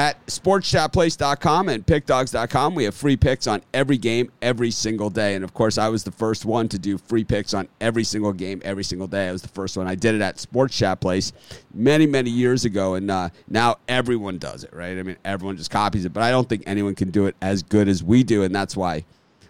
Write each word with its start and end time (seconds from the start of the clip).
At 0.00 0.24
sportschatplace.com 0.28 1.68
and 1.68 1.84
pickdogs.com, 1.84 2.74
we 2.74 2.84
have 2.84 2.94
free 2.94 3.18
picks 3.18 3.46
on 3.46 3.60
every 3.74 3.98
game 3.98 4.32
every 4.40 4.70
single 4.70 5.10
day. 5.10 5.34
And 5.34 5.44
of 5.44 5.52
course, 5.52 5.76
I 5.76 5.90
was 5.90 6.04
the 6.04 6.10
first 6.10 6.46
one 6.46 6.70
to 6.70 6.78
do 6.78 6.96
free 6.96 7.22
picks 7.22 7.52
on 7.52 7.68
every 7.82 8.04
single 8.04 8.32
game 8.32 8.62
every 8.64 8.82
single 8.82 9.06
day. 9.06 9.28
I 9.28 9.32
was 9.32 9.42
the 9.42 9.48
first 9.48 9.76
one. 9.76 9.86
I 9.86 9.94
did 9.94 10.14
it 10.14 10.22
at 10.22 10.40
Sports 10.40 10.74
Chat 10.74 11.02
Place 11.02 11.34
many, 11.74 12.06
many 12.06 12.30
years 12.30 12.64
ago. 12.64 12.94
And 12.94 13.10
uh, 13.10 13.28
now 13.46 13.76
everyone 13.88 14.38
does 14.38 14.64
it, 14.64 14.72
right? 14.72 14.98
I 14.98 15.02
mean, 15.02 15.18
everyone 15.22 15.58
just 15.58 15.70
copies 15.70 16.06
it. 16.06 16.14
But 16.14 16.22
I 16.22 16.30
don't 16.30 16.48
think 16.48 16.62
anyone 16.64 16.94
can 16.94 17.10
do 17.10 17.26
it 17.26 17.36
as 17.42 17.62
good 17.62 17.86
as 17.86 18.02
we 18.02 18.22
do. 18.22 18.42
And 18.42 18.54
that's 18.54 18.74
why, 18.74 19.04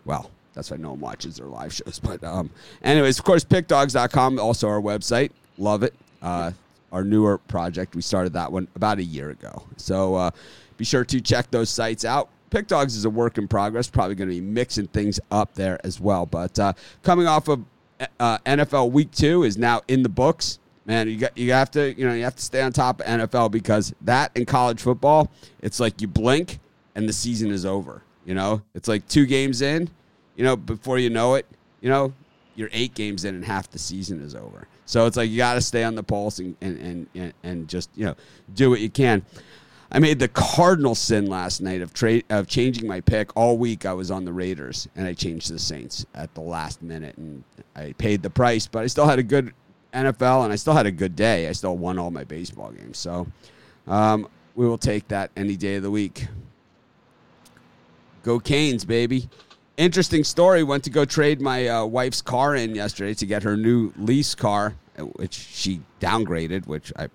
well, 0.05 0.33
that's 0.55 0.73
why 0.73 0.79
no 0.79 0.91
one 0.91 0.99
watches 0.99 1.37
their 1.37 1.47
live 1.47 1.73
shows. 1.73 2.01
But, 2.03 2.25
um, 2.25 2.51
anyways, 2.83 3.21
of 3.21 3.25
course, 3.25 3.45
pickdogs.com, 3.45 4.41
also 4.41 4.67
our 4.67 4.81
website. 4.81 5.31
Love 5.59 5.85
it. 5.85 5.95
Uh, 6.21 6.51
our 6.93 7.05
newer 7.05 7.39
project. 7.39 7.95
We 7.95 8.03
started 8.03 8.33
that 8.35 8.51
one 8.51 8.69
about 8.75 8.99
a 8.99 9.05
year 9.05 9.31
ago. 9.31 9.63
So 9.77 10.15
uh, 10.15 10.31
be 10.77 10.85
sure 10.85 11.05
to 11.05 11.21
check 11.21 11.51
those 11.51 11.71
sites 11.71 12.05
out. 12.05 12.29
Pick 12.51 12.67
Dogs 12.67 12.97
is 12.97 13.05
a 13.05 13.11
work 13.11 13.39
in 13.39 13.47
progress. 13.47 13.89
Probably 13.89 14.15
going 14.17 14.29
to 14.29 14.35
be 14.35 14.41
mixing 14.41 14.89
things 14.89 15.21
up 15.31 15.55
there 15.55 15.79
as 15.85 16.01
well. 16.01 16.27
But 16.27 16.59
uh, 16.59 16.73
coming 17.03 17.27
off 17.27 17.49
of 17.49 17.65
uh, 18.19 18.39
NFL 18.39 18.91
Week 18.91 19.11
Two 19.13 19.45
is 19.45 19.57
now 19.57 19.83
in 19.89 20.03
the 20.03 20.09
books. 20.09 20.59
Man, 20.87 21.09
you 21.09 21.19
got 21.19 21.37
you 21.37 21.53
have 21.53 21.71
to 21.73 21.95
you 21.97 22.07
know 22.07 22.15
you 22.15 22.25
have 22.25 22.35
to 22.37 22.43
stay 22.43 22.63
on 22.63 22.73
top 22.73 23.01
of 23.01 23.07
NFL 23.07 23.53
because 23.53 23.95
that 24.01 24.33
in 24.37 24.47
college 24.47 24.81
football, 24.81 25.31
it's 25.61 25.79
like 25.79 26.01
you 26.01 26.09
blink 26.09 26.59
and 26.95 27.09
the 27.09 27.13
season 27.13 27.51
is 27.51 27.65
over. 27.65 28.03
You 28.25 28.35
know, 28.35 28.63
it's 28.75 28.89
like 28.89 29.07
two 29.07 29.27
games 29.27 29.63
in. 29.63 29.89
You 30.37 30.45
know, 30.45 30.57
before 30.57 30.99
you 30.99 31.11
know 31.11 31.35
it, 31.35 31.47
you 31.81 31.91
know, 31.91 32.13
you're 32.57 32.71
eight 32.73 32.95
games 32.95 33.25
in 33.25 33.35
and 33.35 33.45
half 33.45 33.71
the 33.71 33.79
season 33.79 34.21
is 34.21 34.35
over. 34.35 34.67
So 34.91 35.07
it's 35.07 35.17
like 35.17 35.31
you 35.31 35.37
got 35.37 35.55
to 35.55 35.61
stay 35.61 35.85
on 35.85 35.95
the 35.95 36.03
pulse 36.03 36.41
and, 36.41 36.57
and, 36.61 37.07
and, 37.15 37.33
and 37.45 37.69
just, 37.69 37.91
you 37.95 38.07
know, 38.07 38.17
do 38.55 38.71
what 38.71 38.81
you 38.81 38.91
can. 38.91 39.25
I 39.93 40.01
made 40.01 40.19
the 40.19 40.27
cardinal 40.27 40.97
sin 40.97 41.27
last 41.27 41.61
night 41.61 41.81
of 41.81 41.95
trade 41.95 42.25
of 42.29 42.49
changing 42.49 42.89
my 42.89 43.01
pick 43.01 43.37
all 43.37 43.57
week. 43.57 43.87
I 43.87 43.93
was 43.93 44.11
on 44.11 44.25
the 44.25 44.33
Raiders 44.33 44.89
and 44.97 45.07
I 45.07 45.13
changed 45.13 45.49
the 45.49 45.61
Saints 45.61 46.05
at 46.17 46.35
the 46.35 46.41
last 46.41 46.83
minute 46.83 47.17
and 47.19 47.45
I 47.77 47.93
paid 47.99 48.21
the 48.21 48.31
price, 48.31 48.67
but 48.67 48.83
I 48.83 48.89
still 48.89 49.07
had 49.07 49.21
a 49.21 49.23
good 49.23 49.55
NFL 49.95 50.43
and 50.43 50.53
I 50.53 50.57
still 50.57 50.75
had 50.75 50.87
a 50.87 50.93
good 50.93 51.15
day. 51.15 51.47
I 51.47 51.53
still 51.53 51.77
won 51.77 51.97
all 51.97 52.11
my 52.11 52.25
baseball 52.25 52.73
games. 52.73 52.99
So 52.99 53.29
um, 53.87 54.27
we 54.57 54.67
will 54.67 54.79
take 54.79 55.07
that 55.07 55.31
any 55.37 55.55
day 55.55 55.77
of 55.77 55.85
the 55.85 55.91
week. 55.93 56.27
Go 58.25 58.41
Canes, 58.41 58.85
baby 58.85 59.29
interesting 59.81 60.25
story. 60.25 60.63
Went 60.63 60.85
to 60.85 60.91
go 60.91 61.05
trade 61.05 61.41
my 61.41 61.67
uh, 61.69 61.85
wife's 61.85 62.23
car 62.23 62.55
in 62.55 62.75
yesterday 62.75 63.15
to 63.15 63.27
get 63.27 63.43
her 63.43 63.57
new 63.57 63.93
lease 63.97 64.35
car, 64.35 64.75
which 65.17 65.35
she 65.35 65.81
downgraded, 66.01 66.67
which 66.67 66.93
I 66.97 67.09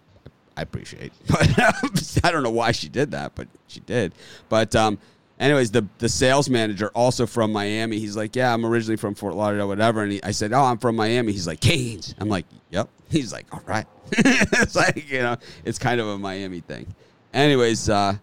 I 0.58 0.62
appreciate. 0.62 1.14
But 1.28 2.20
I 2.24 2.32
don't 2.32 2.44
know 2.44 2.50
why 2.50 2.72
she 2.72 2.90
did 2.90 3.12
that, 3.12 3.36
but 3.36 3.48
she 3.68 3.80
did. 3.82 4.14
But 4.50 4.76
um, 4.76 4.98
anyways, 5.40 5.72
the 5.72 5.86
the 6.00 6.10
sales 6.10 6.50
manager 6.50 6.90
also 6.96 7.26
from 7.26 7.52
Miami. 7.52 8.00
He's 8.00 8.18
like, 8.18 8.36
yeah, 8.36 8.54
I'm 8.54 8.66
originally 8.66 8.98
from 8.98 9.16
Fort 9.16 9.36
Lauderdale, 9.36 9.68
whatever. 9.68 10.04
And 10.04 10.14
he, 10.14 10.24
I 10.24 10.32
said, 10.32 10.54
oh, 10.54 10.64
I'm 10.64 10.78
from 10.78 10.96
Miami. 10.96 11.32
He's 11.32 11.48
like, 11.48 11.60
Canes. 11.60 12.16
I'm 12.20 12.30
like, 12.30 12.46
yep. 12.70 12.90
He's 13.10 13.32
like, 13.32 13.46
all 13.54 13.62
right. 13.66 13.86
it's 14.12 14.76
like 14.76 15.10
you 15.10 15.20
know, 15.20 15.38
it's 15.64 15.78
kind 15.78 16.02
of 16.02 16.08
a 16.08 16.18
Miami 16.18 16.60
thing. 16.60 16.88
Anyways, 17.34 17.90
uh, 17.90 18.16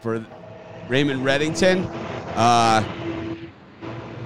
for 0.00 0.24
Raymond 0.88 1.24
Reddington. 1.24 1.88
Uh, 2.34 2.82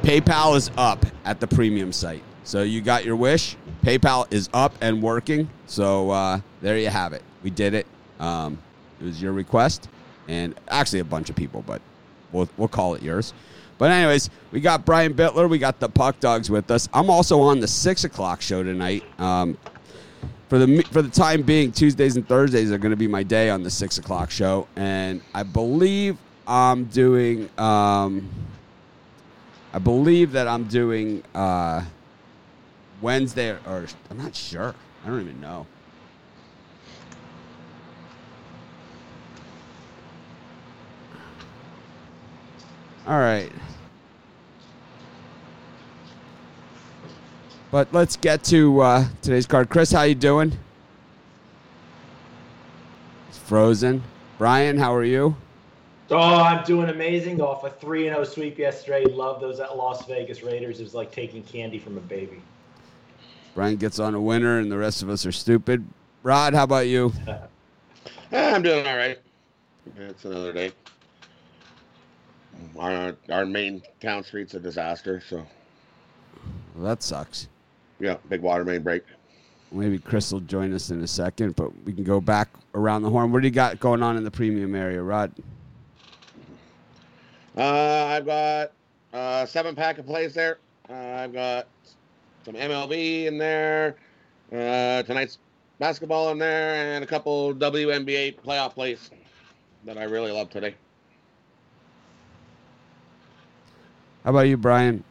PayPal 0.04 0.54
is 0.54 0.70
up 0.76 1.06
at 1.24 1.40
the 1.40 1.46
premium 1.46 1.90
site. 1.90 2.22
So 2.44 2.60
you 2.60 2.82
got 2.82 3.06
your 3.06 3.16
wish. 3.16 3.56
PayPal 3.82 4.30
is 4.30 4.50
up 4.52 4.74
and 4.82 5.00
working. 5.00 5.48
So 5.66 6.10
uh, 6.10 6.40
there 6.60 6.76
you 6.76 6.90
have 6.90 7.14
it. 7.14 7.22
We 7.42 7.48
did 7.48 7.72
it. 7.72 7.86
Um, 8.20 8.58
it 9.00 9.04
was 9.04 9.22
your 9.22 9.32
request, 9.32 9.88
and 10.28 10.54
actually 10.68 10.98
a 10.98 11.04
bunch 11.04 11.30
of 11.30 11.36
people, 11.36 11.64
but 11.66 11.80
we'll, 12.32 12.50
we'll 12.58 12.68
call 12.68 12.94
it 12.94 13.02
yours. 13.02 13.32
But 13.78 13.92
anyways, 13.92 14.28
we 14.52 14.60
got 14.60 14.84
Brian 14.84 15.14
Bitler. 15.14 15.48
We 15.48 15.58
got 15.58 15.80
the 15.80 15.88
Pick 15.88 16.20
Dogs 16.20 16.50
with 16.50 16.70
us. 16.70 16.86
I'm 16.92 17.08
also 17.08 17.40
on 17.40 17.60
the 17.60 17.66
six 17.66 18.04
o'clock 18.04 18.42
show 18.42 18.62
tonight. 18.62 19.04
Um, 19.18 19.56
for 20.50 20.58
the 20.58 20.82
for 20.90 21.00
the 21.00 21.08
time 21.08 21.40
being, 21.40 21.72
Tuesdays 21.72 22.16
and 22.16 22.28
Thursdays 22.28 22.70
are 22.70 22.78
going 22.78 22.90
to 22.90 22.96
be 22.96 23.08
my 23.08 23.22
day 23.22 23.48
on 23.48 23.62
the 23.62 23.70
six 23.70 23.96
o'clock 23.96 24.30
show, 24.30 24.68
and 24.76 25.22
I 25.32 25.44
believe 25.44 26.18
I'm 26.46 26.84
doing. 26.84 27.48
Um, 27.56 28.28
I 29.74 29.78
believe 29.78 30.30
that 30.32 30.46
I'm 30.46 30.64
doing 30.64 31.24
uh, 31.34 31.84
Wednesday 33.02 33.50
or, 33.66 33.86
I'm 34.08 34.18
not 34.18 34.36
sure. 34.36 34.72
I 35.04 35.08
don't 35.08 35.20
even 35.20 35.40
know. 35.40 35.66
All 43.08 43.18
right. 43.18 43.50
But 47.72 47.92
let's 47.92 48.14
get 48.14 48.44
to 48.44 48.80
uh, 48.80 49.04
today's 49.22 49.48
card. 49.48 49.70
Chris, 49.70 49.90
how 49.90 50.02
you 50.02 50.14
doing? 50.14 50.56
It's 53.28 53.38
frozen. 53.38 54.04
Brian, 54.38 54.78
how 54.78 54.94
are 54.94 55.02
you? 55.02 55.34
Oh, 56.14 56.42
I'm 56.44 56.64
doing 56.64 56.90
amazing. 56.90 57.40
Oh, 57.40 57.46
Off 57.46 57.64
a 57.64 57.70
3 57.70 58.04
0 58.04 58.22
sweep 58.22 58.56
yesterday. 58.56 59.04
Love 59.04 59.40
those 59.40 59.58
at 59.58 59.76
Las 59.76 60.06
Vegas 60.06 60.44
Raiders. 60.44 60.78
It 60.78 60.84
was 60.84 60.94
like 60.94 61.10
taking 61.10 61.42
candy 61.42 61.80
from 61.80 61.98
a 61.98 62.00
baby. 62.00 62.40
Brian 63.54 63.76
gets 63.76 63.98
on 63.98 64.14
a 64.14 64.20
winner, 64.20 64.60
and 64.60 64.70
the 64.70 64.78
rest 64.78 65.02
of 65.02 65.10
us 65.10 65.26
are 65.26 65.32
stupid. 65.32 65.84
Rod, 66.22 66.54
how 66.54 66.64
about 66.64 66.86
you? 66.86 67.12
Eh, 68.32 68.52
I'm 68.52 68.62
doing 68.62 68.84
all 68.84 68.96
right. 68.96 69.18
It's 69.96 70.24
another 70.24 70.52
day. 70.52 70.72
Our, 72.76 73.14
our 73.30 73.46
main 73.46 73.80
town 74.00 74.24
street's 74.24 74.54
a 74.54 74.60
disaster, 74.60 75.22
so. 75.28 75.46
Well, 76.74 76.84
that 76.84 77.02
sucks. 77.02 77.46
Yeah, 78.00 78.16
big 78.28 78.40
water 78.40 78.64
main 78.64 78.82
break. 78.82 79.04
Maybe 79.70 79.98
Chris 79.98 80.32
will 80.32 80.40
join 80.40 80.72
us 80.72 80.90
in 80.90 81.00
a 81.02 81.06
second, 81.06 81.54
but 81.54 81.70
we 81.84 81.92
can 81.92 82.02
go 82.02 82.20
back 82.20 82.48
around 82.74 83.02
the 83.02 83.10
horn. 83.10 83.30
What 83.30 83.42
do 83.42 83.46
you 83.46 83.54
got 83.54 83.78
going 83.78 84.02
on 84.02 84.16
in 84.16 84.24
the 84.24 84.32
premium 84.32 84.74
area, 84.74 85.00
Rod? 85.00 85.30
Uh, 87.56 88.06
I've 88.06 88.26
got 88.26 88.72
uh, 89.12 89.46
seven 89.46 89.74
pack 89.74 89.98
of 89.98 90.06
plays 90.06 90.34
there. 90.34 90.58
Uh, 90.88 90.94
I've 90.94 91.32
got 91.32 91.66
some 92.44 92.54
MLB 92.54 93.26
in 93.26 93.38
there. 93.38 93.96
Uh, 94.52 95.02
tonight's 95.02 95.38
basketball 95.78 96.30
in 96.30 96.38
there, 96.38 96.94
and 96.94 97.04
a 97.04 97.06
couple 97.06 97.54
WNBA 97.54 98.40
playoff 98.40 98.74
plays 98.74 99.10
that 99.84 99.98
I 99.98 100.04
really 100.04 100.32
love 100.32 100.50
today. 100.50 100.74
How 104.24 104.30
about 104.30 104.48
you, 104.48 104.56
Brian? 104.56 105.04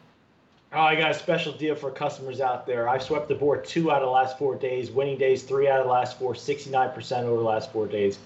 Oh, 0.73 0.81
I 0.81 0.95
got 0.95 1.11
a 1.11 1.13
special 1.13 1.53
deal 1.53 1.75
for 1.75 1.91
customers 1.91 2.41
out 2.41 2.65
there. 2.65 2.89
I've 2.89 3.03
swept 3.03 3.27
the 3.27 3.35
board 3.35 3.63
two 3.63 3.91
out 3.91 4.01
of 4.01 4.07
the 4.07 4.11
last 4.11 4.39
four 4.39 4.55
days, 4.55 4.89
winning 4.89 5.19
days 5.19 5.43
three 5.43 5.69
out 5.69 5.79
of 5.79 5.85
the 5.85 5.91
last 5.91 6.17
four, 6.17 6.33
69% 6.33 7.23
over 7.23 7.37
the 7.37 7.43
last 7.43 7.71
four 7.71 7.85
days. 7.85 8.17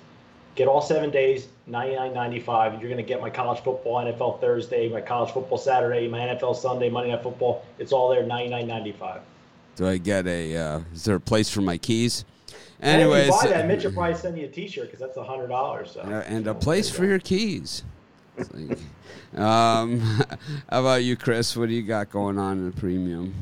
Get 0.58 0.68
all 0.68 0.82
seven 0.82 1.12
days, 1.12 1.50
$99.95. 1.70 2.82
You're 2.82 2.90
going 2.90 2.98
to 2.98 3.04
get 3.04 3.22
my 3.22 3.30
college 3.30 3.60
football 3.60 4.04
NFL 4.04 4.42
Thursday, 4.42 4.90
my 4.90 5.02
college 5.02 5.32
football 5.32 5.60
Saturday, 5.60 6.08
my 6.08 6.18
NFL 6.18 6.56
Sunday, 6.56 6.90
Monday 6.90 7.12
Night 7.12 7.22
Football. 7.22 7.64
It's 7.78 7.92
all 7.92 8.10
there, 8.10 8.24
$99.95. 8.24 9.20
Do 9.76 9.88
I 9.88 9.98
get 9.98 10.26
a? 10.26 10.58
Uh, 10.58 10.80
is 10.96 11.04
there 11.04 11.18
a 11.18 11.20
place 11.20 11.48
for 11.48 11.62
my 11.62 11.78
keys? 11.78 12.26
Anyways, 12.82 13.28
if 13.28 13.44
you 13.44 13.50
buy 13.50 13.56
that, 13.56 13.68
Mitch 13.68 13.84
will 13.84 13.92
probably 13.92 14.16
send 14.16 14.36
you 14.36 14.46
a 14.46 14.48
T-shirt 14.48 14.86
because 14.86 15.00
that's 15.00 15.18
a 15.18 15.24
hundred 15.24 15.50
dollars. 15.50 15.92
So. 15.92 16.02
And 16.02 16.48
a 16.48 16.56
place 16.56 16.90
for 16.90 17.06
your 17.06 17.20
keys. 17.20 17.84
Like, 18.36 18.80
um, 19.36 20.00
how 20.70 20.80
about 20.80 21.04
you, 21.04 21.16
Chris? 21.16 21.56
What 21.56 21.70
do 21.70 21.76
you 21.76 21.84
got 21.84 22.10
going 22.10 22.40
on 22.40 22.58
in 22.58 22.66
the 22.66 22.76
premium? 22.76 23.36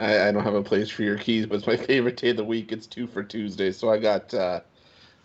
I, 0.00 0.28
I, 0.28 0.32
don't 0.32 0.42
have 0.42 0.54
a 0.54 0.62
place 0.64 0.90
for 0.90 1.04
your 1.04 1.16
keys, 1.16 1.46
but 1.46 1.56
it's 1.56 1.66
my 1.68 1.76
favorite 1.76 2.16
day 2.16 2.30
of 2.30 2.38
the 2.38 2.44
week. 2.44 2.72
It's 2.72 2.88
two 2.88 3.06
for 3.06 3.22
Tuesday, 3.22 3.70
so 3.70 3.88
I 3.88 3.98
got 3.98 4.34
uh, 4.34 4.60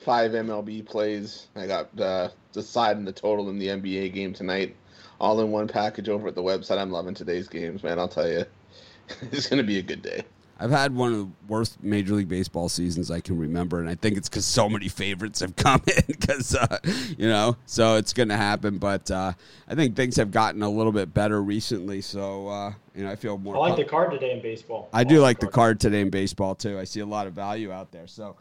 five 0.06 0.32
MLB 0.32 0.86
plays. 0.86 1.48
I 1.56 1.66
got 1.66 2.00
uh, 2.00 2.30
the 2.54 2.62
side 2.62 2.98
and 2.98 3.08
the 3.08 3.12
total 3.12 3.50
in 3.50 3.58
the 3.58 3.68
NBA 3.68 4.14
game 4.14 4.34
tonight, 4.34 4.76
all 5.20 5.42
in 5.42 5.52
one 5.52 5.68
package 5.68 6.08
over 6.08 6.28
at 6.28 6.36
the 6.36 6.44
website. 6.44 6.78
I'm 6.78 6.92
loving 6.92 7.16
today's 7.16 7.48
games, 7.48 7.84
man. 7.84 7.98
I'll 7.98 8.08
tell 8.08 8.30
you, 8.30 8.46
it's 9.32 9.48
going 9.48 9.58
to 9.58 9.64
be 9.64 9.80
a 9.80 9.82
good 9.82 10.04
day. 10.04 10.24
I've 10.58 10.72
had 10.72 10.96
one 10.96 11.12
of 11.12 11.18
the 11.18 11.30
worst 11.50 11.84
Major 11.84 12.14
League 12.14 12.30
Baseball 12.30 12.70
seasons 12.70 13.12
I 13.12 13.20
can 13.20 13.38
remember, 13.38 13.82
and 13.82 13.90
I 13.90 13.96
think 13.96 14.16
it's 14.16 14.30
because 14.30 14.46
so 14.46 14.70
many 14.70 14.88
favorites 14.88 15.42
have 15.42 15.54
come 15.58 15.82
in. 15.88 16.04
Because 16.08 16.56
uh, 16.56 16.78
you 17.18 17.28
know, 17.28 17.58
so 17.66 17.96
it's 17.96 18.14
going 18.14 18.30
to 18.30 18.38
happen. 18.38 18.78
But 18.78 19.10
uh, 19.12 19.34
I 19.68 19.76
think 19.76 19.98
things 19.98 20.16
have 20.16 20.32
gotten 20.32 20.62
a 20.62 20.70
little 20.70 20.94
bit 20.94 21.14
better 21.14 21.42
recently. 21.42 22.00
So 22.00 22.48
uh, 22.48 22.74
you 22.96 23.04
know, 23.04 23.12
I 23.12 23.18
feel 23.18 23.38
more. 23.38 23.58
I 23.58 23.60
like 23.60 23.76
the 23.76 23.84
card 23.84 24.12
today 24.12 24.32
in 24.32 24.42
baseball. 24.42 24.88
I 24.94 25.04
do 25.04 25.20
like 25.20 25.40
the 25.40 25.48
card 25.48 25.80
today 25.80 26.00
in 26.00 26.10
baseball 26.10 26.56
too. 26.56 26.80
I 26.80 26.86
see 26.86 27.02
a 27.02 27.06
lot 27.06 27.28
of 27.28 27.34
value 27.34 27.74
out 27.74 27.92
there. 27.92 28.08
So 28.08 28.38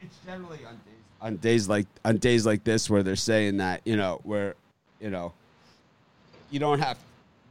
it's 0.00 0.16
generally 0.24 0.64
on 0.66 0.76
days 0.76 1.01
on 1.22 1.36
days 1.36 1.68
like 1.68 1.86
on 2.04 2.18
days 2.18 2.44
like 2.44 2.64
this 2.64 2.90
where 2.90 3.02
they're 3.02 3.16
saying 3.16 3.58
that 3.58 3.80
you 3.84 3.96
know 3.96 4.20
where 4.24 4.54
you 5.00 5.08
know 5.08 5.32
you 6.50 6.58
don't 6.58 6.80
have 6.80 6.98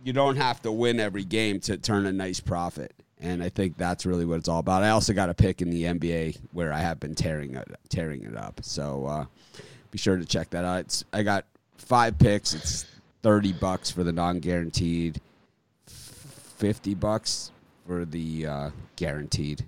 you 0.04 0.14
don't 0.14 0.36
have 0.36 0.62
to 0.62 0.72
win 0.72 1.00
every 1.00 1.24
game 1.24 1.60
to 1.62 1.78
turn 1.78 2.06
a 2.06 2.12
nice 2.12 2.40
profit. 2.40 2.94
And 3.20 3.44
I 3.44 3.50
think 3.50 3.78
that's 3.78 4.06
really 4.06 4.26
what 4.26 4.40
it's 4.40 4.50
all 4.50 4.60
about. 4.60 4.82
I 4.84 4.90
also 4.90 5.14
got 5.14 5.30
a 5.30 5.34
pick 5.34 5.62
in 5.62 5.70
the 5.70 5.84
NBA 5.84 6.40
where 6.54 6.74
I 6.74 6.80
have 6.80 7.00
been 7.00 7.14
tearing 7.14 7.56
it 7.56 7.68
tearing 7.90 8.24
it 8.24 8.36
up. 8.36 8.62
So, 8.64 9.06
uh, 9.06 9.26
be 9.92 9.98
sure 9.98 10.18
to 10.18 10.26
check 10.26 10.50
that 10.52 10.66
out. 10.66 10.80
It's, 10.82 11.04
I 11.14 11.22
got 11.22 11.46
five 11.78 12.18
picks. 12.18 12.54
It's 12.54 12.86
thirty 13.22 13.54
bucks 13.54 13.92
for 13.92 14.04
the 14.04 14.12
non-guaranteed, 14.12 15.22
fifty 15.86 16.96
bucks 16.96 17.52
for 17.86 18.06
the 18.06 18.48
uh, 18.48 18.70
guaranteed, 18.96 19.66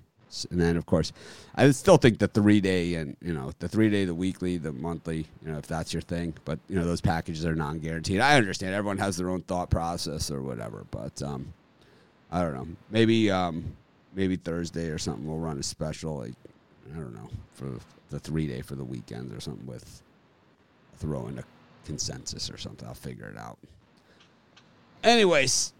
and 0.50 0.60
then 0.60 0.76
of 0.76 0.86
course, 0.86 1.12
I 1.54 1.70
still 1.70 1.96
think 1.96 2.18
the 2.18 2.28
three 2.28 2.60
day 2.60 2.94
and 2.94 3.16
you 3.22 3.32
know 3.32 3.52
the 3.58 3.68
three 3.68 3.90
day, 3.90 4.04
the 4.04 4.14
weekly, 4.14 4.58
the 4.58 4.72
monthly, 4.72 5.26
you 5.44 5.52
know 5.52 5.58
if 5.58 5.66
that's 5.66 5.92
your 5.92 6.02
thing. 6.02 6.34
But 6.44 6.58
you 6.68 6.76
know 6.76 6.84
those 6.84 7.00
packages 7.00 7.46
are 7.46 7.54
non-guaranteed. 7.54 8.20
I 8.20 8.36
understand 8.36 8.74
everyone 8.74 8.98
has 8.98 9.16
their 9.16 9.30
own 9.30 9.42
thought 9.42 9.70
process 9.70 10.30
or 10.30 10.42
whatever, 10.42 10.84
but 10.90 11.22
um, 11.22 11.52
I 12.30 12.42
don't 12.42 12.54
know. 12.54 12.66
Maybe 12.90 13.30
um, 13.30 13.64
maybe 14.14 14.36
Thursday 14.36 14.88
or 14.88 14.98
something 14.98 15.26
we'll 15.26 15.38
run 15.38 15.58
a 15.58 15.62
special 15.62 16.18
like 16.18 16.34
I 16.92 16.98
don't 16.98 17.14
know 17.14 17.28
for 17.54 17.78
the 18.10 18.18
three 18.18 18.46
day 18.46 18.60
for 18.60 18.74
the 18.74 18.84
weekends 18.84 19.32
or 19.32 19.40
something 19.40 19.66
with 19.66 20.02
throw 20.96 21.26
in 21.28 21.38
a 21.38 21.44
consensus 21.84 22.50
or 22.50 22.56
something. 22.56 22.86
I'll 22.88 22.94
figure 22.94 23.28
it 23.28 23.38
out. 23.38 23.58
Anyways, 25.02 25.72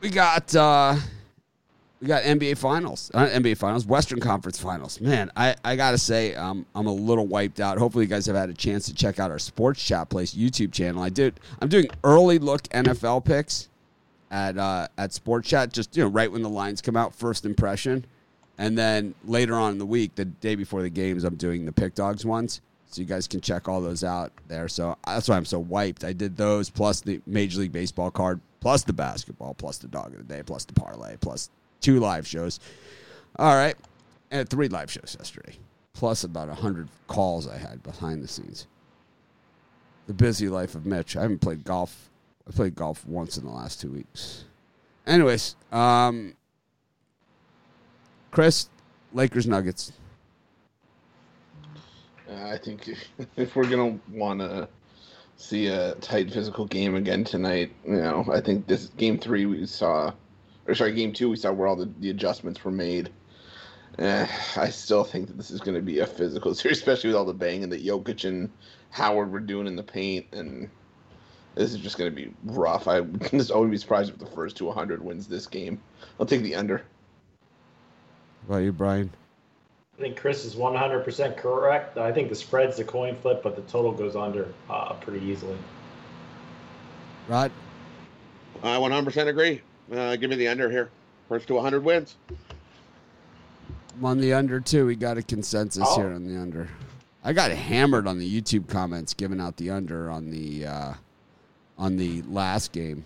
we 0.00 0.10
got 0.10 0.54
uh, 0.56 0.96
we 2.00 2.06
got 2.06 2.22
NBA 2.22 2.58
Finals, 2.58 3.10
uh, 3.12 3.26
NBA 3.26 3.56
Finals, 3.56 3.84
Western 3.84 4.20
Conference 4.20 4.58
Finals. 4.58 5.00
Man, 5.00 5.30
I, 5.36 5.56
I 5.64 5.74
gotta 5.74 5.98
say, 5.98 6.34
um, 6.34 6.64
I'm 6.74 6.86
a 6.86 6.92
little 6.92 7.26
wiped 7.26 7.60
out. 7.60 7.78
Hopefully, 7.78 8.04
you 8.04 8.08
guys 8.08 8.26
have 8.26 8.36
had 8.36 8.50
a 8.50 8.54
chance 8.54 8.86
to 8.86 8.94
check 8.94 9.18
out 9.18 9.30
our 9.30 9.38
Sports 9.38 9.84
Chat 9.84 10.08
Place 10.08 10.34
YouTube 10.34 10.72
channel. 10.72 11.02
I 11.02 11.08
did. 11.08 11.40
I'm 11.60 11.68
doing 11.68 11.86
early 12.04 12.38
look 12.38 12.62
NFL 12.68 13.24
picks 13.24 13.68
at 14.30 14.56
uh, 14.58 14.88
at 14.96 15.12
Sports 15.12 15.48
Chat, 15.48 15.72
just 15.72 15.96
you 15.96 16.04
know, 16.04 16.08
right 16.08 16.30
when 16.30 16.42
the 16.42 16.48
lines 16.48 16.80
come 16.80 16.96
out, 16.96 17.14
first 17.14 17.44
impression, 17.44 18.04
and 18.58 18.78
then 18.78 19.14
later 19.24 19.54
on 19.54 19.72
in 19.72 19.78
the 19.78 19.86
week, 19.86 20.14
the 20.14 20.24
day 20.24 20.54
before 20.54 20.82
the 20.82 20.90
games, 20.90 21.24
I'm 21.24 21.36
doing 21.36 21.64
the 21.64 21.72
Pick 21.72 21.94
Dogs 21.94 22.24
ones. 22.24 22.60
So 22.90 23.02
you 23.02 23.06
guys 23.06 23.28
can 23.28 23.42
check 23.42 23.68
all 23.68 23.82
those 23.82 24.02
out 24.02 24.32
there. 24.46 24.66
So 24.66 24.96
that's 25.06 25.28
why 25.28 25.36
I'm 25.36 25.44
so 25.44 25.58
wiped. 25.58 26.04
I 26.04 26.14
did 26.14 26.38
those 26.38 26.70
plus 26.70 27.02
the 27.02 27.20
Major 27.26 27.60
League 27.60 27.72
Baseball 27.72 28.10
card, 28.10 28.40
plus 28.60 28.82
the 28.82 28.94
basketball, 28.94 29.52
plus 29.52 29.76
the 29.76 29.88
dog 29.88 30.12
of 30.12 30.18
the 30.18 30.24
day, 30.24 30.42
plus 30.42 30.64
the 30.64 30.72
parlay, 30.72 31.16
plus 31.18 31.50
two 31.80 32.00
live 32.00 32.26
shows. 32.26 32.60
All 33.36 33.54
right. 33.54 33.76
And 34.30 34.48
three 34.48 34.68
live 34.68 34.90
shows 34.90 35.16
yesterday, 35.18 35.54
plus 35.94 36.24
about 36.24 36.48
100 36.48 36.88
calls 37.06 37.48
I 37.48 37.56
had 37.56 37.82
behind 37.82 38.22
the 38.22 38.28
scenes. 38.28 38.66
The 40.06 40.12
busy 40.12 40.48
life 40.48 40.74
of 40.74 40.84
Mitch. 40.84 41.16
I 41.16 41.22
haven't 41.22 41.40
played 41.40 41.64
golf. 41.64 42.10
I 42.46 42.52
played 42.52 42.74
golf 42.74 43.06
once 43.06 43.38
in 43.38 43.44
the 43.44 43.52
last 43.52 43.80
two 43.80 43.90
weeks. 43.90 44.44
Anyways, 45.06 45.56
um, 45.72 46.34
Chris, 48.30 48.68
Lakers 49.12 49.46
Nuggets. 49.46 49.92
Uh, 52.30 52.34
I 52.34 52.58
think 52.58 52.90
if 53.36 53.56
we're 53.56 53.68
gonna 53.68 53.98
want 54.12 54.40
to 54.40 54.68
see 55.36 55.68
a 55.68 55.94
tight 55.96 56.32
physical 56.32 56.66
game 56.66 56.94
again 56.94 57.24
tonight, 57.24 57.72
you 57.86 57.96
know, 57.96 58.26
I 58.32 58.40
think 58.40 58.66
this 58.66 58.86
game 58.96 59.18
three 59.18 59.46
we 59.46 59.64
saw, 59.66 60.12
or 60.68 60.74
sorry, 60.74 60.92
game 60.92 61.12
two 61.12 61.30
we 61.30 61.36
saw 61.36 61.50
where 61.50 61.66
all 61.66 61.76
the, 61.76 61.90
the 61.98 62.10
adjustments 62.10 62.62
were 62.62 62.70
made. 62.70 63.10
Uh, 63.98 64.26
I 64.56 64.68
still 64.68 65.02
think 65.02 65.26
that 65.26 65.36
this 65.36 65.50
is 65.50 65.60
going 65.60 65.74
to 65.74 65.82
be 65.82 65.98
a 65.98 66.06
physical 66.06 66.54
series, 66.54 66.78
especially 66.78 67.08
with 67.08 67.16
all 67.16 67.24
the 67.24 67.32
banging 67.32 67.70
that 67.70 67.84
Jokic 67.84 68.28
and 68.28 68.50
Howard 68.90 69.32
were 69.32 69.40
doing 69.40 69.66
in 69.66 69.74
the 69.74 69.82
paint, 69.82 70.26
and 70.32 70.68
this 71.54 71.72
is 71.72 71.78
just 71.78 71.98
going 71.98 72.10
to 72.10 72.14
be 72.14 72.32
rough. 72.44 72.86
I 72.86 73.00
just 73.30 73.50
always 73.50 73.70
be 73.70 73.78
surprised 73.78 74.12
if 74.12 74.18
the 74.18 74.26
first 74.26 74.56
to 74.58 74.66
100 74.66 75.02
wins 75.02 75.26
this 75.26 75.46
game. 75.46 75.80
I'll 76.20 76.26
take 76.26 76.42
the 76.42 76.54
under. 76.54 76.84
What 78.46 78.56
about 78.56 78.64
you, 78.64 78.72
Brian? 78.72 79.10
I 79.98 80.02
think 80.02 80.16
Chris 80.16 80.44
is 80.44 80.54
100% 80.54 81.36
correct. 81.36 81.98
I 81.98 82.12
think 82.12 82.28
the 82.28 82.36
spread's 82.36 82.76
the 82.76 82.84
coin 82.84 83.16
flip, 83.16 83.42
but 83.42 83.56
the 83.56 83.62
total 83.62 83.90
goes 83.90 84.14
under 84.14 84.54
uh, 84.70 84.92
pretty 84.94 85.26
easily. 85.26 85.58
Right. 87.26 87.50
I 88.62 88.76
100% 88.76 89.26
agree. 89.26 89.60
Uh, 89.92 90.16
give 90.16 90.30
me 90.30 90.36
the 90.36 90.48
under 90.48 90.70
here. 90.70 90.90
First 91.28 91.46
to 91.48 91.54
100 91.54 91.82
wins. 91.84 92.16
I'm 93.98 94.04
on 94.04 94.20
the 94.20 94.32
under 94.34 94.60
too. 94.60 94.86
We 94.86 94.96
got 94.96 95.18
a 95.18 95.22
consensus 95.22 95.84
Oh. 95.86 95.96
here 95.96 96.12
on 96.12 96.24
the 96.24 96.40
under. 96.40 96.68
I 97.24 97.32
got 97.32 97.50
hammered 97.50 98.06
on 98.06 98.18
the 98.18 98.40
YouTube 98.40 98.68
comments 98.68 99.12
giving 99.12 99.40
out 99.40 99.56
the 99.56 99.70
under 99.70 100.10
on 100.10 100.30
the 100.30 100.66
uh, 100.66 100.94
on 101.76 101.96
the 101.96 102.22
last 102.22 102.72
game. 102.72 103.04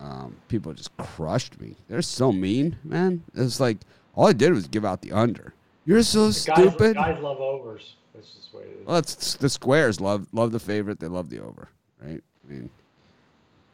Um, 0.00 0.36
people 0.48 0.72
just 0.72 0.96
crushed 0.96 1.60
me. 1.60 1.76
They're 1.88 2.02
so 2.02 2.32
mean, 2.32 2.76
man. 2.82 3.22
It's 3.34 3.60
like 3.60 3.78
all 4.14 4.26
I 4.26 4.32
did 4.32 4.52
was 4.52 4.66
give 4.66 4.84
out 4.84 5.02
the 5.02 5.12
under. 5.12 5.54
You're 5.84 6.02
so 6.02 6.26
Guys, 6.26 6.42
stupid. 6.42 6.94
guys 6.96 7.20
love 7.22 7.40
overs. 7.40 7.94
That's 8.14 8.32
just 8.32 8.50
the 8.52 8.58
way 8.58 8.64
it 8.64 8.80
is. 8.80 8.86
Well, 8.86 8.96
it's 8.96 9.34
the 9.34 9.48
squares 9.50 10.00
love 10.00 10.26
love 10.32 10.50
the 10.50 10.58
favorite. 10.60 10.98
They 10.98 11.08
love 11.08 11.28
the 11.30 11.40
over, 11.40 11.68
right? 12.02 12.22
I 12.48 12.52
mean, 12.52 12.70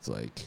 it's 0.01 0.09
like 0.09 0.47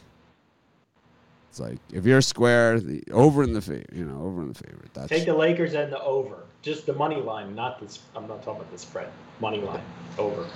it's 1.51 1.59
like 1.59 1.79
if 1.91 2.05
you're 2.05 2.21
square, 2.21 2.79
the 2.79 3.03
over 3.11 3.43
in 3.43 3.51
the 3.51 3.59
favorite, 3.59 3.89
you 3.91 4.05
know, 4.05 4.21
over 4.21 4.41
in 4.41 4.47
the 4.47 4.53
favorite. 4.53 4.93
That's 4.93 5.09
Take 5.09 5.25
the 5.25 5.35
Lakers 5.35 5.73
and 5.73 5.91
the 5.91 6.01
over. 6.01 6.45
Just 6.61 6.85
the 6.85 6.93
money 6.93 7.17
line, 7.17 7.53
not 7.53 7.77
the. 7.77 7.99
I'm 8.15 8.25
not 8.25 8.41
talking 8.41 8.61
about 8.61 8.71
the 8.71 8.77
spread. 8.77 9.09
Money 9.41 9.59
line, 9.59 9.83
over. 10.17 10.47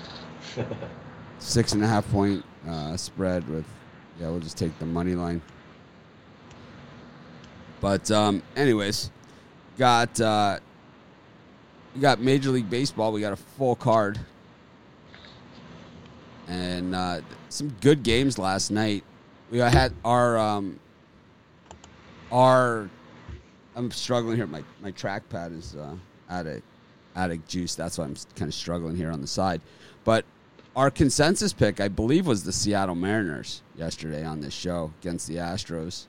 six 1.40 1.74
and 1.74 1.84
a 1.84 1.88
half 1.88 2.10
point 2.12 2.46
uh, 2.66 2.96
spread 2.96 3.46
with 3.50 3.66
yeah 4.22 4.30
we'll 4.30 4.40
just 4.40 4.58
take 4.58 4.78
the 4.80 4.86
money 4.86 5.16
line 5.16 5.42
but 7.82 8.10
um 8.10 8.42
anyways 8.56 9.12
got 9.78 10.20
uh 10.22 10.58
we 11.94 12.00
got 12.00 12.22
major 12.22 12.52
league 12.52 12.70
baseball 12.70 13.12
we 13.12 13.20
got 13.20 13.34
a 13.34 13.36
full 13.36 13.76
card 13.76 14.18
and 16.48 16.96
uh 16.96 17.20
some 17.50 17.68
good 17.82 18.02
games 18.02 18.40
last 18.40 18.72
night 18.72 19.04
we 19.52 19.58
had 19.58 19.94
our 20.06 20.38
um 20.38 20.80
our 22.32 22.90
i'm 23.76 23.92
struggling 23.92 24.36
here 24.36 24.48
my 24.48 24.64
my 24.82 24.92
trackpad 24.92 25.58
is 25.58 25.76
uh 25.76 25.96
addict 26.30 26.64
addict 27.16 27.48
juice 27.48 27.76
that's 27.76 27.98
why 27.98 28.04
i'm 28.06 28.16
kind 28.36 28.50
of 28.50 28.54
struggling 28.54 28.96
here 28.96 29.12
on 29.12 29.22
the 29.22 29.28
side 29.28 29.62
but 30.04 30.26
our 30.76 30.92
consensus 30.92 31.54
pick, 31.54 31.80
I 31.80 31.88
believe, 31.88 32.28
was 32.28 32.44
the 32.44 32.52
Seattle 32.52 32.96
Mariners 32.96 33.62
yesterday 33.78 34.26
on 34.26 34.42
this 34.42 34.54
show 34.54 34.92
against 35.02 35.26
the 35.26 35.38
Astros. 35.38 36.08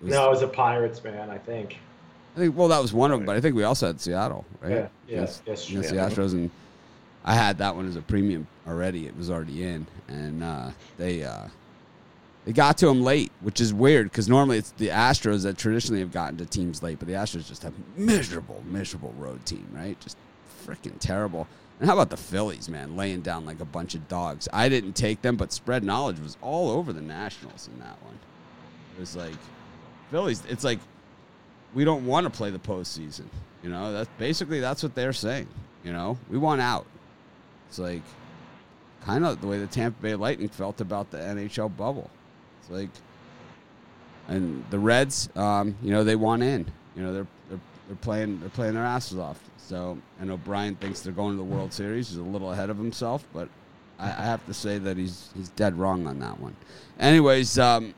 It 0.00 0.06
was- 0.06 0.10
no, 0.12 0.26
it 0.26 0.30
was 0.30 0.42
a 0.42 0.48
Pirates, 0.48 1.04
man. 1.04 1.30
I 1.30 1.38
think. 1.38 1.78
I 2.36 2.40
think 2.40 2.56
well 2.56 2.66
that 2.66 2.82
was 2.82 2.92
one 2.92 3.12
of 3.12 3.20
them, 3.20 3.26
but 3.26 3.36
I 3.36 3.40
think 3.40 3.54
we 3.54 3.62
also 3.62 3.86
had 3.86 4.00
Seattle, 4.00 4.44
right? 4.60 4.72
Yeah, 4.72 4.88
yeah, 5.06 5.14
Against, 5.18 5.42
yes, 5.46 5.68
against 5.68 5.94
yeah. 5.94 6.08
the 6.08 6.14
Astros, 6.16 6.32
and 6.32 6.50
I 7.24 7.34
had 7.34 7.58
that 7.58 7.76
one 7.76 7.86
as 7.86 7.94
a 7.94 8.02
premium 8.02 8.48
already. 8.66 9.06
It 9.06 9.16
was 9.16 9.30
already 9.30 9.62
in, 9.62 9.86
and 10.08 10.42
uh, 10.42 10.70
they 10.98 11.22
uh, 11.22 11.46
they 12.44 12.52
got 12.52 12.78
to 12.78 12.86
them 12.86 13.02
late, 13.02 13.30
which 13.40 13.60
is 13.60 13.72
weird 13.72 14.10
because 14.10 14.28
normally 14.28 14.58
it's 14.58 14.72
the 14.72 14.88
Astros 14.88 15.44
that 15.44 15.56
traditionally 15.56 16.00
have 16.00 16.12
gotten 16.12 16.36
to 16.38 16.46
teams 16.46 16.82
late, 16.82 16.98
but 16.98 17.06
the 17.06 17.14
Astros 17.14 17.46
just 17.46 17.62
have 17.62 17.72
miserable, 17.96 18.62
miserable 18.66 19.14
road 19.16 19.44
team, 19.46 19.66
right? 19.72 19.98
Just 20.00 20.16
freaking 20.66 20.98
terrible. 20.98 21.46
And 21.78 21.88
how 21.88 21.94
about 21.94 22.10
the 22.10 22.16
Phillies, 22.16 22.68
man, 22.68 22.96
laying 22.96 23.20
down 23.20 23.44
like 23.44 23.60
a 23.60 23.64
bunch 23.64 23.94
of 23.94 24.08
dogs? 24.08 24.48
I 24.52 24.68
didn't 24.68 24.94
take 24.94 25.22
them, 25.22 25.36
but 25.36 25.52
spread 25.52 25.84
knowledge 25.84 26.18
was 26.18 26.36
all 26.42 26.70
over 26.70 26.92
the 26.92 27.00
Nationals 27.00 27.68
in 27.72 27.78
that 27.80 28.00
one. 28.02 28.18
It 28.96 29.00
was 29.00 29.16
like 29.16 29.34
Phillies. 30.10 30.42
It's 30.48 30.64
like 30.64 30.80
we 31.74 31.84
don't 31.84 32.06
want 32.06 32.24
to 32.24 32.30
play 32.30 32.50
the 32.50 32.58
postseason. 32.58 33.26
You 33.62 33.70
know, 33.70 33.92
that's 33.92 34.10
basically 34.18 34.60
that's 34.60 34.82
what 34.82 34.94
they're 34.94 35.12
saying. 35.12 35.48
You 35.84 35.92
know, 35.92 36.18
we 36.28 36.38
want 36.38 36.60
out. 36.60 36.86
It's 37.68 37.78
like 37.78 38.02
kind 39.04 39.24
of 39.24 39.40
the 39.40 39.46
way 39.46 39.58
the 39.58 39.66
Tampa 39.66 40.00
Bay 40.02 40.14
Lightning 40.14 40.48
felt 40.48 40.80
about 40.80 41.10
the 41.10 41.18
NHL 41.18 41.76
bubble. 41.76 42.10
It's 42.62 42.70
like, 42.70 42.90
and 44.28 44.64
the 44.70 44.78
Reds, 44.78 45.28
um, 45.36 45.76
you 45.82 45.90
know, 45.90 46.04
they 46.04 46.16
want 46.16 46.42
in. 46.42 46.70
You 46.96 47.02
know, 47.02 47.12
they're 47.12 47.26
they're 47.48 47.60
they're 47.88 47.96
playing 47.96 48.40
they're 48.40 48.48
playing 48.50 48.74
their 48.74 48.84
asses 48.84 49.18
off. 49.18 49.38
So 49.58 49.98
I 50.20 50.24
know 50.24 50.36
Brian 50.36 50.76
thinks 50.76 51.00
they're 51.00 51.12
going 51.12 51.32
to 51.32 51.36
the 51.36 51.42
World 51.42 51.72
Series. 51.72 52.08
He's 52.08 52.18
a 52.18 52.22
little 52.22 52.52
ahead 52.52 52.70
of 52.70 52.78
himself, 52.78 53.26
but 53.32 53.48
I, 53.98 54.06
I 54.08 54.24
have 54.24 54.44
to 54.46 54.54
say 54.54 54.78
that 54.78 54.96
he's 54.96 55.30
he's 55.34 55.48
dead 55.50 55.78
wrong 55.78 56.06
on 56.06 56.18
that 56.20 56.38
one. 56.38 56.56
Anyways, 56.98 57.58
um, 57.58 57.94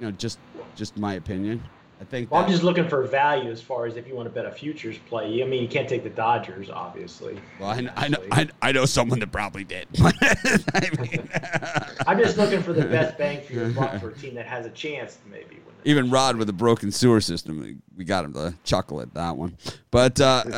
you 0.00 0.06
know, 0.06 0.10
just 0.12 0.38
just 0.74 0.96
my 0.96 1.14
opinion. 1.14 1.62
I 2.02 2.04
think 2.04 2.32
Well, 2.32 2.42
I'm 2.42 2.50
just 2.50 2.64
looking 2.64 2.88
for 2.88 3.04
value 3.04 3.48
as 3.48 3.62
far 3.62 3.86
as 3.86 3.96
if 3.96 4.08
you 4.08 4.16
want 4.16 4.26
to 4.26 4.34
bet 4.34 4.44
a 4.44 4.50
futures 4.50 4.98
play. 5.08 5.40
I 5.40 5.46
mean, 5.46 5.62
you 5.62 5.68
can't 5.68 5.88
take 5.88 6.02
the 6.02 6.10
Dodgers, 6.10 6.68
obviously. 6.68 7.38
Well, 7.60 7.70
I, 7.70 7.88
I 7.96 8.08
know 8.08 8.18
I, 8.32 8.48
I 8.60 8.72
know 8.72 8.86
someone 8.86 9.20
that 9.20 9.30
probably 9.30 9.62
did. 9.62 9.86
I 10.00 11.88
I'm 12.08 12.18
just 12.18 12.38
looking 12.38 12.60
for 12.60 12.72
the 12.72 12.84
best 12.86 13.16
bang 13.16 13.40
for 13.46 13.52
your 13.52 13.68
buck 13.70 14.00
for 14.00 14.08
a 14.10 14.14
team 14.14 14.34
that 14.34 14.46
has 14.46 14.66
a 14.66 14.70
chance 14.70 15.14
to 15.14 15.28
maybe 15.30 15.54
win. 15.64 15.74
even 15.84 16.10
Rod 16.10 16.34
with 16.36 16.48
a 16.48 16.52
broken 16.52 16.90
sewer 16.90 17.20
system, 17.20 17.60
we- 17.60 17.76
we 17.96 18.04
got 18.04 18.24
him 18.24 18.32
to 18.32 18.54
chuckle 18.64 19.00
at 19.00 19.14
that 19.14 19.36
one. 19.36 19.56
But 19.92 20.20
uh, 20.20 20.42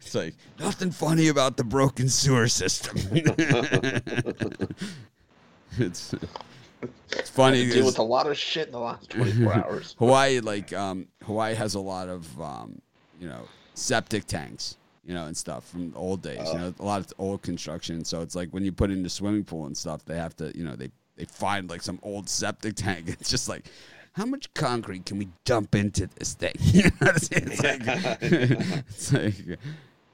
it's 0.00 0.14
like 0.14 0.34
nothing 0.58 0.92
funny 0.92 1.28
about 1.28 1.58
the 1.58 1.64
broken 1.64 2.08
sewer 2.08 2.48
system. 2.48 2.96
it's 5.78 6.14
it's 7.12 7.30
funny. 7.30 7.66
Deal 7.66 7.84
with 7.86 7.98
a 7.98 8.02
lot 8.02 8.26
of 8.26 8.36
shit 8.38 8.66
in 8.66 8.72
the 8.72 8.80
last 8.80 9.10
24 9.10 9.54
hours. 9.54 9.96
Hawaii, 9.98 10.40
like 10.40 10.72
um, 10.72 11.06
Hawaii 11.24 11.54
has 11.54 11.74
a 11.74 11.80
lot 11.80 12.08
of 12.08 12.40
um, 12.40 12.80
you 13.20 13.28
know 13.28 13.42
septic 13.74 14.24
tanks. 14.26 14.76
you 15.04 15.14
know, 15.14 15.24
and 15.26 15.36
stuff 15.36 15.66
from 15.68 15.90
the 15.90 15.96
old 15.96 16.20
days. 16.22 16.46
You 16.52 16.58
know, 16.58 16.74
a 16.78 16.84
lot 16.84 17.00
of 17.00 17.12
old 17.18 17.40
construction. 17.42 18.04
So 18.04 18.20
it's 18.20 18.34
like 18.34 18.50
when 18.50 18.62
you 18.64 18.72
put 18.72 18.90
in 18.90 19.02
the 19.02 19.08
swimming 19.08 19.44
pool 19.44 19.64
and 19.66 19.76
stuff, 19.76 20.04
they 20.04 20.16
have 20.16 20.36
to, 20.36 20.52
you 20.56 20.64
know, 20.64 20.76
they 20.76 20.90
they 21.16 21.24
find 21.24 21.68
like 21.70 21.82
some 21.82 21.98
old 22.02 22.28
septic 22.28 22.74
tank. 22.76 23.08
It's 23.20 23.30
just 23.30 23.48
like, 23.48 23.64
how 24.12 24.26
much 24.26 24.52
concrete 24.54 25.06
can 25.06 25.18
we 25.18 25.28
dump 25.44 25.74
into 25.74 26.08
this 26.18 26.34
thing? 26.34 26.52
You 26.60 26.90
know? 27.00 27.12
It's 27.16 27.30
like, 27.32 27.80
it's 28.88 29.12
like 29.12 29.58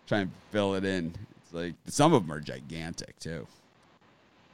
try 0.06 0.18
and 0.20 0.30
fill 0.52 0.74
it 0.76 0.84
in. 0.84 1.12
It's 1.42 1.52
like 1.52 1.74
some 1.86 2.12
of 2.14 2.22
them 2.22 2.32
are 2.32 2.40
gigantic 2.40 3.18
too. 3.18 3.46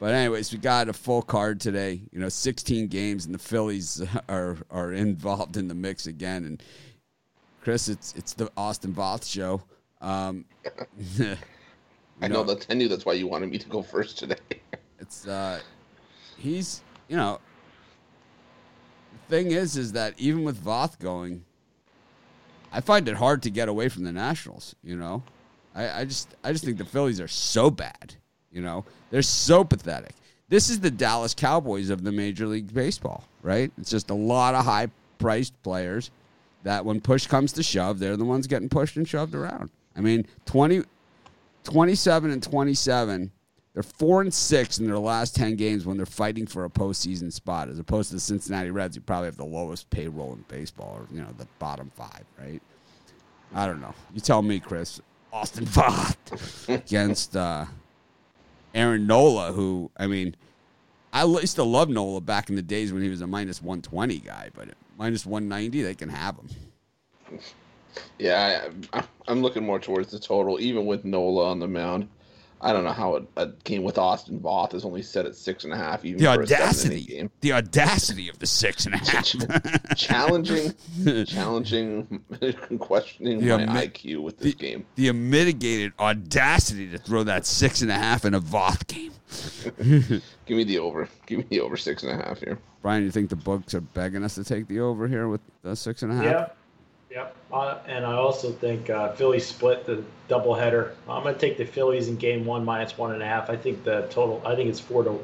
But 0.00 0.14
anyways, 0.14 0.50
we 0.50 0.58
got 0.58 0.88
a 0.88 0.94
full 0.94 1.20
card 1.20 1.60
today. 1.60 2.00
You 2.10 2.20
know, 2.20 2.30
16 2.30 2.88
games, 2.88 3.26
and 3.26 3.34
the 3.34 3.38
Phillies 3.38 4.02
are 4.28 4.56
are 4.70 4.92
involved 4.92 5.56
in 5.56 5.68
the 5.68 5.74
mix 5.74 6.06
again. 6.06 6.44
And 6.46 6.62
Chris, 7.60 7.88
it's 7.88 8.14
it's 8.16 8.32
the 8.32 8.50
Austin 8.56 8.92
Voth 8.94 9.30
show. 9.30 9.62
Um, 10.00 10.46
I 12.22 12.28
know 12.28 12.42
that. 12.44 12.66
I 12.70 12.74
knew 12.74 12.88
that's 12.88 13.04
why 13.04 13.12
you 13.12 13.28
wanted 13.28 13.50
me 13.50 13.58
to 13.58 13.68
go 13.68 13.82
first 13.82 14.18
today. 14.18 14.36
it's 14.98 15.28
uh, 15.28 15.60
he's 16.38 16.82
you 17.06 17.16
know. 17.16 17.38
The 19.28 19.36
thing 19.36 19.52
is, 19.52 19.76
is 19.76 19.92
that 19.92 20.14
even 20.18 20.42
with 20.42 20.64
Voth 20.64 20.98
going, 20.98 21.44
I 22.72 22.80
find 22.80 23.06
it 23.06 23.16
hard 23.16 23.42
to 23.42 23.50
get 23.50 23.68
away 23.68 23.88
from 23.88 24.04
the 24.04 24.12
Nationals. 24.12 24.74
You 24.82 24.96
know, 24.96 25.22
I, 25.74 26.00
I 26.00 26.04
just 26.06 26.34
I 26.42 26.52
just 26.52 26.64
think 26.64 26.78
the 26.78 26.86
Phillies 26.86 27.20
are 27.20 27.28
so 27.28 27.70
bad. 27.70 28.14
You 28.50 28.62
know, 28.62 28.84
they're 29.10 29.22
so 29.22 29.64
pathetic. 29.64 30.14
This 30.48 30.68
is 30.68 30.80
the 30.80 30.90
Dallas 30.90 31.34
Cowboys 31.34 31.90
of 31.90 32.02
the 32.02 32.10
Major 32.10 32.46
League 32.46 32.72
Baseball, 32.74 33.24
right? 33.42 33.70
It's 33.78 33.90
just 33.90 34.10
a 34.10 34.14
lot 34.14 34.54
of 34.54 34.64
high 34.64 34.88
priced 35.18 35.60
players 35.62 36.10
that 36.64 36.84
when 36.84 37.00
push 37.00 37.26
comes 37.26 37.52
to 37.52 37.62
shove, 37.62 37.98
they're 37.98 38.16
the 38.16 38.24
ones 38.24 38.46
getting 38.46 38.68
pushed 38.68 38.96
and 38.96 39.08
shoved 39.08 39.34
around. 39.34 39.70
I 39.96 40.00
mean, 40.00 40.26
20, 40.46 40.82
27 41.64 42.30
and 42.30 42.42
27, 42.42 43.30
they're 43.74 43.82
4 43.82 44.22
and 44.22 44.34
6 44.34 44.78
in 44.78 44.86
their 44.86 44.98
last 44.98 45.36
10 45.36 45.54
games 45.54 45.86
when 45.86 45.96
they're 45.96 46.06
fighting 46.06 46.46
for 46.46 46.64
a 46.64 46.68
postseason 46.68 47.32
spot, 47.32 47.68
as 47.68 47.78
opposed 47.78 48.08
to 48.08 48.16
the 48.16 48.20
Cincinnati 48.20 48.70
Reds, 48.70 48.96
who 48.96 49.02
probably 49.02 49.26
have 49.26 49.36
the 49.36 49.44
lowest 49.44 49.88
payroll 49.90 50.32
in 50.32 50.44
baseball, 50.48 50.98
or, 50.98 51.06
you 51.14 51.20
know, 51.20 51.28
the 51.38 51.46
bottom 51.60 51.90
five, 51.94 52.24
right? 52.38 52.60
I 53.54 53.66
don't 53.66 53.80
know. 53.80 53.94
You 54.12 54.20
tell 54.20 54.42
me, 54.42 54.58
Chris. 54.58 55.00
Austin 55.32 55.64
Voth 55.64 56.16
against 56.68 57.36
uh, 57.36 57.64
Aaron 58.74 59.06
Nola, 59.06 59.52
who, 59.52 59.90
I 59.96 60.06
mean, 60.06 60.36
I 61.12 61.24
used 61.24 61.56
to 61.56 61.64
love 61.64 61.88
Nola 61.88 62.20
back 62.20 62.50
in 62.50 62.56
the 62.56 62.62
days 62.62 62.92
when 62.92 63.02
he 63.02 63.08
was 63.08 63.20
a 63.20 63.26
minus 63.26 63.60
120 63.60 64.18
guy, 64.18 64.50
but 64.54 64.68
minus 64.96 65.26
190, 65.26 65.82
they 65.82 65.94
can 65.94 66.08
have 66.08 66.36
him. 66.36 67.40
Yeah, 68.18 68.68
I, 68.92 69.02
I'm 69.26 69.42
looking 69.42 69.64
more 69.64 69.78
towards 69.78 70.10
the 70.10 70.18
total, 70.18 70.60
even 70.60 70.86
with 70.86 71.04
Nola 71.04 71.50
on 71.50 71.58
the 71.58 71.68
mound. 71.68 72.08
I 72.62 72.72
don't 72.72 72.84
know 72.84 72.92
how 72.92 73.16
a, 73.16 73.22
a 73.36 73.46
game 73.64 73.82
with 73.84 73.96
Austin 73.96 74.38
Voth 74.40 74.74
is 74.74 74.84
only 74.84 75.02
set 75.02 75.24
at 75.24 75.34
six 75.34 75.64
and 75.64 75.72
a 75.72 75.76
half. 75.76 76.04
Even 76.04 76.20
the 76.20 76.26
audacity, 76.26 77.28
the 77.40 77.52
audacity 77.52 78.28
of 78.28 78.38
the 78.38 78.46
six 78.46 78.84
and 78.84 78.94
a 78.94 78.98
half. 78.98 79.96
challenging, 79.96 80.74
challenging, 81.26 82.22
questioning 82.78 83.40
the 83.40 83.58
my 83.58 83.86
IQ 83.86 84.22
with 84.22 84.38
this 84.38 84.54
the, 84.54 84.60
game. 84.60 84.86
The 84.96 85.08
unmitigated 85.08 85.92
audacity 85.98 86.90
to 86.90 86.98
throw 86.98 87.22
that 87.24 87.46
six 87.46 87.80
and 87.80 87.90
a 87.90 87.94
half 87.94 88.24
in 88.24 88.34
a 88.34 88.40
Voth 88.40 88.86
game. 88.86 89.12
Give 90.46 90.56
me 90.56 90.64
the 90.64 90.78
over. 90.80 91.08
Give 91.26 91.38
me 91.38 91.46
the 91.48 91.60
over 91.60 91.76
six 91.76 92.02
and 92.02 92.12
a 92.12 92.16
half 92.16 92.40
here. 92.40 92.58
Brian, 92.82 93.04
you 93.04 93.10
think 93.10 93.30
the 93.30 93.36
books 93.36 93.74
are 93.74 93.80
begging 93.80 94.24
us 94.24 94.34
to 94.34 94.44
take 94.44 94.66
the 94.66 94.80
over 94.80 95.06
here 95.06 95.28
with 95.28 95.40
the 95.62 95.76
six 95.76 96.02
and 96.02 96.12
a 96.12 96.16
half? 96.16 96.24
Yeah. 96.24 96.48
Yep. 97.10 97.34
Uh, 97.52 97.78
and 97.86 98.06
I 98.06 98.14
also 98.14 98.52
think 98.52 98.88
uh, 98.88 99.12
Phillies 99.12 99.44
split 99.44 99.84
the 99.84 100.04
doubleheader. 100.28 100.92
I'm 101.08 101.24
going 101.24 101.34
to 101.34 101.40
take 101.40 101.58
the 101.58 101.64
Phillies 101.64 102.08
in 102.08 102.16
game 102.16 102.44
one 102.44 102.64
minus 102.64 102.96
one 102.96 103.12
and 103.12 103.22
a 103.22 103.26
half. 103.26 103.50
I 103.50 103.56
think 103.56 103.82
the 103.82 104.06
total, 104.10 104.40
I 104.44 104.54
think 104.54 104.70
it's 104.70 104.80
four 104.80 105.02
to. 105.02 105.18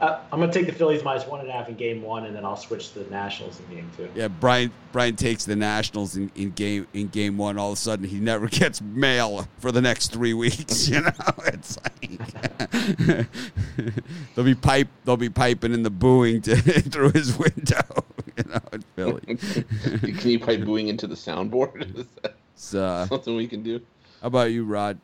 Uh, 0.00 0.18
I'm 0.32 0.40
going 0.40 0.50
to 0.50 0.58
take 0.58 0.66
the 0.66 0.72
Phillies 0.72 1.04
minus 1.04 1.26
one 1.26 1.40
and 1.40 1.48
a 1.48 1.52
half 1.52 1.68
in 1.68 1.76
game 1.76 2.02
one, 2.02 2.24
and 2.24 2.34
then 2.34 2.44
I'll 2.44 2.56
switch 2.56 2.92
to 2.94 3.00
the 3.00 3.10
Nationals 3.10 3.60
in 3.60 3.76
game 3.76 3.90
two. 3.96 4.08
Yeah, 4.14 4.28
Brian. 4.28 4.72
Brian 4.92 5.14
takes 5.14 5.44
the 5.44 5.54
Nationals 5.54 6.16
in, 6.16 6.32
in 6.34 6.50
game 6.50 6.88
in 6.94 7.08
game 7.08 7.36
one. 7.38 7.58
All 7.58 7.68
of 7.72 7.74
a 7.74 7.80
sudden, 7.80 8.06
he 8.06 8.18
never 8.18 8.46
gets 8.48 8.80
mail 8.80 9.46
for 9.58 9.70
the 9.70 9.80
next 9.80 10.08
three 10.12 10.34
weeks. 10.34 10.88
You 10.90 11.02
know, 11.02 11.12
it's 11.44 11.78
like 11.84 12.00
they'll 14.34 14.44
be 14.44 14.54
pipe. 14.56 14.88
They'll 15.04 15.16
be 15.16 15.28
piping 15.28 15.72
in 15.72 15.84
the 15.84 15.90
booing 15.90 16.40
to, 16.42 16.56
through 16.56 17.12
his 17.12 17.38
window. 17.38 17.82
You 19.10 19.14
know, 19.14 19.20
in 19.28 19.36
Philly. 19.36 20.12
can 20.12 20.30
you 20.30 20.40
pipe 20.40 20.64
booing 20.64 20.88
into 20.88 21.06
the 21.06 21.14
soundboard? 21.14 22.06
Is 22.56 22.70
that 22.72 22.82
uh, 22.82 23.06
something 23.06 23.36
we 23.36 23.46
can 23.46 23.62
do? 23.62 23.80
How 24.20 24.26
about 24.26 24.50
you, 24.50 24.64
Rod? 24.64 24.98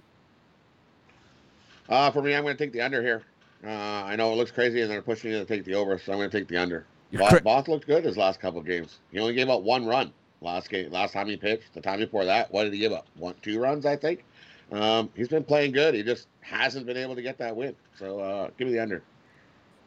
Uh, 1.88 2.10
for 2.10 2.22
me, 2.22 2.34
I'm 2.34 2.42
going 2.42 2.56
to 2.56 2.62
take 2.62 2.72
the 2.72 2.80
under 2.80 3.02
here. 3.02 3.22
Uh, 3.64 3.70
I 3.70 4.16
know 4.16 4.32
it 4.32 4.36
looks 4.36 4.50
crazy, 4.50 4.82
and 4.82 4.90
they're 4.90 5.02
pushing 5.02 5.30
you 5.30 5.38
to 5.38 5.44
take 5.44 5.64
the 5.64 5.74
over, 5.74 5.98
so 5.98 6.12
I'm 6.12 6.18
going 6.18 6.30
to 6.30 6.38
take 6.38 6.48
the 6.48 6.56
under. 6.56 6.84
Voth, 7.12 7.28
cri- 7.28 7.40
Voth 7.40 7.68
looked 7.68 7.86
good 7.86 8.04
his 8.04 8.16
last 8.16 8.40
couple 8.40 8.60
of 8.60 8.66
games. 8.66 8.98
He 9.10 9.18
only 9.18 9.34
gave 9.34 9.48
up 9.48 9.62
one 9.62 9.86
run 9.86 10.12
last 10.40 10.68
game. 10.68 10.90
Last 10.90 11.12
time 11.12 11.28
he 11.28 11.36
pitched, 11.36 11.72
the 11.74 11.80
time 11.80 11.98
before 11.98 12.24
that, 12.24 12.52
what 12.52 12.64
did 12.64 12.72
he 12.72 12.78
give 12.78 12.92
up? 12.92 13.06
One, 13.16 13.34
two 13.42 13.58
runs, 13.58 13.86
I 13.86 13.96
think. 13.96 14.24
Um, 14.72 15.10
he's 15.14 15.28
been 15.28 15.44
playing 15.44 15.72
good. 15.72 15.94
He 15.94 16.02
just 16.02 16.26
hasn't 16.40 16.86
been 16.86 16.96
able 16.96 17.14
to 17.14 17.22
get 17.22 17.38
that 17.38 17.56
win. 17.56 17.74
So 17.98 18.20
uh, 18.20 18.50
give 18.58 18.66
me 18.66 18.74
the 18.74 18.80
under. 18.80 19.02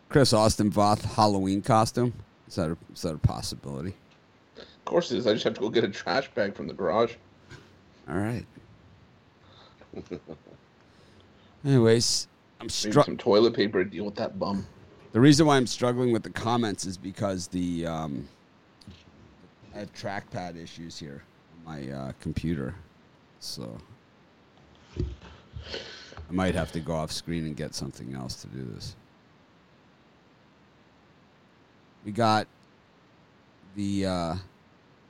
Chris 0.08 0.34
Austin 0.34 0.72
Voth 0.72 1.04
Halloween 1.04 1.62
costume. 1.62 2.14
Is 2.48 2.56
that 2.56 2.72
a, 2.72 2.78
is 2.94 3.02
that 3.04 3.14
a 3.14 3.20
possibility? 3.20 3.94
Of 4.89 4.91
course 4.91 5.12
it 5.12 5.19
is. 5.19 5.27
I 5.27 5.34
just 5.34 5.43
have 5.43 5.53
to 5.53 5.60
go 5.60 5.69
get 5.69 5.84
a 5.84 5.88
trash 5.88 6.31
bag 6.31 6.55
from 6.55 6.65
the 6.65 6.74
garage. 6.74 7.13
All 8.10 8.17
right. 8.17 8.43
Anyways, 11.63 12.27
I'm 12.60 12.69
struggling. 12.69 13.03
Some 13.03 13.17
toilet 13.17 13.53
paper 13.53 13.84
to 13.84 13.88
deal 13.88 14.03
with 14.03 14.15
that 14.15 14.39
bum. 14.39 14.65
The 15.12 15.19
reason 15.19 15.46
why 15.46 15.58
I'm 15.58 15.67
struggling 15.67 16.12
with 16.12 16.24
the 16.24 16.31
comments 16.31 16.88
is 16.88 16.98
because 16.98 17.46
the 17.50 17.86
um, 17.86 18.27
I 19.75 19.77
have 19.77 19.93
trackpad 19.93 20.58
issues 20.58 20.98
here 20.98 21.22
on 21.67 21.72
my 21.72 21.91
uh, 21.91 22.12
computer, 22.19 22.74
so 23.39 23.77
I 24.98 25.03
might 26.31 26.55
have 26.55 26.72
to 26.72 26.79
go 26.79 26.96
off 26.96 27.12
screen 27.12 27.46
and 27.46 27.55
get 27.55 27.75
something 27.75 28.15
else 28.15 28.41
to 28.41 28.48
do 28.48 28.67
this. 28.74 28.96
We 32.03 32.12
got 32.12 32.48
the 33.75 34.05
uh, 34.08 34.36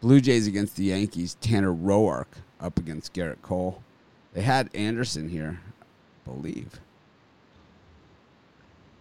Blue 0.02 0.22
Jays 0.22 0.48
against 0.48 0.76
the 0.76 0.86
Yankees. 0.86 1.36
Tanner 1.42 1.74
Roark 1.74 2.28
up 2.60 2.78
against 2.78 3.14
Gerrit 3.14 3.42
Cole. 3.42 3.84
They 4.34 4.42
had 4.42 4.70
Anderson 4.74 5.30
here, 5.30 5.60
I 5.82 6.30
believe. 6.30 6.80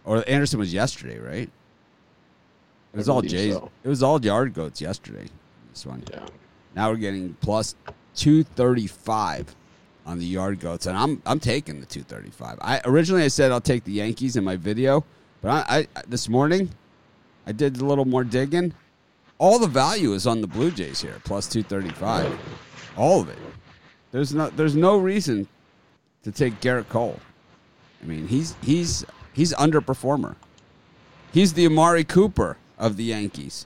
Or 0.05 0.23
Anderson 0.27 0.59
was 0.59 0.73
yesterday, 0.73 1.19
right? 1.19 1.49
It 2.93 2.97
was 2.97 3.07
all 3.07 3.21
Jays. 3.21 3.53
So. 3.53 3.71
It 3.83 3.87
was 3.87 4.01
all 4.01 4.23
yard 4.23 4.53
goats 4.53 4.81
yesterday. 4.81 5.27
This 5.71 5.85
one. 5.85 6.03
Yeah. 6.11 6.25
Now 6.75 6.89
we're 6.89 6.97
getting 6.97 7.35
plus 7.41 7.75
two 8.15 8.43
thirty 8.43 8.87
five 8.87 9.55
on 10.05 10.17
the 10.17 10.25
yard 10.25 10.59
goats, 10.59 10.87
and 10.87 10.97
I'm 10.97 11.21
I'm 11.25 11.39
taking 11.39 11.79
the 11.79 11.85
two 11.85 12.01
thirty 12.01 12.31
five. 12.31 12.57
I 12.61 12.81
originally 12.85 13.23
I 13.23 13.27
said 13.27 13.51
I'll 13.51 13.61
take 13.61 13.83
the 13.83 13.91
Yankees 13.91 14.35
in 14.35 14.43
my 14.43 14.55
video, 14.55 15.05
but 15.41 15.49
I, 15.69 15.87
I 15.95 16.01
this 16.07 16.27
morning 16.27 16.71
I 17.45 17.51
did 17.51 17.79
a 17.79 17.85
little 17.85 18.05
more 18.05 18.23
digging. 18.23 18.73
All 19.39 19.57
the 19.57 19.67
value 19.67 20.13
is 20.13 20.27
on 20.27 20.41
the 20.41 20.47
Blue 20.47 20.69
Jays 20.69 21.01
here, 21.01 21.21
plus 21.23 21.47
two 21.47 21.63
thirty 21.63 21.89
five. 21.89 22.37
All 22.97 23.21
of 23.21 23.29
it. 23.29 23.37
There's 24.11 24.33
no 24.33 24.49
there's 24.49 24.75
no 24.75 24.97
reason 24.97 25.47
to 26.23 26.31
take 26.31 26.59
Gerrit 26.59 26.89
Cole. 26.89 27.19
I 28.03 28.05
mean, 28.05 28.27
he's 28.27 28.55
he's 28.61 29.05
he's 29.33 29.53
underperformer. 29.53 30.35
He's 31.31 31.53
the 31.53 31.65
Amari 31.65 32.03
Cooper 32.03 32.57
of 32.77 32.97
the 32.97 33.05
Yankees. 33.05 33.65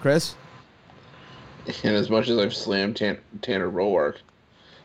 Chris? 0.00 0.36
And 1.84 1.94
as 1.94 2.10
much 2.10 2.28
as 2.28 2.38
I've 2.38 2.54
slammed 2.54 2.96
Tan- 2.96 3.20
Tanner 3.40 3.70
Roark, 3.70 4.16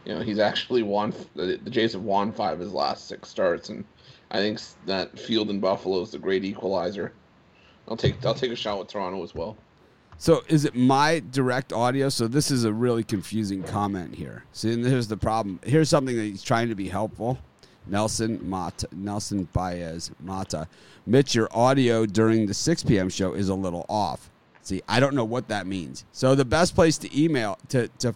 you 0.05 0.13
know, 0.13 0.21
he's 0.21 0.37
actually 0.37 0.83
won. 0.83 1.13
The, 1.35 1.59
the 1.63 1.69
Jays 1.69 1.93
have 1.93 2.03
won 2.03 2.31
five 2.31 2.53
of 2.53 2.59
his 2.59 2.73
last 2.73 3.07
six 3.07 3.29
starts, 3.29 3.69
and 3.69 3.85
I 4.31 4.39
think 4.39 4.59
that 4.85 5.17
field 5.17 5.49
in 5.49 5.59
Buffalo 5.59 6.01
is 6.01 6.11
the 6.11 6.19
great 6.19 6.43
equalizer. 6.43 7.13
I'll 7.88 7.98
take 7.98 8.24
I'll 8.25 8.34
take 8.34 8.51
a 8.51 8.56
shot 8.56 8.79
with 8.79 8.88
Toronto 8.88 9.24
as 9.24 9.34
well. 9.34 9.58
So 10.17 10.44
is 10.48 10.65
it 10.65 10.75
my 10.75 11.22
direct 11.32 11.72
audio? 11.72 12.10
So 12.10 12.27
this 12.27 12.50
is 12.50 12.63
a 12.63 12.74
really 12.74 13.03
confusing 13.03 13.62
comment 13.63 14.15
here. 14.15 14.44
See, 14.51 14.74
and 14.74 14.84
here's 14.84 15.08
the 15.08 15.17
problem. 15.17 15.60
Here's 15.63 15.89
something 15.89 16.15
that 16.15 16.24
he's 16.24 16.44
trying 16.44 16.70
to 16.70 16.75
be 16.75 16.89
helpful. 16.89 17.38
Nelson 17.86 18.39
Mata, 18.50 18.88
Nelson 18.91 19.48
Baez 19.53 20.12
Mata. 20.20 20.67
Mitch, 21.06 21.36
your 21.36 21.48
audio 21.51 22.06
during 22.06 22.48
the 22.48 22.53
6 22.53 22.84
p.m. 22.84 23.10
show 23.10 23.34
is 23.34 23.48
a 23.50 23.56
little 23.56 23.86
off. 23.88 24.29
See, 24.62 24.82
I 24.89 25.00
don't 25.00 25.13
know 25.13 25.24
what 25.24 25.48
that 25.48 25.67
means. 25.67 26.03
So 26.12 26.36
the 26.36 26.44
best 26.44 26.75
place 26.75 26.98
to 26.98 27.24
email 27.24 27.58
to 27.70 27.88
to 28.00 28.13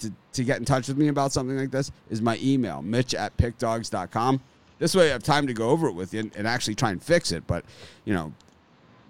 to, 0.00 0.12
to 0.32 0.44
get 0.44 0.58
in 0.58 0.64
touch 0.64 0.88
with 0.88 0.98
me 0.98 1.08
about 1.08 1.32
something 1.32 1.56
like 1.56 1.70
this 1.70 1.90
is 2.10 2.20
my 2.20 2.38
email, 2.42 2.82
mitch 2.82 3.14
at 3.14 3.36
pickdogs.com. 3.36 4.40
This 4.78 4.94
way 4.94 5.08
I 5.08 5.12
have 5.12 5.22
time 5.22 5.46
to 5.46 5.54
go 5.54 5.70
over 5.70 5.86
it 5.86 5.92
with 5.92 6.12
you 6.12 6.20
and, 6.20 6.36
and 6.36 6.46
actually 6.48 6.74
try 6.74 6.90
and 6.90 7.02
fix 7.02 7.30
it. 7.32 7.46
But, 7.46 7.64
you 8.04 8.12
know, 8.12 8.32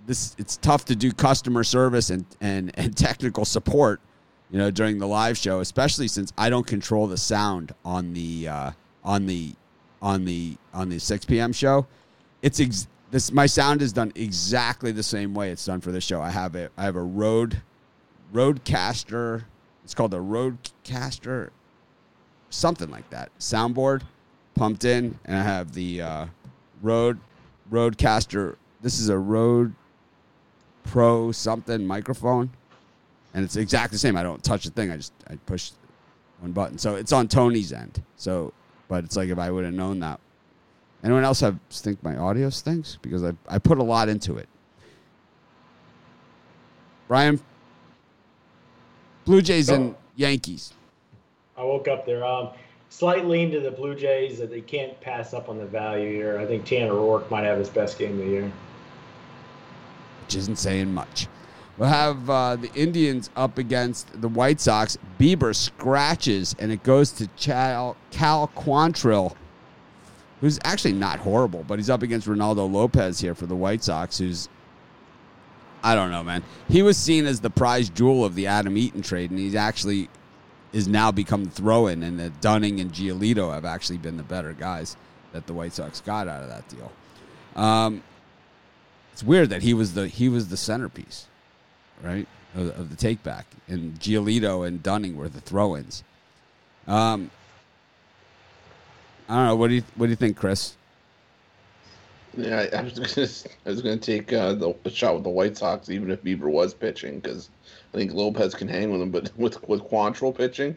this 0.07 0.35
it's 0.39 0.57
tough 0.57 0.85
to 0.87 0.97
do 0.97 1.13
customer 1.13 1.65
service 1.65 2.11
and, 2.11 2.25
and, 2.41 2.73
and 2.79 2.97
technical 2.97 3.45
support 3.45 4.01
you 4.55 4.59
know, 4.59 4.71
during 4.71 4.99
the 4.99 5.07
live 5.09 5.37
show, 5.37 5.59
especially 5.59 6.07
since 6.07 6.33
I 6.39 6.49
don't 6.49 6.65
control 6.65 7.09
the 7.09 7.17
sound 7.17 7.75
on 7.85 8.13
the 8.13 8.47
uh, 8.47 8.71
on 9.03 9.27
the 9.27 9.55
on 10.01 10.25
the 10.25 10.57
on 10.73 10.89
the 10.91 11.01
6 11.01 11.25
p.m. 11.25 11.53
show. 11.53 11.89
It's 12.41 12.61
ex- 12.61 12.87
this 13.11 13.33
my 13.33 13.47
sound 13.47 13.83
is 13.83 13.93
done 13.93 14.13
exactly 14.15 14.93
the 14.93 15.03
same 15.03 15.35
way 15.35 15.51
it's 15.51 15.65
done 15.65 15.81
for 15.81 15.91
this 15.91 16.05
show. 16.05 16.21
I 16.21 16.31
have 16.31 16.55
a 16.55 16.71
I 16.77 16.85
have 16.85 16.95
a 16.95 17.03
Rode 17.03 17.63
Rodecaster. 18.33 19.45
It's 19.83 19.93
called 19.93 20.15
a 20.15 20.19
Rodecaster, 20.19 21.51
something 22.51 22.91
like 22.91 23.11
that. 23.11 23.37
Soundboard 23.41 24.03
pumped 24.55 24.85
in, 24.85 25.19
and 25.25 25.37
I 25.37 25.43
have 25.43 25.73
the 25.73 26.01
uh, 26.01 26.27
Rode. 26.81 27.19
This 27.71 29.01
is 29.01 29.09
a 29.09 29.19
Rode 29.19 29.75
Pro 30.85 31.33
something 31.33 31.87
microphone, 31.87 32.51
and 33.33 33.45
it's 33.45 33.57
exactly 33.57 33.97
the 33.97 33.99
same. 33.99 34.17
I 34.17 34.23
don't 34.23 34.43
touch 34.43 34.65
the 34.65 34.71
thing. 34.71 34.91
I 34.91 34.97
just 34.97 35.13
I 35.29 35.37
push 35.47 35.73
one 36.41 36.53
button. 36.53 36.79
So 36.79 36.95
it's 36.95 37.13
on 37.13 37.27
Tony's 37.27 37.73
end. 37.73 38.03
So, 38.17 38.53
but 38.89 39.05
it's 39.05 39.17
like 39.17 39.29
if 39.29 39.39
I 39.39 39.51
would 39.51 39.65
have 39.65 39.75
known 39.75 40.01
that. 40.01 40.21
Anyone 41.03 41.25
else 41.25 41.41
have 41.41 41.59
think 41.71 42.03
my 42.03 42.17
audio 42.17 42.49
stinks 42.51 42.99
because 43.03 43.25
I 43.25 43.33
I 43.49 43.59
put 43.59 43.79
a 43.79 43.83
lot 43.83 44.09
into 44.09 44.37
it. 44.37 44.49
Brian, 47.09 47.41
Blue 49.25 49.43
Jays 49.43 49.69
and 49.69 49.95
Yankees. 50.17 50.73
I 51.57 51.65
woke 51.65 51.89
up 51.89 52.07
there. 52.07 52.25
Um, 52.25 52.51
slight 52.89 53.27
lean 53.27 53.51
to 53.53 53.61
the 53.61 53.71
Blue 53.71 53.95
Jays 53.95 54.39
that 54.39 54.51
they 54.51 54.61
can't 54.61 54.99
pass 55.01 55.35
up 55.35 55.49
on 55.49 55.59
the 55.59 55.67
value 55.67 56.11
here. 56.13 56.39
I 56.39 56.47
think 56.47 56.65
Tanner 56.65 56.93
Roark 56.93 57.31
might 57.31 57.45
have 57.45 57.59
his 57.59 57.69
best 57.69 57.99
game 57.99 58.13
of 58.13 58.19
the 58.19 58.27
year. 58.27 58.53
Isn't 60.37 60.57
saying 60.57 60.93
much. 60.93 61.29
We'll 61.77 61.89
have 61.89 62.31
uh, 62.31 62.57
the 62.57 62.73
Indians 62.75 63.31
up 63.35 63.59
against 63.59 64.21
the 64.21 64.29
White 64.29 64.61
Sox. 64.61 64.97
Bieber 65.19 65.55
scratches, 65.55 66.55
and 66.59 66.71
it 66.71 66.83
goes 66.85 67.11
to 67.13 67.29
Cal, 67.37 67.97
Cal 68.13 68.49
Quantrill, 68.57 69.35
who's 70.41 70.61
actually 70.65 70.93
not 70.93 71.19
horrible, 71.19 71.65
but 71.67 71.79
he's 71.79 71.91
up 71.91 72.03
against 72.03 72.29
Reynaldo 72.29 72.71
Lopez 72.71 73.19
here 73.19 73.35
for 73.35 73.47
the 73.47 73.57
White 73.57 73.83
Sox, 73.83 74.19
who's, 74.19 74.49
I 75.83 75.97
don't 75.97 76.13
know, 76.13 76.23
man. 76.23 76.45
He 76.69 76.83
was 76.83 76.97
seen 76.97 77.27
as 77.27 77.41
the 77.41 77.51
prize 77.51 77.91
jewel 77.91 78.25
of 78.25 78.37
the 78.37 78.47
Adam 78.47 78.77
Eaton 78.77 79.03
trade, 79.03 79.31
and 79.31 79.39
he's 79.39 79.57
actually 79.57 80.09
is 80.73 80.89
now 80.89 81.13
become 81.13 81.45
the 81.45 81.51
throw-in, 81.51 82.03
and 82.03 82.19
that 82.19 82.41
Dunning 82.41 82.81
and 82.81 82.93
Giolito 82.93 83.53
have 83.53 83.65
actually 83.65 83.99
been 83.99 84.17
the 84.17 84.25
better 84.25 84.53
guys 84.53 84.97
that 85.33 85.47
the 85.47 85.53
White 85.53 85.73
Sox 85.73 86.01
got 86.01 86.27
out 86.29 86.43
of 86.43 86.49
that 86.49 86.69
deal. 86.69 86.93
Um, 87.55 88.03
it's 89.15 89.23
weird 89.23 89.51
that 89.51 89.63
he 89.63 89.75
was 89.75 89.95
the 89.95 90.09
he 90.09 90.29
was 90.29 90.49
the 90.49 90.57
centerpiece, 90.57 91.29
right, 92.03 92.27
of, 92.57 92.77
of 92.77 92.91
the 92.91 92.97
take 92.97 93.23
back, 93.23 93.47
and 93.69 93.95
Giolito 94.01 94.67
and 94.67 94.83
Dunning 94.83 95.17
were 95.17 95.29
the 95.29 95.41
throw-ins. 95.41 96.03
Um, 96.89 97.31
I 99.29 99.37
don't 99.37 99.47
know. 99.47 99.57
What 99.57 99.69
do 99.69 99.75
you 99.75 99.85
what 99.95 100.07
do 100.07 100.11
you 100.11 100.17
think, 100.17 100.37
Chris? 100.37 100.75
Yeah, 102.37 102.67
I, 102.73 102.79
I 102.79 102.83
was 102.83 102.95
gonna, 102.95 103.29
I 103.65 103.69
was 103.71 103.83
gonna 103.83 103.99
take 103.99 104.33
uh, 104.33 104.55
the, 104.55 104.75
the 104.83 104.91
shot 104.91 105.15
with 105.15 105.23
the 105.23 105.31
White 105.31 105.57
Sox, 105.57 105.91
even 105.91 106.11
if 106.11 106.25
Bieber 106.25 106.51
was 106.51 106.75
pitching, 106.75 107.21
because 107.21 107.51
I 107.93 107.99
think 107.99 108.13
Lopez 108.13 108.53
can 108.53 108.67
hang 108.67 108.91
with 108.91 109.01
him. 109.01 109.13
But 109.13 109.31
with 109.39 109.63
with 109.69 109.83
Quantrill 109.83 110.37
pitching, 110.37 110.77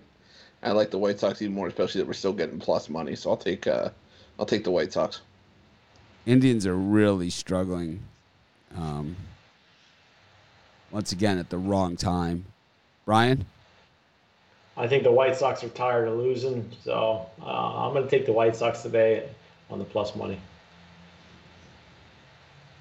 I 0.62 0.74
like 0.74 0.92
the 0.92 1.00
White 1.00 1.20
Sox 1.20 1.42
even 1.42 1.56
more, 1.56 1.70
especially 1.70 2.02
that 2.02 2.08
we're 2.08 2.14
still 2.14 2.34
getting 2.34 2.60
plus 2.60 2.88
money. 2.88 3.16
So 3.16 3.32
I'll 3.32 3.38
take 3.38 3.66
uh, 3.66 3.90
I'll 4.38 4.46
take 4.46 4.64
the 4.64 4.70
White 4.70 4.94
Sox. 4.94 5.22
Indians 6.28 6.68
are 6.68 6.78
really 6.78 7.32
struggling. 7.32 8.04
Um, 8.78 9.16
once 10.92 11.12
again, 11.12 11.38
at 11.38 11.50
the 11.50 11.58
wrong 11.58 11.98
time. 11.98 12.46
Brian, 13.06 13.46
I 14.76 14.88
think 14.88 15.04
the 15.04 15.12
White 15.12 15.36
Sox 15.36 15.64
are 15.64 15.70
tired 15.70 16.08
of 16.08 16.18
losing, 16.18 16.70
so 16.84 17.26
uh, 17.42 17.88
I'm 17.88 17.94
going 17.94 18.04
to 18.04 18.10
take 18.10 18.26
the 18.26 18.34
White 18.34 18.56
Sox 18.56 18.84
today 18.84 19.28
on 19.70 19.80
the 19.80 19.86
plus 19.86 20.16
money. 20.16 20.40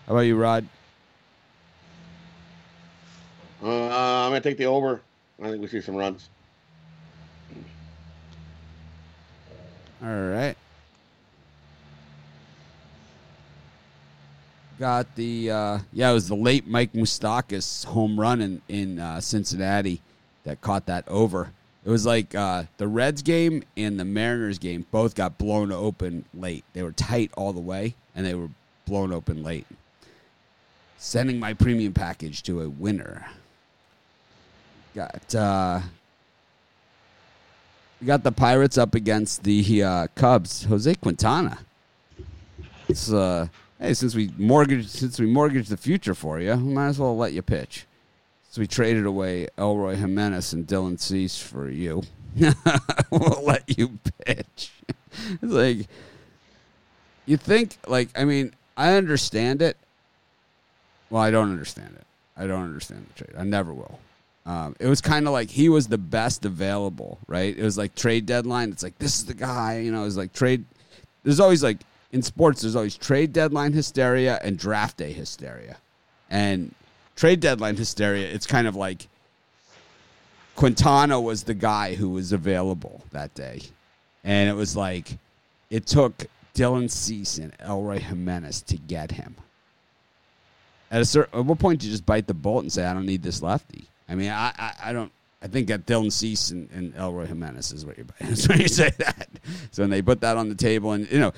how 0.07 0.13
about 0.13 0.21
you, 0.21 0.37
Rod? 0.37 0.67
Uh, 3.63 3.69
I'm 3.69 4.31
gonna 4.31 4.41
take 4.43 4.59
the 4.59 4.67
over. 4.67 5.01
I 5.43 5.49
think 5.49 5.63
we 5.63 5.67
see 5.67 5.81
some 5.81 5.97
runs. 5.97 6.29
All 10.03 10.09
right. 10.09 10.55
Got 14.79 15.15
the 15.15 15.51
uh, 15.51 15.79
yeah, 15.93 16.11
it 16.11 16.15
was 16.15 16.29
the 16.29 16.37
late 16.37 16.67
Mike 16.67 16.93
Moustakas 16.93 17.87
home 17.87 18.21
run 18.21 18.43
in 18.43 18.63
in 18.69 18.99
uh, 18.99 19.21
Cincinnati 19.21 20.03
that 20.45 20.61
caught 20.61 20.87
that 20.87 21.07
over. 21.09 21.53
It 21.85 21.91
was 21.91 22.05
like 22.05 22.35
uh, 22.35 22.65
the 22.77 22.89
Reds 22.89 23.23
game 23.23 23.63
and 23.77 23.99
the 23.99 24.05
Mariners 24.05 24.59
game 24.59 24.85
both 24.91 25.15
got 25.15 25.39
blown 25.39 25.73
open 25.73 26.25
late. 26.35 26.65
They 26.73 26.83
were 26.83 26.93
tight 26.93 27.31
all 27.37 27.53
the 27.53 27.61
way, 27.61 27.95
and 28.15 28.27
they 28.27 28.35
were 28.35 28.51
blown 28.87 29.13
open 29.13 29.43
late. 29.43 29.67
Sending 30.99 31.39
my 31.39 31.55
premium 31.55 31.95
package 31.95 32.43
to 32.43 32.61
a 32.61 32.69
winner. 32.69 33.27
Got 34.95 35.35
uh, 35.35 35.81
we 38.01 38.07
got 38.07 38.25
the 38.25 38.33
Pirates 38.33 38.77
up 38.77 38.95
against 38.95 39.43
the 39.43 39.83
uh, 39.83 40.07
Cubs. 40.15 40.65
Jose 40.65 40.95
Quintana. 40.97 41.61
It's 42.89 43.11
uh, 43.11 43.49
hey, 43.81 43.95
since 43.95 44.15
we 44.15 44.31
mortgaged 44.37 44.91
since 44.91 45.19
we 45.19 45.27
mortgaged 45.27 45.71
the 45.71 45.77
future 45.77 46.15
for 46.15 46.41
you, 46.41 46.55
we 46.57 46.75
might 46.75 46.89
as 46.89 46.99
well 46.99 47.17
let 47.17 47.33
you 47.33 47.43
pitch. 47.43 47.87
So 48.51 48.61
we 48.61 48.67
traded 48.67 49.05
away 49.05 49.49
Eloy 49.59 49.97
Jimenez 49.97 50.53
and 50.53 50.67
Dylan 50.67 50.99
Cease 50.99 51.39
for 51.39 51.69
you. 51.69 52.03
we'll 53.11 53.45
let 53.45 53.79
you 53.79 53.99
pitch. 54.25 54.73
it's 54.89 55.43
like 55.43 55.87
you 57.27 57.37
think 57.37 57.77
like 57.87 58.09
I 58.17 58.25
mean 58.25 58.55
I 58.77 58.95
understand 58.95 59.63
it. 59.63 59.77
Well, 61.11 61.23
I 61.23 61.31
don't 61.31 61.51
understand 61.51 61.97
it. 61.97 62.07
I 62.37 62.47
don't 62.47 62.65
understand 62.65 63.07
the 63.09 63.25
trade. 63.25 63.37
I 63.39 63.45
never 63.45 63.73
will. 63.73 63.99
Um, 64.45 64.77
it 64.79 64.87
was 64.87 65.01
kind 65.01 65.27
of 65.27 65.33
like 65.33 65.51
he 65.51 65.69
was 65.69 65.89
the 65.89 65.99
best 65.99 66.45
available, 66.45 67.19
right? 67.27 67.57
It 67.57 67.63
was 67.63 67.77
like 67.77 67.95
trade 67.95 68.27
deadline. 68.27 68.71
It's 68.71 68.83
like 68.83 68.99
this 68.99 69.17
is 69.17 69.27
the 69.27 69.35
guy, 69.35 69.81
you 69.81 69.91
know. 69.91 70.03
It 70.03 70.07
was 70.07 70.17
like 70.17 70.33
trade. 70.33 70.65
There's 71.25 71.41
always 71.41 71.63
like 71.63 71.79
in 72.17 72.23
sports. 72.23 72.63
There's 72.63 72.75
always 72.75 72.97
trade 72.97 73.33
deadline 73.33 73.73
hysteria 73.75 74.41
and 74.43 74.59
draft 74.59 74.97
day 74.97 75.13
hysteria, 75.13 75.77
and 76.29 76.75
trade 77.15 77.41
deadline 77.41 77.77
hysteria. 77.77 78.27
It's 78.29 78.47
kind 78.47 78.67
of 78.67 78.75
like 78.75 79.07
Quintana 80.57 81.21
was 81.21 81.45
the 81.45 81.55
guy 81.55 81.95
who 81.95 82.09
was 82.09 82.33
available 82.33 83.05
that 83.13 83.35
day, 83.35 83.61
and 84.25 84.51
it 84.51 84.55
was 84.55 84.75
like 84.75 85.19
it 85.71 85.87
took 85.87 86.27
Dylan 86.55 86.91
Cease 86.91 87.39
and 87.39 87.53
Eloy 87.61 88.01
Jimenez 88.01 88.63
to 88.63 88.77
get 88.77 89.13
him. 89.13 89.37
At 90.91 91.03
a 91.03 91.05
certain, 91.05 91.39
at 91.39 91.45
what 91.45 91.59
point 91.59 91.81
do 91.81 91.87
you 91.87 91.93
just 91.93 92.07
bite 92.07 92.27
the 92.27 92.35
bullet 92.35 92.63
and 92.63 92.73
say, 92.73 92.85
"I 92.85 92.95
don't 92.95 93.07
need 93.07 93.23
this 93.23 93.43
lefty"? 93.43 93.87
I 94.09 94.15
mean, 94.15 94.31
I, 94.31 94.53
I, 94.59 94.73
I 94.85 94.93
don't. 94.93 95.13
I 95.43 95.49
think 95.49 95.69
that 95.69 95.85
Dylan 95.85 96.11
Cease 96.11 96.51
and, 96.51 96.71
and 96.73 96.95
Eloy 96.97 97.27
Jimenez 97.27 97.73
is 97.73 97.85
what 97.85 97.99
you 97.99 98.07
is 98.21 98.49
when 98.49 98.61
you 98.61 98.69
say 98.69 98.91
that. 98.99 99.29
So 99.71 99.83
when 99.83 99.91
they 99.91 100.01
put 100.01 100.23
that 100.23 100.39
on 100.39 100.49
the 100.49 100.55
table, 100.55 100.93
and 100.93 101.11
you 101.11 101.21
know, 101.21 101.33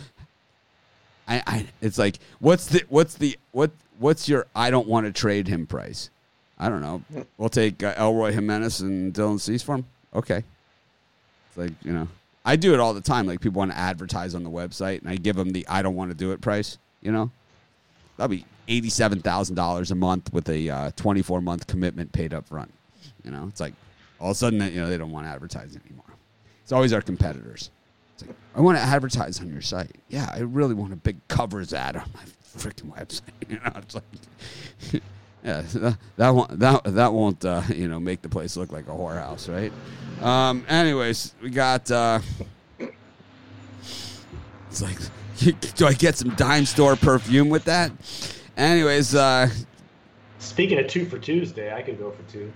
I, 1.28 1.42
I 1.46 1.66
it's 1.80 1.98
like, 1.98 2.18
what's 2.40 2.66
the 2.66 2.82
what's 2.88 3.14
the 3.14 3.38
what 3.52 3.70
what's 3.98 4.28
your 4.28 4.46
I 4.56 4.70
don't 4.70 4.88
want 4.88 5.06
to 5.06 5.12
trade 5.12 5.46
him 5.46 5.66
price? 5.66 6.10
I 6.58 6.68
don't 6.68 6.80
know. 6.80 7.02
We'll 7.36 7.50
take 7.50 7.82
uh, 7.82 7.94
Eloy 7.96 8.32
Jimenez 8.32 8.80
and 8.80 9.14
Dylan 9.14 9.38
Cease 9.38 9.62
for 9.62 9.76
him. 9.76 9.86
Okay. 10.14 10.42
It's 11.48 11.56
like 11.56 11.72
you 11.84 11.92
know, 11.92 12.08
I 12.44 12.56
do 12.56 12.74
it 12.74 12.80
all 12.80 12.94
the 12.94 13.00
time. 13.00 13.26
Like 13.26 13.40
people 13.40 13.58
want 13.58 13.70
to 13.70 13.78
advertise 13.78 14.34
on 14.34 14.42
the 14.42 14.50
website, 14.50 15.00
and 15.00 15.10
I 15.10 15.16
give 15.16 15.36
them 15.36 15.50
the 15.50 15.66
I 15.68 15.82
don't 15.82 15.94
want 15.94 16.10
to 16.10 16.16
do 16.16 16.32
it 16.32 16.40
price. 16.40 16.78
You 17.02 17.12
know, 17.12 17.30
that'll 18.16 18.28
be 18.28 18.44
eighty-seven 18.66 19.20
thousand 19.20 19.54
dollars 19.54 19.90
a 19.90 19.94
month 19.94 20.32
with 20.32 20.48
a 20.48 20.68
uh, 20.68 20.90
twenty-four 20.96 21.40
month 21.40 21.66
commitment 21.66 22.10
paid 22.12 22.34
up 22.34 22.48
front. 22.48 22.72
You 23.24 23.30
know, 23.30 23.46
it's 23.48 23.60
like 23.60 23.74
all 24.18 24.30
of 24.30 24.32
a 24.32 24.38
sudden 24.38 24.60
you 24.72 24.80
know 24.80 24.88
they 24.88 24.98
don't 24.98 25.12
want 25.12 25.26
to 25.26 25.30
advertise 25.30 25.76
anymore. 25.84 26.04
It's 26.62 26.72
always 26.72 26.92
our 26.92 27.02
competitors. 27.02 27.70
It's 28.18 28.26
like 28.26 28.37
I 28.54 28.61
want 28.61 28.76
to 28.78 28.83
advertise 28.83 29.40
on 29.40 29.52
your 29.52 29.61
site. 29.61 29.96
Yeah, 30.09 30.28
I 30.33 30.40
really 30.40 30.74
want 30.74 30.92
a 30.92 30.96
big 30.96 31.26
covers 31.28 31.72
ad 31.72 31.96
on 31.96 32.11
my 32.14 32.22
freaking 32.57 32.92
website. 32.92 33.22
You 33.48 33.57
know, 33.57 33.72
it's 33.76 33.94
like. 33.94 34.04
Yeah, 35.44 35.62
that, 35.74 35.98
that 36.16 36.31
won't 36.31 36.59
that 36.59 36.83
that 36.85 37.12
won't 37.12 37.44
uh, 37.44 37.62
you 37.72 37.87
know 37.87 38.00
make 38.00 38.22
the 38.22 38.28
place 38.28 38.57
look 38.57 38.72
like 38.72 38.88
a 38.88 38.90
whorehouse, 38.90 39.48
right? 39.48 39.72
Um, 40.22 40.64
anyways, 40.68 41.33
we 41.40 41.50
got. 41.50 41.88
Uh, 41.90 42.18
it's 44.68 44.83
like, 44.83 44.98
do 45.76 45.87
I 45.87 45.92
get 45.92 46.16
some 46.16 46.31
dime 46.35 46.66
store 46.66 46.96
perfume 46.96 47.48
with 47.50 47.64
that? 47.64 47.92
Anyways, 48.57 49.14
uh, 49.14 49.48
Speaking 50.40 50.78
of 50.81 50.88
two 50.88 51.07
for 51.07 51.18
Tuesday, 51.20 51.72
I 51.72 51.83
could 51.83 51.98
go 51.98 52.11
for 52.11 52.22
two. 52.31 52.52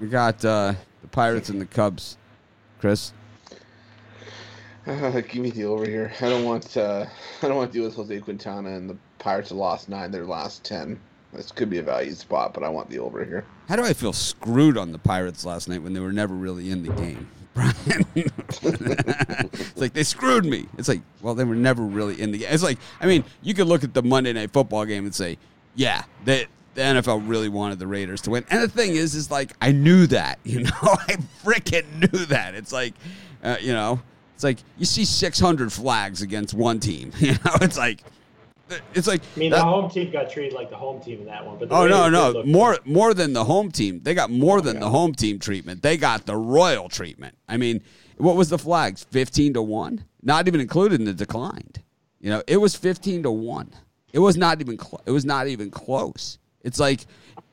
we 0.00 0.08
got 0.08 0.42
uh, 0.44 0.72
the 1.02 1.08
Pirates 1.08 1.50
and 1.50 1.60
the 1.60 1.66
Cubs. 1.66 2.16
Chris, 2.82 3.12
Uh, 4.88 5.20
give 5.20 5.36
me 5.36 5.50
the 5.52 5.62
over 5.62 5.86
here. 5.86 6.12
I 6.20 6.28
don't 6.28 6.44
want 6.44 6.76
uh, 6.76 7.06
I 7.40 7.46
don't 7.46 7.56
want 7.56 7.70
to 7.70 7.78
deal 7.78 7.86
with 7.86 7.94
Jose 7.94 8.18
Quintana 8.18 8.70
and 8.70 8.90
the 8.90 8.96
Pirates 9.20 9.50
have 9.50 9.58
lost 9.58 9.88
nine 9.88 10.10
their 10.10 10.26
last 10.26 10.64
ten. 10.64 10.98
This 11.32 11.52
could 11.52 11.70
be 11.70 11.78
a 11.78 11.82
value 11.84 12.12
spot, 12.12 12.52
but 12.52 12.64
I 12.64 12.68
want 12.68 12.90
the 12.90 12.98
over 12.98 13.24
here. 13.24 13.44
How 13.68 13.76
do 13.76 13.84
I 13.84 13.92
feel 13.92 14.12
screwed 14.12 14.76
on 14.76 14.90
the 14.90 14.98
Pirates 14.98 15.44
last 15.44 15.68
night 15.68 15.80
when 15.80 15.92
they 15.92 16.00
were 16.00 16.12
never 16.12 16.34
really 16.34 16.72
in 16.72 16.82
the 16.82 16.92
game? 16.94 17.28
Brian, 17.54 18.04
it's 18.16 19.76
like 19.76 19.92
they 19.92 20.02
screwed 20.02 20.44
me. 20.44 20.66
It's 20.76 20.88
like, 20.88 21.02
well, 21.20 21.36
they 21.36 21.44
were 21.44 21.54
never 21.54 21.84
really 21.84 22.20
in 22.20 22.32
the 22.32 22.38
game. 22.38 22.48
It's 22.50 22.64
like, 22.64 22.78
I 23.00 23.06
mean, 23.06 23.22
you 23.42 23.54
could 23.54 23.68
look 23.68 23.84
at 23.84 23.94
the 23.94 24.02
Monday 24.02 24.32
Night 24.32 24.50
Football 24.52 24.86
game 24.86 25.04
and 25.04 25.14
say, 25.14 25.38
yeah, 25.76 26.02
they, 26.24 26.48
the 26.74 26.80
NFL 26.82 27.28
really 27.28 27.48
wanted 27.48 27.78
the 27.78 27.86
Raiders 27.86 28.20
to 28.22 28.30
win. 28.30 28.44
And 28.50 28.62
the 28.62 28.68
thing 28.68 28.92
is, 28.92 29.14
is 29.14 29.30
like 29.30 29.52
I 29.60 29.72
knew 29.72 30.06
that, 30.08 30.38
you 30.44 30.62
know, 30.64 30.70
I 30.82 31.16
freaking 31.44 32.12
knew 32.12 32.26
that. 32.26 32.54
It's 32.54 32.72
like, 32.72 32.94
uh, 33.42 33.56
you 33.60 33.72
know, 33.72 34.00
it's 34.34 34.44
like 34.44 34.58
you 34.78 34.84
see 34.86 35.04
600 35.04 35.72
flags 35.72 36.22
against 36.22 36.54
one 36.54 36.80
team. 36.80 37.12
You 37.20 37.32
know, 37.32 37.56
it's 37.60 37.76
like, 37.78 38.02
it's 38.94 39.06
like. 39.06 39.20
I 39.36 39.38
mean, 39.38 39.50
that- 39.50 39.58
the 39.58 39.64
home 39.64 39.90
team 39.90 40.10
got 40.10 40.30
treated 40.30 40.54
like 40.54 40.70
the 40.70 40.76
home 40.76 41.00
team 41.02 41.20
in 41.20 41.26
that 41.26 41.44
one, 41.46 41.58
but 41.58 41.68
Oh 41.70 41.86
no, 41.86 42.04
Raiders 42.04 42.12
no, 42.12 42.30
look 42.30 42.46
more 42.46 42.72
good. 42.74 42.86
more 42.86 43.12
than 43.14 43.32
the 43.34 43.44
home 43.44 43.70
team. 43.70 44.00
They 44.02 44.14
got 44.14 44.30
more 44.30 44.60
than 44.62 44.80
the 44.80 44.88
home 44.88 45.14
team 45.14 45.38
treatment. 45.38 45.82
They 45.82 45.96
got 45.98 46.24
the 46.26 46.36
royal 46.36 46.88
treatment. 46.88 47.36
I 47.48 47.58
mean, 47.58 47.82
what 48.16 48.34
was 48.36 48.48
the 48.48 48.58
flags? 48.58 49.04
Fifteen 49.04 49.52
to 49.54 49.60
one, 49.62 50.04
not 50.22 50.48
even 50.48 50.58
included 50.60 51.00
in 51.00 51.04
the 51.06 51.12
declined. 51.12 51.82
You 52.20 52.30
know, 52.30 52.42
it 52.46 52.56
was 52.58 52.74
fifteen 52.74 53.22
to 53.24 53.30
one. 53.30 53.72
It 54.14 54.20
was 54.20 54.36
not 54.38 54.60
even. 54.62 54.78
Cl- 54.78 55.02
it 55.04 55.10
was 55.10 55.24
not 55.26 55.48
even 55.48 55.70
close. 55.70 56.38
It's 56.62 56.80
like 56.80 57.06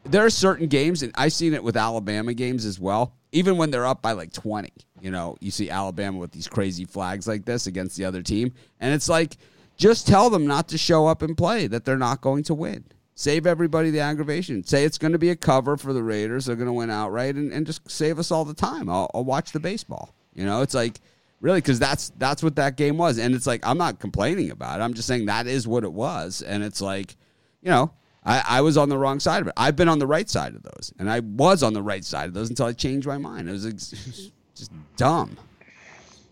there 0.03 0.25
are 0.25 0.29
certain 0.29 0.67
games, 0.67 1.03
and 1.03 1.11
I've 1.15 1.33
seen 1.33 1.53
it 1.53 1.63
with 1.63 1.77
Alabama 1.77 2.33
games 2.33 2.65
as 2.65 2.79
well. 2.79 3.13
Even 3.31 3.57
when 3.57 3.69
they're 3.71 3.85
up 3.85 4.01
by 4.01 4.13
like 4.13 4.33
twenty, 4.33 4.73
you 4.99 5.11
know, 5.11 5.37
you 5.39 5.51
see 5.51 5.69
Alabama 5.69 6.17
with 6.17 6.31
these 6.31 6.47
crazy 6.47 6.85
flags 6.85 7.27
like 7.27 7.45
this 7.45 7.67
against 7.67 7.97
the 7.97 8.05
other 8.05 8.21
team, 8.21 8.53
and 8.79 8.93
it's 8.93 9.09
like 9.09 9.37
just 9.77 10.07
tell 10.07 10.29
them 10.29 10.45
not 10.45 10.67
to 10.69 10.77
show 10.77 11.07
up 11.07 11.21
and 11.21 11.37
play, 11.37 11.67
that 11.67 11.85
they're 11.85 11.97
not 11.97 12.21
going 12.21 12.43
to 12.43 12.53
win. 12.53 12.83
Save 13.15 13.45
everybody 13.45 13.91
the 13.91 13.99
aggravation. 13.99 14.63
Say 14.63 14.85
it's 14.85 14.97
going 14.97 15.11
to 15.11 15.19
be 15.19 15.29
a 15.29 15.35
cover 15.35 15.75
for 15.75 15.91
the 15.91 16.01
Raiders. 16.01 16.45
They're 16.45 16.55
going 16.55 16.67
to 16.67 16.73
win 16.73 16.89
outright 16.89 17.35
and, 17.35 17.51
and 17.51 17.65
just 17.65 17.89
save 17.89 18.17
us 18.17 18.31
all 18.31 18.45
the 18.45 18.53
time. 18.53 18.87
I'll, 18.89 19.11
I'll 19.13 19.25
watch 19.25 19.51
the 19.51 19.59
baseball. 19.59 20.15
You 20.33 20.45
know, 20.45 20.61
it's 20.61 20.73
like 20.73 21.01
really 21.41 21.59
because 21.59 21.79
that's 21.79 22.11
that's 22.17 22.41
what 22.41 22.55
that 22.55 22.77
game 22.77 22.97
was. 22.97 23.17
And 23.17 23.35
it's 23.35 23.45
like 23.45 23.65
I'm 23.67 23.77
not 23.77 23.99
complaining 23.99 24.51
about 24.51 24.79
it. 24.79 24.83
I'm 24.83 24.93
just 24.93 25.07
saying 25.07 25.25
that 25.25 25.47
is 25.47 25.67
what 25.67 25.83
it 25.83 25.91
was. 25.91 26.41
And 26.41 26.63
it's 26.63 26.81
like, 26.81 27.15
you 27.61 27.69
know, 27.69 27.91
I, 28.25 28.43
I 28.47 28.61
was 28.61 28.77
on 28.77 28.89
the 28.89 28.97
wrong 28.97 29.19
side 29.19 29.41
of 29.41 29.47
it. 29.47 29.53
I've 29.55 29.75
been 29.75 29.87
on 29.89 29.99
the 29.99 30.07
right 30.07 30.29
side 30.29 30.53
of 30.55 30.63
those, 30.63 30.93
and 30.99 31.09
I 31.09 31.19
was 31.21 31.63
on 31.63 31.73
the 31.73 31.81
right 31.81 32.03
side 32.03 32.27
of 32.27 32.33
those 32.33 32.49
until 32.49 32.65
I 32.65 32.73
changed 32.73 33.07
my 33.07 33.17
mind. 33.17 33.47
It 33.49 33.53
was 33.53 33.65
ex- 33.65 34.31
just 34.55 34.71
dumb, 34.97 35.37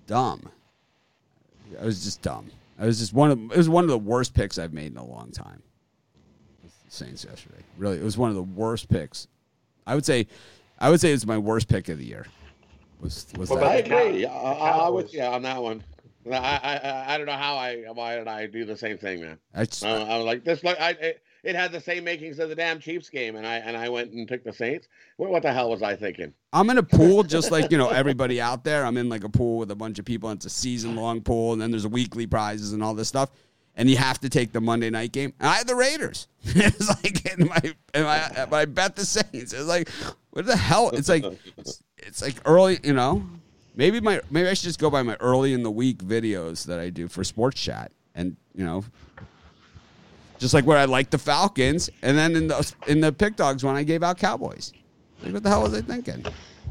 dumb. 0.05 0.49
I 1.81 1.85
was 1.85 2.03
just 2.03 2.21
dumb. 2.21 2.49
I 2.79 2.85
was 2.85 2.99
just 2.99 3.13
one 3.13 3.31
of 3.31 3.39
it 3.51 3.57
was 3.57 3.69
one 3.69 3.83
of 3.83 3.89
the 3.89 3.97
worst 3.97 4.33
picks 4.33 4.57
I've 4.57 4.73
made 4.73 4.91
in 4.91 4.97
a 4.97 5.05
long 5.05 5.31
time. 5.31 5.61
The 6.63 6.69
Saints 6.89 7.25
yesterday, 7.25 7.61
really, 7.77 7.97
it 7.97 8.03
was 8.03 8.17
one 8.17 8.29
of 8.29 8.35
the 8.35 8.43
worst 8.43 8.89
picks. 8.89 9.27
I 9.85 9.95
would 9.95 10.05
say, 10.05 10.27
I 10.79 10.89
would 10.89 10.99
say 11.01 11.11
it's 11.11 11.25
my 11.25 11.37
worst 11.37 11.67
pick 11.67 11.89
of 11.89 11.97
the 11.97 12.05
year. 12.05 12.25
Was 12.99 13.27
was 13.37 13.49
What 13.49 13.59
that? 13.61 13.65
I 13.67 13.75
about 13.77 13.89
Cow- 13.89 13.97
agree. 14.07 14.25
I, 14.25 14.33
I, 14.33 14.51
I 14.51 14.71
Cowboys. 14.71 15.11
with 15.13 15.21
on 15.21 15.41
that 15.43 15.61
one. 15.61 15.83
I, 16.29 16.35
I 16.35 16.75
I 16.77 17.13
I 17.13 17.17
don't 17.17 17.27
know 17.27 17.33
how 17.33 17.55
I 17.55 17.77
why 17.93 18.17
did 18.17 18.27
I 18.27 18.47
do 18.47 18.65
the 18.65 18.75
same 18.77 18.97
thing, 18.97 19.21
man. 19.21 19.37
I 19.55 19.65
just, 19.65 19.83
I, 19.85 19.91
I 19.91 20.17
was 20.17 20.25
like 20.25 20.43
this. 20.43 20.63
Like 20.63 20.79
I 20.79 20.89
it, 20.91 21.21
it 21.43 21.55
had 21.55 21.71
the 21.71 21.79
same 21.79 22.03
makings 22.03 22.39
of 22.39 22.49
the 22.49 22.55
damn 22.55 22.79
Chiefs 22.79 23.09
game, 23.09 23.35
and 23.35 23.45
I 23.45 23.57
and 23.57 23.77
I 23.77 23.89
went 23.89 24.11
and 24.11 24.27
took 24.27 24.43
the 24.43 24.53
Saints. 24.53 24.87
What, 25.17 25.29
what 25.29 25.43
the 25.43 25.53
hell 25.53 25.69
was 25.69 25.81
I 25.81 25.95
thinking? 25.95 26.33
I'm 26.53 26.69
in 26.69 26.77
a 26.77 26.83
pool 26.83 27.23
just 27.23 27.51
like 27.51 27.71
you 27.71 27.77
know 27.77 27.89
everybody 27.89 28.41
out 28.41 28.63
there. 28.63 28.85
I'm 28.85 28.97
in 28.97 29.09
like 29.09 29.23
a 29.23 29.29
pool 29.29 29.57
with 29.57 29.71
a 29.71 29.75
bunch 29.75 29.99
of 29.99 30.05
people. 30.05 30.29
And 30.29 30.37
it's 30.37 30.45
a 30.45 30.49
season 30.49 30.95
long 30.95 31.21
pool, 31.21 31.53
and 31.53 31.61
then 31.61 31.71
there's 31.71 31.87
weekly 31.87 32.27
prizes 32.27 32.73
and 32.73 32.83
all 32.83 32.93
this 32.93 33.07
stuff. 33.07 33.29
And 33.75 33.87
you 33.87 33.97
have 33.97 34.19
to 34.21 34.29
take 34.29 34.53
the 34.53 34.61
Monday 34.61 34.89
night 34.89 35.11
game. 35.11 35.33
And 35.39 35.49
I 35.49 35.53
had 35.55 35.67
the 35.67 35.75
Raiders. 35.75 36.27
it's 36.43 36.87
like 36.89 37.31
and 37.31 37.47
my, 37.47 37.73
and 37.93 38.05
my 38.05 38.57
I 38.57 38.65
bet 38.65 38.95
the 38.95 39.05
Saints. 39.05 39.53
It's 39.53 39.67
like 39.67 39.89
what 40.31 40.45
the 40.45 40.57
hell? 40.57 40.89
It's 40.89 41.09
like 41.09 41.25
it's 41.97 42.21
like 42.21 42.35
early. 42.45 42.79
You 42.83 42.93
know, 42.93 43.25
maybe 43.75 43.99
my 44.01 44.21
maybe 44.31 44.47
I 44.47 44.53
should 44.53 44.65
just 44.65 44.79
go 44.79 44.89
by 44.89 45.03
my 45.03 45.15
early 45.19 45.53
in 45.53 45.63
the 45.63 45.71
week 45.71 45.99
videos 45.99 46.65
that 46.65 46.79
I 46.79 46.89
do 46.89 47.07
for 47.07 47.23
Sports 47.23 47.61
Chat, 47.61 47.91
and 48.15 48.35
you 48.55 48.65
know. 48.65 48.83
Just 50.39 50.53
like 50.53 50.65
where 50.65 50.77
I 50.77 50.85
like 50.85 51.09
the 51.09 51.17
Falcons, 51.17 51.89
and 52.01 52.17
then 52.17 52.35
in 52.35 52.47
the 52.47 52.73
in 52.87 53.01
the 53.01 53.11
pick 53.11 53.35
dogs 53.35 53.63
one, 53.63 53.75
I 53.75 53.83
gave 53.83 54.03
out 54.03 54.17
Cowboys. 54.17 54.71
Like, 55.23 55.33
what 55.33 55.43
the 55.43 55.49
hell 55.49 55.63
was 55.63 55.73
I 55.73 55.81
thinking? 55.81 56.23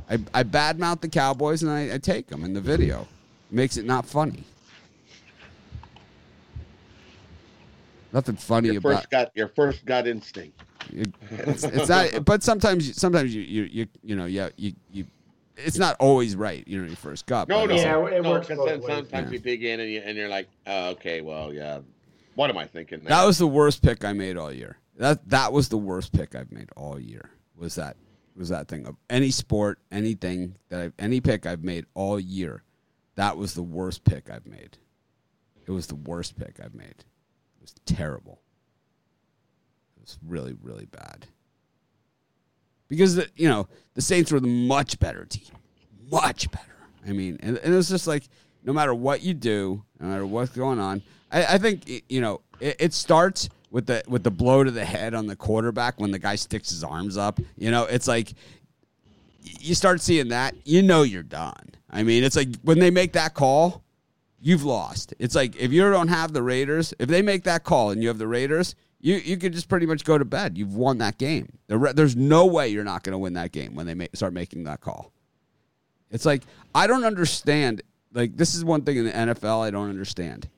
I, 0.09 0.19
I 0.33 0.45
badmouth 0.45 1.01
the 1.01 1.09
Cowboys 1.09 1.65
and 1.65 1.73
I, 1.73 1.95
I 1.95 1.99
take 1.99 2.29
them 2.29 2.45
in 2.45 2.53
the 2.53 2.61
video. 2.61 3.09
makes 3.51 3.77
it 3.77 3.85
not 3.85 4.07
funny. 4.07 4.45
Nothing 8.13 8.37
funny 8.37 8.69
Your 8.69 8.79
about 8.79 8.93
first 8.99 9.11
gut, 9.11 9.33
your 9.35 9.49
first 9.49 9.85
gut 9.85 10.07
instinct. 10.07 10.63
it, 10.93 11.13
it's, 11.31 11.65
it's 11.65 11.89
not. 11.89 12.25
But 12.25 12.43
sometimes, 12.43 12.99
sometimes 12.99 13.35
you 13.35 13.43
you 13.43 13.63
you, 13.65 13.87
you 14.05 14.17
know 14.17 14.27
yeah 14.27 14.49
you, 14.57 14.73
you 14.93 15.05
it's 15.57 15.77
not 15.79 15.97
always 15.99 16.37
right. 16.37 16.67
You 16.69 16.81
know 16.81 16.87
your 16.87 16.97
first 16.97 17.27
gut. 17.27 17.49
No, 17.49 17.67
no, 17.67 17.75
Yeah, 17.75 18.07
it 18.07 18.23
no, 18.23 18.31
works 18.31 18.47
because 18.47 18.59
both 18.59 18.69
then 18.69 18.81
ways. 18.81 18.89
sometimes 18.97 19.27
Yeah. 19.27 19.33
you 19.33 19.39
dig 19.41 19.65
in 19.65 19.81
and 19.81 19.91
you 19.91 20.01
and 20.05 20.17
you're 20.17 20.29
like, 20.29 20.49
oh, 20.67 20.91
okay, 20.91 21.21
well, 21.21 21.53
yeah. 21.53 21.81
What 22.37 22.51
am 22.51 22.59
I 22.59 22.67
thinking? 22.67 23.01
that 23.05 23.25
was 23.25 23.39
the 23.39 23.47
worst 23.47 23.83
pick 23.83 24.05
I 24.05 24.13
made 24.13 24.37
all 24.37 24.53
year. 24.53 24.79
That 24.99 25.29
that 25.31 25.53
was 25.53 25.71
the 25.71 25.79
worst 25.79 26.13
pick 26.13 26.35
I've 26.35 26.53
made 26.53 26.69
all 26.77 27.01
year. 27.01 27.31
Was 27.57 27.75
that 27.77 27.97
was 28.37 28.51
that 28.51 28.69
thing 28.69 28.87
of 28.87 28.97
any 29.09 29.31
sport, 29.31 29.79
anything 29.91 30.57
that 30.69 30.81
I've 30.81 30.93
any 30.99 31.21
pick 31.21 31.47
I've 31.47 31.65
made 31.65 31.87
all 31.95 32.21
year. 32.21 32.63
That 33.15 33.39
was 33.39 33.55
the 33.55 33.63
worst 33.63 34.05
pick 34.05 34.31
I've 34.31 34.47
made. 34.47 34.77
It 35.67 35.71
was 35.71 35.87
the 35.87 35.95
worst 35.95 36.39
pick 36.39 36.61
I've 36.63 36.75
made. 36.75 36.91
It 36.91 37.63
was 37.63 37.75
terrible. 37.87 38.43
It 39.97 40.03
was 40.03 40.19
really 40.25 40.55
really 40.63 40.87
bad. 40.87 41.27
Because 42.89 43.17
the, 43.17 43.29
you 43.35 43.49
know 43.49 43.67
the 43.95 44.03
Saints 44.03 44.31
were 44.31 44.41
the 44.41 44.47
much 44.47 44.99
better 44.99 45.25
team, 45.25 45.57
much 46.11 46.51
better. 46.51 46.65
I 47.07 47.13
mean, 47.13 47.39
and, 47.41 47.57
and 47.57 47.73
it 47.73 47.77
was 47.77 47.89
just 47.89 48.07
like 48.07 48.29
no 48.67 48.73
matter 48.73 48.95
what 48.95 49.23
you 49.23 49.33
do, 49.33 49.83
no 50.01 50.09
matter 50.09 50.27
what's 50.27 50.51
going 50.51 50.79
on, 50.79 51.01
I, 51.31 51.55
I 51.55 51.59
think 51.59 52.03
you 52.09 52.21
know 52.21 52.43
it, 52.61 52.77
it 52.79 52.93
starts 52.93 53.49
with 53.71 53.87
the 53.87 54.03
with 54.09 54.25
the 54.25 54.31
blow 54.31 54.65
to 54.65 54.71
the 54.71 54.85
head 54.85 55.15
on 55.15 55.27
the 55.27 55.37
quarterback 55.37 55.99
when 56.01 56.11
the 56.11 56.19
guy 56.19 56.35
sticks 56.35 56.71
his 56.71 56.85
arms 56.85 57.17
up. 57.17 57.41
You 57.57 57.71
know, 57.71 57.85
it's 57.85 58.09
like 58.09 58.35
you 59.61 59.75
start 59.75 60.01
seeing 60.01 60.29
that, 60.29 60.55
you 60.65 60.83
know 60.83 61.03
you're 61.03 61.23
done. 61.23 61.71
I 61.91 62.03
mean, 62.03 62.25
it's 62.25 62.37
like 62.37 62.49
when 62.63 62.79
they 62.81 62.91
make 62.91 63.13
that 63.13 63.35
call, 63.35 63.83
you've 64.41 64.65
lost. 64.65 65.15
It's 65.19 65.35
like 65.35 65.57
if 65.57 65.73
you 65.73 65.89
don't 65.91 66.09
have 66.09 66.33
the 66.33 66.43
Raiders, 66.43 66.93
if 66.99 67.09
they 67.09 67.23
make 67.23 67.45
that 67.45 67.65
call 67.65 67.91
and 67.91 68.03
you 68.03 68.09
have 68.09 68.19
the 68.19 68.27
Raiders, 68.27 68.75
you 69.01 69.17
you 69.17 69.37
could 69.37 69.53
just 69.53 69.69
pretty 69.69 69.87
much 69.87 70.05
go 70.05 70.19
to 70.19 70.25
bed. 70.25 70.59
You've 70.59 70.75
won 70.75 70.99
that 70.99 71.19
game. 71.19 71.59
The 71.69 71.93
There's 71.95 72.17
no 72.17 72.47
way 72.47 72.69
you're 72.69 72.85
not 72.85 73.05
going 73.05 73.13
to 73.13 73.19
win 73.19 73.35
that 73.35 73.53
game 73.53 73.75
when 73.75 73.87
they 73.87 74.09
start 74.15 74.33
making 74.33 74.65
that 74.65 74.81
call. 74.81 75.13
It's 76.11 76.25
like 76.25 76.43
I 76.75 76.87
don't 76.87 77.05
understand. 77.05 77.83
Like 78.17 78.35
this 78.37 78.55
is 78.55 78.65
one 78.65 78.81
thing 78.83 78.97
in 78.97 79.05
the 79.05 79.13
NFL 79.13 79.63
I 79.63 79.71
don't 79.71 79.91
understand. 79.91 80.49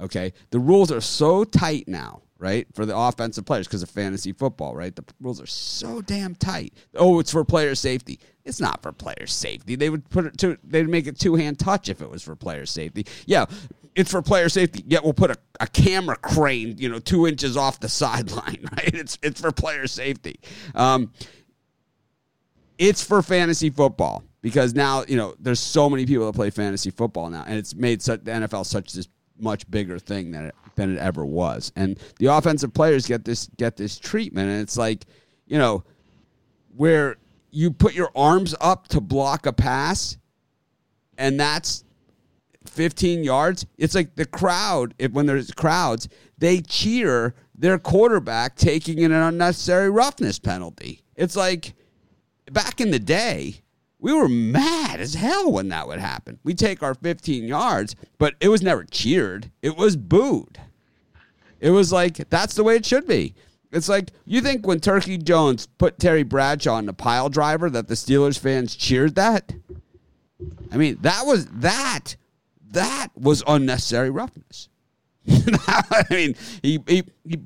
Okay, 0.00 0.32
the 0.50 0.60
rules 0.60 0.92
are 0.92 1.00
so 1.00 1.42
tight 1.42 1.88
now, 1.88 2.22
right, 2.38 2.68
for 2.72 2.86
the 2.86 2.96
offensive 2.96 3.44
players 3.44 3.66
because 3.66 3.82
of 3.82 3.90
fantasy 3.90 4.32
football, 4.32 4.76
right? 4.76 4.94
The 4.94 5.02
rules 5.20 5.42
are 5.42 5.46
so 5.46 6.00
damn 6.00 6.36
tight. 6.36 6.72
Oh, 6.94 7.18
it's 7.18 7.32
for 7.32 7.44
player 7.44 7.74
safety. 7.74 8.20
It's 8.44 8.60
not 8.60 8.80
for 8.84 8.92
player 8.92 9.26
safety. 9.26 9.74
They 9.74 9.90
would 9.90 10.08
put 10.08 10.26
it 10.26 10.38
to. 10.38 10.56
They'd 10.62 10.88
make 10.88 11.08
it 11.08 11.18
two 11.18 11.34
hand 11.34 11.58
touch 11.58 11.88
if 11.88 12.00
it 12.00 12.08
was 12.08 12.22
for 12.22 12.36
player 12.36 12.64
safety. 12.66 13.04
Yeah, 13.26 13.46
it's 13.96 14.12
for 14.12 14.22
player 14.22 14.48
safety. 14.48 14.84
Yet 14.86 15.02
we'll 15.02 15.12
put 15.12 15.32
a, 15.32 15.36
a 15.58 15.66
camera 15.66 16.14
crane, 16.14 16.78
you 16.78 16.88
know, 16.88 17.00
two 17.00 17.26
inches 17.26 17.56
off 17.56 17.80
the 17.80 17.88
sideline, 17.88 18.68
right? 18.70 18.94
It's 18.94 19.18
it's 19.24 19.40
for 19.40 19.50
player 19.50 19.88
safety. 19.88 20.38
Um, 20.76 21.10
it's 22.78 23.02
for 23.02 23.22
fantasy 23.22 23.70
football 23.70 24.22
because 24.40 24.74
now 24.74 25.04
you 25.08 25.16
know 25.16 25.34
there's 25.38 25.60
so 25.60 25.88
many 25.90 26.06
people 26.06 26.26
that 26.26 26.34
play 26.34 26.50
fantasy 26.50 26.90
football 26.90 27.30
now, 27.30 27.44
and 27.46 27.58
it's 27.58 27.74
made 27.74 28.02
such, 28.02 28.24
the 28.24 28.30
NFL 28.30 28.66
such 28.66 28.92
this 28.92 29.08
much 29.38 29.68
bigger 29.70 29.98
thing 29.98 30.30
than 30.30 30.46
it 30.46 30.54
than 30.74 30.94
it 30.94 30.98
ever 30.98 31.24
was. 31.24 31.72
And 31.76 31.98
the 32.18 32.26
offensive 32.26 32.72
players 32.72 33.06
get 33.06 33.24
this 33.24 33.48
get 33.56 33.76
this 33.76 33.98
treatment, 33.98 34.48
and 34.48 34.60
it's 34.62 34.76
like 34.76 35.04
you 35.46 35.58
know 35.58 35.84
where 36.76 37.16
you 37.50 37.70
put 37.70 37.94
your 37.94 38.10
arms 38.14 38.54
up 38.60 38.88
to 38.88 39.00
block 39.00 39.46
a 39.46 39.52
pass, 39.52 40.16
and 41.16 41.38
that's 41.38 41.84
15 42.66 43.24
yards. 43.24 43.66
It's 43.76 43.94
like 43.94 44.14
the 44.14 44.26
crowd, 44.26 44.94
if, 44.98 45.12
when 45.12 45.26
there's 45.26 45.50
crowds, 45.50 46.08
they 46.36 46.60
cheer 46.60 47.34
their 47.54 47.78
quarterback 47.78 48.54
taking 48.54 49.02
an 49.02 49.12
unnecessary 49.12 49.90
roughness 49.90 50.38
penalty. 50.38 51.02
It's 51.16 51.34
like 51.34 51.74
back 52.52 52.80
in 52.80 52.90
the 52.90 53.00
day, 53.00 53.62
we 54.00 54.12
were 54.12 54.28
mad 54.28 55.00
as 55.00 55.14
hell 55.14 55.50
when 55.50 55.68
that 55.68 55.88
would 55.88 55.98
happen. 55.98 56.38
We 56.44 56.54
take 56.54 56.82
our 56.82 56.94
15 56.94 57.44
yards, 57.44 57.96
but 58.16 58.34
it 58.40 58.48
was 58.48 58.62
never 58.62 58.84
cheered. 58.84 59.50
It 59.62 59.76
was 59.76 59.96
booed. 59.96 60.60
It 61.60 61.70
was 61.70 61.92
like 61.92 62.28
that's 62.30 62.54
the 62.54 62.62
way 62.62 62.76
it 62.76 62.86
should 62.86 63.06
be. 63.06 63.34
It's 63.72 63.88
like 63.88 64.10
you 64.24 64.40
think 64.40 64.66
when 64.66 64.80
Turkey 64.80 65.18
Jones 65.18 65.66
put 65.66 65.98
Terry 65.98 66.22
Bradshaw 66.22 66.74
on 66.74 66.86
the 66.86 66.92
pile 66.92 67.28
driver 67.28 67.68
that 67.70 67.88
the 67.88 67.94
Steelers 67.94 68.38
fans 68.38 68.76
cheered 68.76 69.14
that? 69.16 69.52
I 70.70 70.76
mean, 70.76 70.98
that 71.00 71.26
was 71.26 71.46
that 71.46 72.16
that 72.70 73.08
was 73.14 73.42
unnecessary 73.46 74.10
roughness. 74.10 74.68
I 75.28 76.04
mean, 76.10 76.34
he 76.62 76.78
he, 76.86 77.02
he 77.24 77.40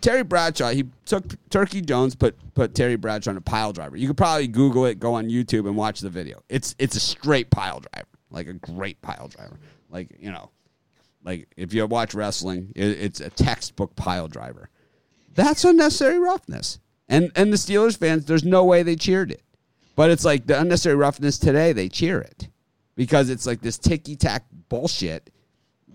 Terry 0.00 0.22
Bradshaw, 0.22 0.70
he 0.70 0.84
took 1.06 1.24
Turkey 1.48 1.80
Jones, 1.80 2.14
put 2.14 2.36
put 2.54 2.74
Terry 2.74 2.96
Bradshaw 2.96 3.30
on 3.30 3.36
a 3.36 3.40
pile 3.40 3.72
driver. 3.72 3.96
You 3.96 4.06
could 4.06 4.16
probably 4.16 4.46
Google 4.46 4.84
it, 4.84 5.00
go 5.00 5.14
on 5.14 5.28
YouTube, 5.28 5.66
and 5.66 5.76
watch 5.76 6.00
the 6.00 6.10
video. 6.10 6.42
It's 6.48 6.74
it's 6.78 6.96
a 6.96 7.00
straight 7.00 7.50
pile 7.50 7.80
driver, 7.80 8.08
like 8.30 8.46
a 8.46 8.52
great 8.52 9.00
pile 9.00 9.28
driver. 9.28 9.58
Like 9.88 10.16
you 10.20 10.30
know, 10.30 10.50
like 11.24 11.48
if 11.56 11.72
you 11.72 11.86
watch 11.86 12.14
wrestling, 12.14 12.72
it, 12.76 12.88
it's 13.00 13.20
a 13.20 13.30
textbook 13.30 13.96
pile 13.96 14.28
driver. 14.28 14.68
That's 15.34 15.64
unnecessary 15.64 16.18
roughness. 16.18 16.78
And 17.08 17.32
and 17.34 17.52
the 17.52 17.56
Steelers 17.56 17.96
fans, 17.96 18.26
there's 18.26 18.44
no 18.44 18.64
way 18.64 18.82
they 18.82 18.96
cheered 18.96 19.30
it. 19.30 19.42
But 19.96 20.10
it's 20.10 20.24
like 20.24 20.46
the 20.46 20.60
unnecessary 20.60 20.96
roughness 20.96 21.38
today, 21.38 21.72
they 21.72 21.88
cheer 21.88 22.20
it 22.20 22.48
because 22.96 23.30
it's 23.30 23.46
like 23.46 23.60
this 23.60 23.78
ticky 23.78 24.16
tack 24.16 24.44
bullshit 24.68 25.30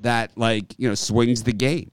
that 0.01 0.31
like 0.35 0.73
you 0.77 0.89
know 0.89 0.95
swings 0.95 1.43
the 1.43 1.53
game. 1.53 1.91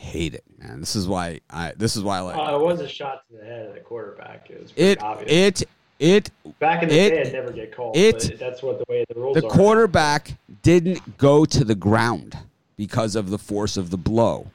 Hate 0.00 0.34
it, 0.34 0.44
man. 0.58 0.80
This 0.80 0.96
is 0.96 1.06
why 1.06 1.40
I. 1.50 1.72
This 1.76 1.96
is 1.96 2.02
why 2.02 2.18
I 2.18 2.20
like 2.20 2.36
it 2.54 2.60
was 2.60 2.80
a 2.80 2.88
shot 2.88 3.22
to 3.30 3.36
the 3.36 3.44
head 3.44 3.66
of 3.66 3.74
the 3.74 3.80
quarterback. 3.80 4.48
It 4.50 4.72
it. 4.76 5.02
obvious. 5.02 5.30
It 5.30 5.68
it 5.98 6.30
Back 6.58 6.82
in 6.82 6.88
the 6.88 6.98
it- 6.98 7.24
day, 7.24 7.32
never 7.32 7.52
get 7.52 7.74
called. 7.76 7.96
it- 7.96 8.28
but 8.30 8.38
that's 8.38 8.62
what 8.62 8.78
the 8.78 8.84
way 8.88 9.04
the 9.12 9.20
rules 9.20 9.36
the 9.36 9.46
are. 9.46 9.50
quarterback 9.50 10.38
didn't 10.62 11.18
go 11.18 11.44
to 11.44 11.62
the 11.64 11.74
ground 11.74 12.36
because 12.76 13.14
of 13.14 13.28
the 13.30 13.38
force 13.38 13.76
of 13.76 13.90
the 13.90 13.98
blow. 13.98 14.46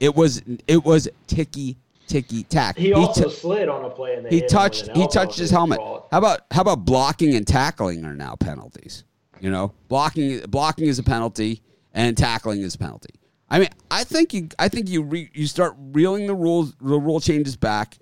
It 0.00 0.16
was 0.16 0.42
it 0.66 0.84
was 0.84 1.08
ticky 1.28 1.76
ticky 2.08 2.42
tack. 2.42 2.76
He 2.76 2.92
also 2.92 3.24
t- 3.24 3.30
slid 3.30 3.68
on 3.68 3.84
a 3.84 3.90
play 3.90 4.16
and 4.16 4.26
he 4.26 4.40
hit 4.40 4.42
him 4.42 4.42
with 4.42 4.50
touched 4.50 4.90
he 4.96 5.06
touched 5.06 5.38
his 5.38 5.50
helmet. 5.50 5.78
How 5.80 6.18
about 6.18 6.40
how 6.50 6.60
about 6.62 6.84
blocking 6.84 7.34
and 7.34 7.46
tackling 7.46 8.04
are 8.04 8.14
now 8.16 8.34
penalties? 8.34 9.04
You 9.40 9.50
know, 9.50 9.72
blocking 9.88 10.40
blocking 10.48 10.86
is 10.88 10.98
a 10.98 11.02
penalty 11.04 11.62
and 11.94 12.16
tackling 12.16 12.60
is 12.62 12.74
a 12.74 12.78
penalty. 12.78 13.14
I 13.48 13.58
mean, 13.58 13.68
I 13.90 14.04
think 14.04 14.32
you 14.34 14.48
I 14.58 14.68
think 14.68 14.88
you 14.88 15.02
re, 15.02 15.30
you 15.32 15.46
start 15.46 15.74
reeling 15.78 16.26
the 16.26 16.34
rules 16.34 16.74
the 16.80 16.98
rule 16.98 17.20
changes 17.20 17.56
back. 17.56 17.98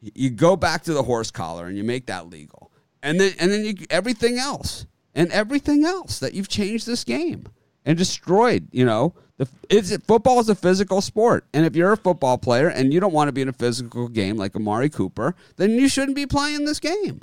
You 0.00 0.30
go 0.30 0.56
back 0.56 0.82
to 0.84 0.94
the 0.94 1.02
horse 1.02 1.30
collar 1.30 1.66
and 1.66 1.76
you 1.76 1.84
make 1.84 2.06
that 2.06 2.28
legal. 2.28 2.70
And 3.02 3.20
then 3.20 3.32
and 3.38 3.50
then 3.50 3.64
you 3.64 3.74
everything 3.90 4.38
else 4.38 4.86
and 5.14 5.30
everything 5.32 5.84
else 5.84 6.18
that 6.18 6.34
you've 6.34 6.48
changed 6.48 6.86
this 6.86 7.04
game 7.04 7.46
and 7.84 7.96
destroyed, 7.96 8.68
you 8.72 8.84
know. 8.84 9.14
The, 9.38 9.46
it's 9.68 9.94
football 9.98 10.40
is 10.40 10.48
a 10.48 10.54
physical 10.54 11.02
sport, 11.02 11.44
and 11.52 11.66
if 11.66 11.76
you're 11.76 11.92
a 11.92 11.96
football 11.96 12.38
player 12.38 12.68
and 12.68 12.92
you 12.92 13.00
don't 13.00 13.12
want 13.12 13.28
to 13.28 13.32
be 13.32 13.42
in 13.42 13.48
a 13.48 13.52
physical 13.52 14.08
game 14.08 14.38
like 14.38 14.56
Amari 14.56 14.88
Cooper, 14.88 15.34
then 15.56 15.72
you 15.72 15.88
shouldn't 15.88 16.16
be 16.16 16.24
playing 16.24 16.64
this 16.64 16.80
game. 16.80 17.20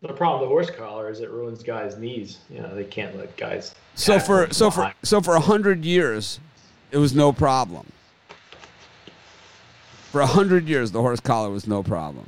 The 0.00 0.08
problem 0.12 0.40
with 0.40 0.48
the 0.48 0.52
horse 0.52 0.70
collar 0.70 1.10
is 1.10 1.20
it 1.20 1.30
ruins 1.30 1.62
guys' 1.62 1.96
knees. 1.96 2.38
You 2.50 2.60
know, 2.60 2.74
they 2.74 2.84
can't 2.84 3.16
let 3.16 3.36
guys. 3.36 3.74
So 3.94 4.18
for 4.18 4.52
so 4.52 4.70
for 4.70 4.92
so 5.02 5.20
for 5.20 5.34
a 5.34 5.40
hundred 5.40 5.84
years, 5.84 6.40
it 6.90 6.98
was 6.98 7.14
no 7.14 7.32
problem. 7.32 7.86
For 10.12 10.20
a 10.20 10.26
hundred 10.26 10.66
years, 10.68 10.90
the 10.90 11.00
horse 11.02 11.20
collar 11.20 11.50
was 11.50 11.66
no 11.66 11.82
problem. 11.82 12.26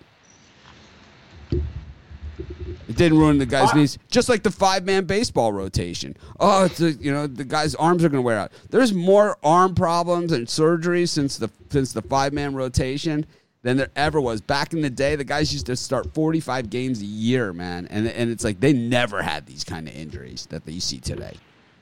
It 2.88 2.96
didn't 2.96 3.18
ruin 3.18 3.38
the 3.38 3.46
guy's 3.46 3.70
Ah. 3.72 3.76
knees, 3.76 3.98
just 4.10 4.28
like 4.28 4.42
the 4.42 4.50
five 4.50 4.84
man 4.84 5.04
baseball 5.04 5.52
rotation. 5.52 6.16
Oh, 6.40 6.64
it's 6.64 6.80
a, 6.80 6.92
you 6.92 7.12
know 7.12 7.26
the 7.26 7.44
guy's 7.44 7.74
arms 7.76 8.04
are 8.04 8.08
going 8.08 8.18
to 8.18 8.26
wear 8.26 8.36
out. 8.38 8.52
There's 8.70 8.92
more 8.92 9.38
arm 9.44 9.74
problems 9.74 10.32
and 10.32 10.46
surgeries 10.46 11.10
since 11.10 11.36
the 11.36 11.48
since 11.70 11.92
the 11.92 12.02
five 12.02 12.32
man 12.32 12.54
rotation 12.54 13.26
than 13.62 13.76
there 13.76 13.90
ever 13.94 14.20
was. 14.20 14.40
Back 14.40 14.72
in 14.72 14.80
the 14.80 14.90
day, 14.90 15.14
the 15.14 15.24
guys 15.24 15.52
used 15.52 15.66
to 15.66 15.76
start 15.76 16.12
45 16.14 16.68
games 16.68 17.00
a 17.00 17.04
year, 17.06 17.52
man, 17.52 17.86
and 17.90 18.08
and 18.08 18.28
it's 18.30 18.42
like 18.42 18.58
they 18.58 18.72
never 18.72 19.22
had 19.22 19.46
these 19.46 19.62
kind 19.62 19.86
of 19.88 19.94
injuries 19.94 20.46
that 20.50 20.66
you 20.66 20.80
see 20.80 20.98
today. 20.98 21.34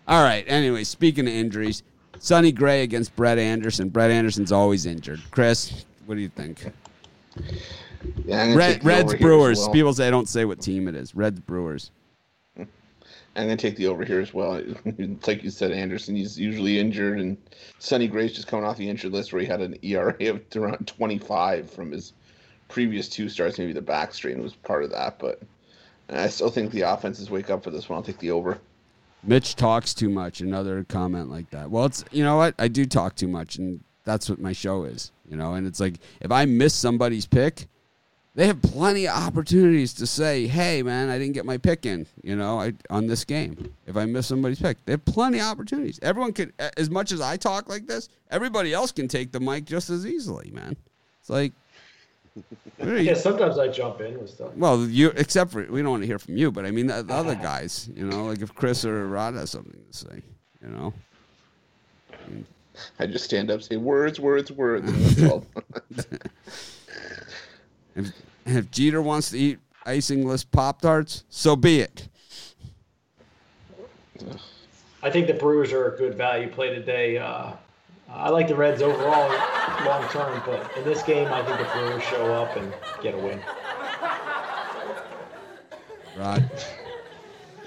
All 0.07 0.23
right. 0.23 0.45
Anyway, 0.47 0.85
speaking 0.85 1.27
of 1.27 1.33
injuries, 1.33 1.83
Sonny 2.21 2.53
Gray 2.53 2.83
against 2.83 3.15
Brett 3.17 3.39
Anderson. 3.39 3.89
Brett 3.89 4.11
Anderson's 4.11 4.53
always 4.53 4.87
injured. 4.87 5.21
Chris, 5.31 5.85
what 6.07 6.17
do 6.17 6.21
you 6.21 6.29
think? 6.29 6.67
Yeah, 8.25 8.55
Red, 8.55 8.85
Reds 8.85 9.05
over 9.05 9.17
here 9.17 9.17
as 9.17 9.21
Brewers. 9.21 9.59
well. 9.59 9.73
People 9.73 9.93
say 9.93 10.09
I 10.09 10.11
don't 10.11 10.29
say 10.29 10.45
what 10.45 10.61
team 10.61 10.89
it 10.89 10.95
is. 10.95 11.15
Reds 11.15 11.41
Brewers. 11.41 11.91
I'm 13.39 13.45
gonna 13.45 13.57
take 13.57 13.77
the 13.77 13.87
over 13.87 14.05
here 14.05 14.21
as 14.21 14.35
well. 14.35 14.55
It's 14.85 15.27
like 15.29 15.45
you 15.45 15.51
said, 15.51 15.71
Anderson. 15.71 16.17
He's 16.17 16.39
usually 16.39 16.79
injured, 16.81 17.21
and 17.21 17.37
Sonny 17.79 18.09
Gray's 18.09 18.33
just 18.33 18.49
coming 18.49 18.65
off 18.65 18.77
the 18.77 18.89
injured 18.89 19.13
list 19.13 19.33
where 19.33 19.41
he 19.41 19.47
had 19.47 19.61
an 19.61 19.77
ERA 19.83 20.17
of 20.29 20.43
around 20.57 20.89
25 20.89 21.71
from 21.71 21.93
his 21.93 22.15
previous 22.69 23.09
two 23.09 23.29
starts. 23.29 23.59
Maybe 23.59 23.73
the 23.73 23.81
back 23.81 24.13
strain 24.13 24.43
was 24.43 24.55
part 24.55 24.83
of 24.83 24.91
that, 24.91 25.21
but 25.21 25.41
I 26.09 26.29
still 26.29 26.51
think 26.51 26.73
the 26.73 26.83
offenses 26.83 27.31
wake 27.31 27.49
up 27.51 27.63
for 27.63 27.71
this 27.71 27.89
one. 27.89 27.97
I'll 27.97 28.03
take 28.03 28.19
the 28.19 28.33
over. 28.33 28.59
Mitch 29.23 29.57
talks 29.57 29.95
too 29.95 30.09
much. 30.09 30.41
Another 30.41 30.85
comment 30.85 31.31
like 31.31 31.51
that. 31.51 31.71
Well, 31.71 31.87
it's 31.87 32.05
you 32.13 32.25
know 32.25 32.37
what 32.37 32.55
I 32.59 32.69
do 32.69 32.85
talk 32.87 33.17
too 33.17 33.29
much, 33.29 33.57
and 33.57 33.83
that's 34.05 34.29
what 34.31 34.41
my 34.41 34.53
show 34.53 34.85
is. 34.85 35.13
You 35.29 35.37
know, 35.37 35.55
and 35.55 35.67
it's 35.67 35.81
like 35.81 35.95
if 36.21 36.31
I 36.31 36.45
miss 36.45 36.75
somebody's 36.75 37.27
pick, 37.27 37.67
they 38.35 38.47
have 38.47 38.63
plenty 38.63 39.07
of 39.09 39.17
opportunities 39.17 39.93
to 39.95 40.07
say, 40.07 40.47
"Hey, 40.47 40.83
man, 40.83 41.09
I 41.09 41.19
didn't 41.19 41.35
get 41.35 41.45
my 41.45 41.59
pick 41.59 41.85
in." 41.85 42.07
You 42.23 42.37
know, 42.37 42.61
I, 42.61 42.75
on 42.89 43.07
this 43.07 43.25
game. 43.25 43.75
If 43.87 43.97
I 43.97 44.05
miss 44.07 44.27
somebody's 44.27 44.61
pick, 44.61 44.79
they 44.85 44.93
have 44.93 45.05
plenty 45.05 45.41
of 45.41 45.47
opportunities. 45.47 45.99
Everyone 46.03 46.33
could, 46.33 46.53
as 46.77 46.89
much 46.89 47.11
as 47.13 47.21
I 47.21 47.37
talk 47.37 47.69
like 47.69 47.87
this, 47.87 48.09
everybody 48.31 48.73
else 48.73 48.93
can 48.93 49.09
take 49.09 49.33
the 49.33 49.41
mic 49.41 49.65
just 49.65 49.91
as 49.91 50.07
easily, 50.07 50.51
man. 50.53 50.77
It's 51.21 51.31
like, 51.31 51.53
Yeah, 52.81 53.15
sometimes 53.15 53.59
I 53.59 53.69
jump 53.69 54.01
in 54.01 54.19
with 54.21 54.31
stuff. 54.31 54.55
well, 54.55 54.87
you 54.87 55.11
except 55.17 55.51
for 55.51 55.65
we 55.71 55.83
don't 55.83 55.91
want 55.91 56.03
to 56.03 56.07
hear 56.07 56.19
from 56.19 56.37
you, 56.37 56.53
but 56.53 56.65
I 56.65 56.71
mean 56.71 56.87
the, 56.87 57.03
the 57.03 57.15
other 57.15 57.35
guys, 57.35 57.91
you 57.95 58.07
know, 58.07 58.27
like 58.27 58.41
if 58.41 58.55
Chris 58.55 58.85
or 58.85 59.09
Rod 59.09 59.35
has 59.35 59.51
something 59.51 59.73
to 59.91 59.97
say, 59.97 60.23
you 60.63 60.69
know. 60.69 60.95
I 63.01 63.07
just 63.07 63.25
stand 63.25 63.51
up, 63.51 63.57
and 63.57 63.65
say 63.65 63.77
words, 63.77 64.21
words, 64.21 64.53
words. 64.53 64.89
and. 65.19 65.45
If, 67.97 68.13
if 68.47 68.71
Jeter 68.71 69.03
wants 69.03 69.31
to 69.31 69.39
eat 69.39 69.59
icingless 69.85 70.45
Pop 70.45 70.81
Tarts, 70.81 71.25
so 71.29 71.57
be 71.57 71.81
it. 71.81 72.09
I 75.03 75.11
think 75.11 75.27
the 75.27 75.35
Brewers 75.35 75.73
are 75.73 75.95
a 75.95 75.97
good 75.97 76.15
value 76.15 76.49
play 76.49 76.75
today. 76.75 77.19
Uh, 77.19 77.53
I 78.11 78.31
like 78.31 78.49
the 78.49 78.55
Reds 78.57 78.83
overall 78.83 79.29
long 79.85 80.09
term, 80.09 80.43
but 80.47 80.77
in 80.77 80.85
this 80.85 81.03
game, 81.03 81.29
I 81.29 81.45
think 81.45 81.59
the 81.59 81.65
Brewers 81.73 82.03
show 82.05 82.35
up 82.35 82.57
and 82.57 82.73
get 83.03 83.15
a 83.15 83.19
win. 83.19 83.41
Rod, 86.17 86.51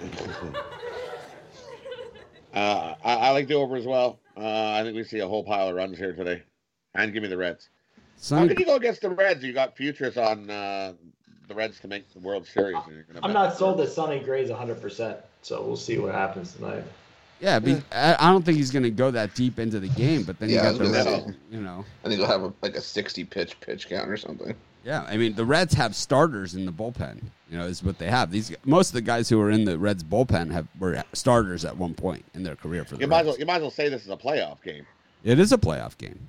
Uh, 2.54 2.96
I, 3.06 3.16
I 3.16 3.30
like 3.30 3.48
the 3.48 3.54
over 3.54 3.78
as 3.78 3.86
well. 3.86 4.20
Uh, 4.36 4.72
I 4.72 4.84
think 4.84 4.94
we 4.96 5.06
see 5.06 5.20
a 5.20 5.28
whole 5.28 5.42
pile 5.44 5.70
of 5.70 5.76
runs 5.76 5.98
here 5.98 6.12
today. 6.14 6.44
And 6.94 7.14
give 7.14 7.24
me 7.24 7.30
the 7.30 7.38
Reds. 7.38 7.70
How 7.96 8.02
Sonny, 8.18 8.50
can 8.50 8.60
you 8.60 8.66
go 8.66 8.76
against 8.76 9.02
the 9.02 9.10
Reds? 9.10 9.42
You 9.42 9.54
got 9.54 9.78
futures 9.78 10.18
on 10.18 10.50
uh, 10.50 10.94
the 11.48 11.56
Reds 11.56 11.80
to 11.80 11.88
make 11.88 12.12
the 12.14 12.20
World 12.20 12.46
Series. 12.46 12.76
and 12.88 12.96
you're 12.96 13.04
gonna 13.04 13.22
I'm 13.24 13.32
not 13.32 13.58
sold 13.58 13.80
Reds. 13.80 13.92
that 13.92 13.96
Sonny 13.96 14.20
Gray's 14.20 14.50
100%, 14.50 15.18
so 15.44 15.62
we'll 15.62 15.78
see 15.78 15.98
what 15.98 16.14
happens 16.14 16.54
tonight. 16.56 16.84
Yeah, 17.42 17.60
but 17.60 17.84
I, 17.92 18.16
I 18.20 18.32
don't 18.32 18.44
think 18.46 18.58
he's 18.58 18.72
going 18.72 18.84
to 18.84 18.92
go 18.92 19.12
that 19.12 19.36
deep 19.36 19.60
into 19.60 19.80
the 19.80 19.90
game. 19.90 20.24
But 20.24 20.40
then 20.40 20.50
Yeah, 20.50 20.72
you 20.72 20.80
was 20.80 20.92
got 20.92 20.94
the 20.94 21.04
gonna 21.04 21.12
Reds, 21.18 21.26
say. 21.32 21.36
you 21.52 21.62
know. 21.62 21.84
I 22.06 22.08
think 22.08 22.20
he'll 22.20 22.30
have 22.30 22.44
a, 22.44 22.54
like 22.62 22.76
a 22.76 22.82
60 22.82 23.24
pitch 23.26 23.60
pitch 23.60 23.90
count 23.90 24.10
or 24.10 24.16
something. 24.18 24.56
Yeah, 24.84 25.04
I 25.08 25.16
mean 25.18 25.36
the 25.36 25.46
Reds 25.46 25.76
have 25.76 25.96
starters 25.96 26.56
in 26.56 26.66
the 26.66 26.72
bullpen. 26.72 27.22
You 27.52 27.58
know, 27.58 27.66
is 27.66 27.84
what 27.84 28.00
they 28.00 28.08
have. 28.08 28.32
These 28.32 28.56
most 28.66 28.88
of 28.90 28.94
the 28.94 29.02
guys 29.02 29.30
who 29.30 29.40
are 29.42 29.52
in 29.52 29.66
the 29.66 29.78
Reds 29.78 30.04
bullpen 30.04 30.50
have 30.52 30.68
were 30.80 31.04
starters 31.14 31.66
at 31.66 31.78
one 31.78 31.94
point 31.94 32.24
in 32.34 32.42
their 32.44 32.56
career 32.56 32.84
for 32.86 32.96
the 32.96 33.02
You 33.02 33.08
might, 33.08 33.20
as 33.20 33.26
well, 33.26 33.34
Reds. 33.34 33.40
you 33.42 33.46
might 33.46 33.56
as 33.58 33.62
well 33.62 33.70
say 33.72 33.90
this 33.90 34.02
is 34.04 34.10
a 34.10 34.18
playoff 34.18 34.64
game. 34.64 34.86
It 35.24 35.40
is 35.40 35.52
a 35.52 35.58
playoff 35.60 35.98
game. 36.00 36.28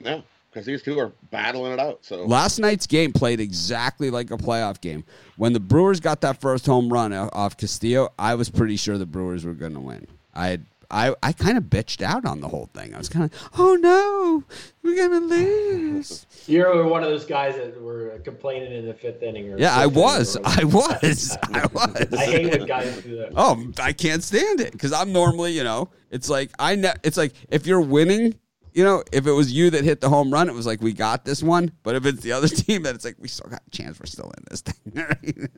No, 0.00 0.22
because 0.50 0.66
these 0.66 0.82
two 0.82 0.98
are 1.00 1.12
battling 1.30 1.72
it 1.72 1.78
out. 1.80 2.00
So 2.02 2.24
Last 2.26 2.58
night's 2.58 2.86
game 2.86 3.10
played 3.12 3.40
exactly 3.40 4.10
like 4.10 4.30
a 4.30 4.36
playoff 4.36 4.80
game. 4.82 5.04
When 5.36 5.54
the 5.54 5.60
Brewers 5.60 5.98
got 6.00 6.20
that 6.20 6.40
first 6.42 6.66
home 6.66 6.92
run 6.92 7.14
off 7.14 7.56
Castillo, 7.56 8.12
I 8.18 8.34
was 8.34 8.50
pretty 8.50 8.76
sure 8.76 8.98
the 8.98 9.06
Brewers 9.06 9.46
were 9.46 9.54
going 9.54 9.72
to 9.74 9.80
win. 9.80 10.06
I 10.38 10.58
I 10.90 11.14
I 11.22 11.32
kind 11.32 11.58
of 11.58 11.64
bitched 11.64 12.00
out 12.02 12.24
on 12.24 12.40
the 12.40 12.48
whole 12.48 12.70
thing. 12.72 12.94
I 12.94 12.98
was 12.98 13.08
kind 13.08 13.24
of, 13.24 13.50
oh 13.58 13.74
no, 13.74 14.44
we're 14.82 14.96
gonna 14.96 15.24
lose. 15.24 16.26
You're 16.46 16.86
one 16.86 17.02
of 17.02 17.10
those 17.10 17.26
guys 17.26 17.56
that 17.56 17.78
were 17.80 18.18
complaining 18.24 18.72
in 18.72 18.86
the 18.86 18.94
fifth 18.94 19.22
inning. 19.22 19.52
Or 19.52 19.58
yeah, 19.58 19.76
I 19.76 19.86
was, 19.86 20.38
I 20.42 20.64
was, 20.64 21.36
I 21.42 21.66
was. 21.74 22.14
I 22.14 22.24
hate 22.24 22.58
when 22.58 22.66
guys 22.66 23.02
do 23.02 23.16
that. 23.18 23.32
Oh, 23.36 23.70
I 23.78 23.92
can't 23.92 24.22
stand 24.22 24.60
it 24.60 24.72
because 24.72 24.92
I'm 24.94 25.12
normally, 25.12 25.52
you 25.52 25.64
know, 25.64 25.90
it's 26.10 26.30
like 26.30 26.50
I 26.58 26.76
ne- 26.76 26.94
it's 27.02 27.18
like 27.18 27.34
if 27.50 27.66
you're 27.66 27.82
winning, 27.82 28.36
you 28.72 28.84
know, 28.84 29.02
if 29.12 29.26
it 29.26 29.32
was 29.32 29.52
you 29.52 29.70
that 29.70 29.84
hit 29.84 30.00
the 30.00 30.08
home 30.08 30.32
run, 30.32 30.48
it 30.48 30.54
was 30.54 30.66
like 30.66 30.80
we 30.80 30.92
got 30.92 31.24
this 31.24 31.42
one. 31.42 31.72
But 31.82 31.94
if 31.94 32.06
it's 32.06 32.20
the 32.20 32.32
other 32.32 32.48
team, 32.48 32.82
then 32.82 32.94
it's 32.94 33.04
like 33.04 33.16
we 33.18 33.28
still 33.28 33.50
got 33.50 33.62
a 33.66 33.70
chance. 33.70 33.98
We're 33.98 34.06
still 34.06 34.32
in 34.36 34.44
this 34.50 34.62
thing. 34.62 34.74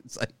it's 0.05 0.17
like 0.17 0.33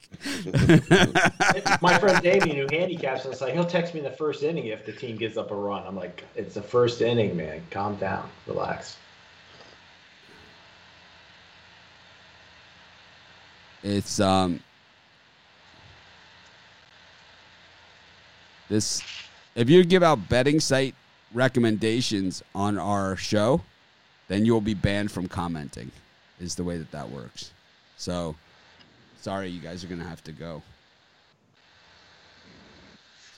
My 1.81 1.97
friend 1.97 2.21
Damien, 2.21 2.57
who 2.57 2.75
handicaps 2.75 3.25
us, 3.25 3.41
like 3.41 3.53
he'll 3.53 3.65
text 3.65 3.93
me 3.93 3.99
in 3.99 4.03
the 4.03 4.11
first 4.11 4.43
inning 4.43 4.67
if 4.67 4.85
the 4.85 4.93
team 4.93 5.17
gives 5.17 5.37
up 5.37 5.51
a 5.51 5.55
run. 5.55 5.85
I'm 5.85 5.95
like, 5.95 6.23
it's 6.35 6.55
the 6.55 6.61
first 6.61 7.01
inning, 7.01 7.37
man. 7.37 7.61
Calm 7.69 7.95
down, 7.95 8.29
relax. 8.47 8.97
it's 13.83 14.19
um 14.19 14.59
this 18.69 19.01
if 19.55 19.69
you 19.69 19.83
give 19.83 20.03
out 20.03 20.29
betting 20.29 20.59
site 20.59 20.95
recommendations 21.33 22.43
on 22.53 22.77
our 22.77 23.15
show, 23.15 23.61
then 24.27 24.45
you'll 24.45 24.61
be 24.61 24.73
banned 24.73 25.11
from 25.11 25.27
commenting. 25.27 25.91
Is 26.39 26.55
the 26.55 26.63
way 26.63 26.77
that 26.77 26.91
that 26.91 27.09
works. 27.11 27.51
So, 27.97 28.35
sorry, 29.21 29.49
you 29.49 29.59
guys 29.61 29.83
are 29.83 29.87
gonna 29.87 30.03
have 30.03 30.23
to 30.23 30.31
go. 30.31 30.63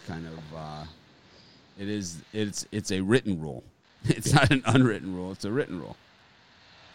Kind 0.08 0.26
of, 0.26 0.56
uh, 0.56 0.86
it 1.78 1.90
is. 1.90 2.22
It's 2.32 2.66
it's 2.72 2.92
a 2.92 3.02
written 3.02 3.42
rule. 3.42 3.64
It's 4.06 4.34
not 4.34 4.52
an 4.52 4.62
unwritten 4.66 5.16
rule. 5.16 5.32
It's 5.32 5.46
a 5.46 5.52
written 5.52 5.80
rule. 5.80 5.96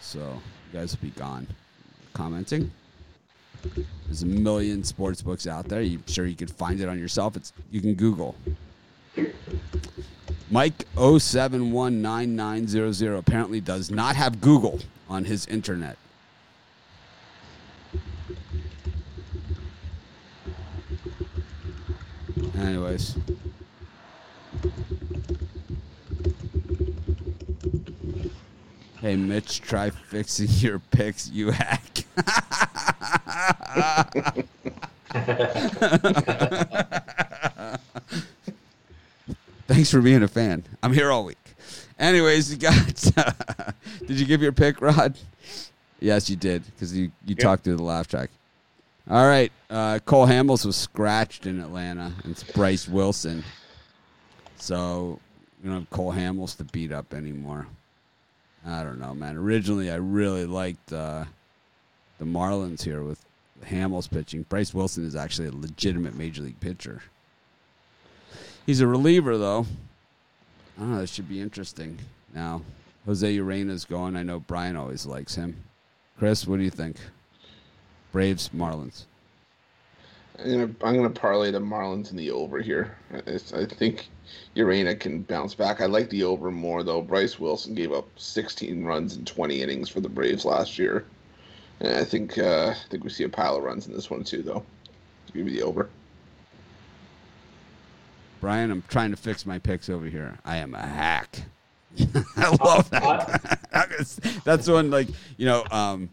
So 0.00 0.40
you 0.72 0.78
guys 0.78 0.94
will 0.94 1.08
be 1.08 1.10
gone. 1.18 1.46
Commenting. 2.12 2.70
There's 4.06 4.22
a 4.22 4.26
million 4.26 4.84
sports 4.84 5.22
books 5.22 5.46
out 5.46 5.68
there. 5.68 5.82
You 5.82 6.02
sure 6.06 6.26
you 6.26 6.36
could 6.36 6.50
find 6.50 6.80
it 6.80 6.88
on 6.88 6.98
yourself? 6.98 7.36
It's 7.36 7.52
you 7.70 7.80
can 7.80 7.94
Google. 7.94 8.34
Mike 10.50 10.86
071990 10.96 13.18
apparently 13.18 13.60
does 13.60 13.90
not 13.90 14.16
have 14.16 14.40
Google 14.40 14.80
on 15.08 15.24
his 15.24 15.44
internet. 15.46 15.98
Anyways. 22.56 23.18
Hey 29.00 29.16
Mitch, 29.16 29.60
try 29.60 29.90
fixing 29.90 30.48
your 30.48 30.78
pics, 30.78 31.28
you 31.28 31.50
hack. 31.50 32.04
Thanks 39.78 39.92
for 39.92 40.00
being 40.00 40.24
a 40.24 40.26
fan. 40.28 40.64
I'm 40.82 40.92
here 40.92 41.12
all 41.12 41.24
week. 41.24 41.38
Anyways, 42.00 42.50
you 42.50 42.58
got. 42.58 42.74
did 44.08 44.18
you 44.18 44.26
give 44.26 44.42
your 44.42 44.50
pick, 44.50 44.80
Rod? 44.80 45.16
Yes, 46.00 46.28
you 46.28 46.34
did 46.34 46.64
because 46.64 46.96
you 46.96 47.12
you 47.24 47.36
talked 47.36 47.62
through 47.62 47.76
the 47.76 47.84
laugh 47.84 48.08
track. 48.08 48.30
All 49.08 49.24
right, 49.24 49.52
uh, 49.70 50.00
Cole 50.04 50.26
Hamels 50.26 50.66
was 50.66 50.74
scratched 50.74 51.46
in 51.46 51.60
Atlanta, 51.60 52.12
and 52.24 52.32
it's 52.32 52.42
Bryse 52.42 52.88
Wilson. 52.88 53.44
So 54.56 55.20
you 55.62 55.70
don't 55.70 55.82
have 55.82 55.90
Cole 55.90 56.12
Hamels 56.12 56.56
to 56.56 56.64
beat 56.64 56.90
up 56.90 57.14
anymore. 57.14 57.68
I 58.66 58.82
don't 58.82 58.98
know, 58.98 59.14
man. 59.14 59.36
Originally, 59.36 59.92
I 59.92 59.96
really 59.98 60.44
liked 60.44 60.92
uh, 60.92 61.24
the 62.18 62.24
Marlins 62.24 62.82
here 62.82 63.04
with 63.04 63.24
Hamels 63.64 64.10
pitching. 64.10 64.44
Bryse 64.46 64.74
Wilson 64.74 65.06
is 65.06 65.14
actually 65.14 65.46
a 65.46 65.52
legitimate 65.52 66.16
major 66.16 66.42
league 66.42 66.58
pitcher. 66.58 67.00
He's 68.68 68.82
a 68.82 68.86
reliever, 68.86 69.38
though. 69.38 69.64
I 70.76 70.80
don't 70.80 70.90
know. 70.90 71.00
This 71.00 71.14
should 71.14 71.26
be 71.26 71.40
interesting. 71.40 71.98
Now, 72.34 72.60
Jose 73.06 73.34
Urena's 73.34 73.86
going. 73.86 74.14
I 74.14 74.22
know 74.22 74.40
Brian 74.40 74.76
always 74.76 75.06
likes 75.06 75.34
him. 75.34 75.56
Chris, 76.18 76.46
what 76.46 76.58
do 76.58 76.64
you 76.64 76.70
think? 76.70 76.98
Braves, 78.12 78.50
Marlins. 78.54 79.04
I'm 80.38 80.76
I'm 80.82 80.96
gonna 80.96 81.08
parlay 81.08 81.50
the 81.50 81.60
Marlins 81.60 82.10
in 82.10 82.18
the 82.18 82.30
over 82.30 82.60
here. 82.60 82.94
I, 83.10 83.36
I 83.56 83.64
think 83.64 84.10
Urena 84.54 85.00
can 85.00 85.22
bounce 85.22 85.54
back. 85.54 85.80
I 85.80 85.86
like 85.86 86.10
the 86.10 86.24
over 86.24 86.50
more 86.50 86.82
though. 86.82 87.00
Bryse 87.00 87.38
Wilson 87.38 87.74
gave 87.74 87.92
up 87.92 88.06
16 88.16 88.84
runs 88.84 89.16
in 89.16 89.24
20 89.24 89.62
innings 89.62 89.88
for 89.88 90.00
the 90.00 90.10
Braves 90.10 90.44
last 90.44 90.78
year, 90.78 91.06
and 91.80 91.96
I 91.96 92.04
think 92.04 92.36
uh, 92.36 92.74
I 92.76 92.88
think 92.90 93.02
we 93.02 93.08
see 93.08 93.24
a 93.24 93.30
pile 93.30 93.56
of 93.56 93.64
runs 93.64 93.86
in 93.86 93.94
this 93.94 94.10
one 94.10 94.24
too 94.24 94.42
though. 94.42 94.62
Give 95.32 95.46
me 95.46 95.52
the 95.52 95.62
over. 95.62 95.88
Brian, 98.40 98.70
I'm 98.70 98.82
trying 98.88 99.10
to 99.10 99.16
fix 99.16 99.46
my 99.46 99.58
picks 99.58 99.88
over 99.88 100.06
here. 100.06 100.38
I 100.44 100.56
am 100.58 100.74
a 100.74 100.86
hack. 100.86 101.42
I 102.36 102.56
love 102.62 102.90
that. 102.90 104.40
That's 104.44 104.68
one 104.68 104.90
like 104.90 105.08
you 105.36 105.46
know. 105.46 105.64
Um, 105.70 106.10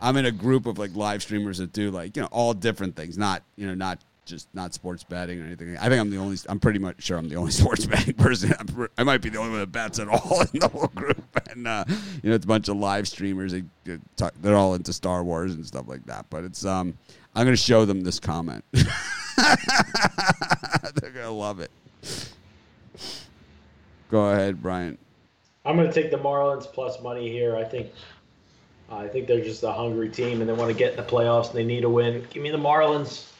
I'm 0.00 0.16
in 0.16 0.26
a 0.26 0.32
group 0.32 0.66
of 0.66 0.78
like 0.78 0.94
live 0.94 1.22
streamers 1.22 1.58
that 1.58 1.72
do 1.72 1.90
like 1.90 2.16
you 2.16 2.22
know 2.22 2.28
all 2.30 2.52
different 2.52 2.96
things, 2.96 3.16
not 3.16 3.42
you 3.56 3.66
know 3.66 3.74
not 3.74 4.00
just 4.24 4.48
not 4.54 4.74
sports 4.74 5.04
betting 5.04 5.40
or 5.40 5.46
anything. 5.46 5.76
I 5.76 5.88
think 5.88 6.00
I'm 6.00 6.10
the 6.10 6.16
only. 6.16 6.36
I'm 6.48 6.60
pretty 6.60 6.78
much 6.78 7.02
sure 7.02 7.18
I'm 7.18 7.28
the 7.28 7.36
only 7.36 7.50
sports 7.52 7.86
betting 7.86 8.14
person. 8.14 8.54
I'm, 8.58 8.88
i 8.98 9.02
might 9.02 9.22
be 9.22 9.28
the 9.28 9.38
only 9.38 9.50
one 9.50 9.60
that 9.60 9.72
bets 9.72 9.98
at 9.98 10.08
all 10.08 10.40
in 10.40 10.60
the 10.60 10.68
whole 10.68 10.88
group. 10.88 11.22
And 11.50 11.66
uh, 11.66 11.84
you 12.22 12.30
know, 12.30 12.36
it's 12.36 12.44
a 12.44 12.48
bunch 12.48 12.68
of 12.68 12.76
live 12.76 13.08
streamers. 13.08 13.52
They, 13.52 13.64
talk, 14.16 14.34
they're 14.40 14.56
all 14.56 14.74
into 14.74 14.92
Star 14.92 15.22
Wars 15.22 15.54
and 15.54 15.66
stuff 15.66 15.88
like 15.88 16.04
that. 16.06 16.26
But 16.30 16.44
it's 16.44 16.64
um, 16.64 16.98
I'm 17.34 17.46
gonna 17.46 17.56
show 17.56 17.84
them 17.84 18.02
this 18.02 18.20
comment. 18.20 18.64
they're 21.00 21.10
gonna 21.10 21.30
love 21.30 21.60
it. 21.60 21.70
Go 24.10 24.26
ahead, 24.26 24.62
Brian. 24.62 24.98
I'm 25.64 25.76
going 25.76 25.90
to 25.90 25.94
take 25.94 26.10
the 26.10 26.18
Marlins 26.18 26.70
plus 26.70 27.00
money 27.02 27.30
here. 27.30 27.56
I 27.56 27.64
think 27.64 27.90
I 28.90 29.08
think 29.08 29.26
they're 29.26 29.42
just 29.42 29.62
a 29.62 29.72
hungry 29.72 30.10
team 30.10 30.40
and 30.40 30.48
they 30.48 30.52
want 30.52 30.70
to 30.70 30.76
get 30.76 30.90
in 30.90 30.96
the 30.96 31.02
playoffs 31.02 31.48
and 31.48 31.56
they 31.56 31.64
need 31.64 31.84
a 31.84 31.88
win. 31.88 32.24
Give 32.30 32.42
me 32.42 32.50
the 32.50 32.58
Marlins. 32.58 33.30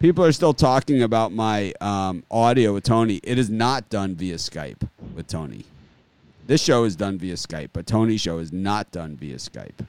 People 0.00 0.24
are 0.24 0.32
still 0.32 0.54
talking 0.54 1.02
about 1.02 1.32
my 1.32 1.72
um, 1.80 2.24
audio 2.30 2.74
with 2.74 2.84
Tony. 2.84 3.20
It 3.22 3.38
is 3.38 3.48
not 3.48 3.88
done 3.88 4.16
via 4.16 4.36
Skype 4.36 4.88
with 5.14 5.28
Tony. 5.28 5.64
This 6.46 6.62
show 6.62 6.84
is 6.84 6.94
done 6.96 7.18
via 7.18 7.34
Skype, 7.34 7.70
but 7.72 7.86
Tony's 7.86 8.20
show 8.20 8.38
is 8.38 8.52
not 8.52 8.90
done 8.90 9.16
via 9.16 9.36
Skype. 9.36 9.86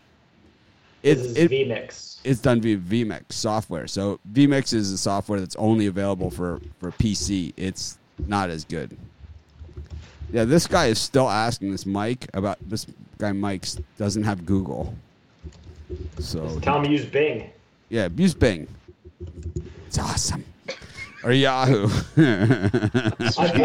It's 1.03 1.37
it, 1.37 1.49
vMix. 1.49 2.17
It's 2.23 2.41
done 2.41 2.61
via 2.61 2.77
vMix 2.77 3.33
software. 3.33 3.87
So 3.87 4.19
vMix 4.31 4.73
is 4.73 4.91
a 4.91 4.97
software 4.97 5.39
that's 5.39 5.55
only 5.55 5.87
available 5.87 6.29
for, 6.29 6.59
for 6.79 6.91
PC. 6.91 7.53
It's 7.55 7.97
not 8.27 8.49
as 8.49 8.65
good. 8.65 8.97
Yeah, 10.31 10.43
this 10.43 10.67
guy 10.67 10.87
is 10.87 10.99
still 10.99 11.29
asking 11.29 11.71
this 11.71 11.85
Mike 11.85 12.27
about 12.33 12.57
this 12.61 12.85
guy. 13.17 13.31
Mike 13.31 13.65
doesn't 13.97 14.23
have 14.23 14.45
Google, 14.45 14.93
so 16.19 16.59
tell 16.59 16.79
him 16.79 16.91
use 16.91 17.05
Bing. 17.05 17.49
Yeah, 17.89 18.09
use 18.15 18.35
Bing. 18.35 18.67
It's 19.87 19.97
awesome. 19.97 20.45
Or 21.23 21.31
Yahoo. 21.31 21.89
Speaking 21.89 23.63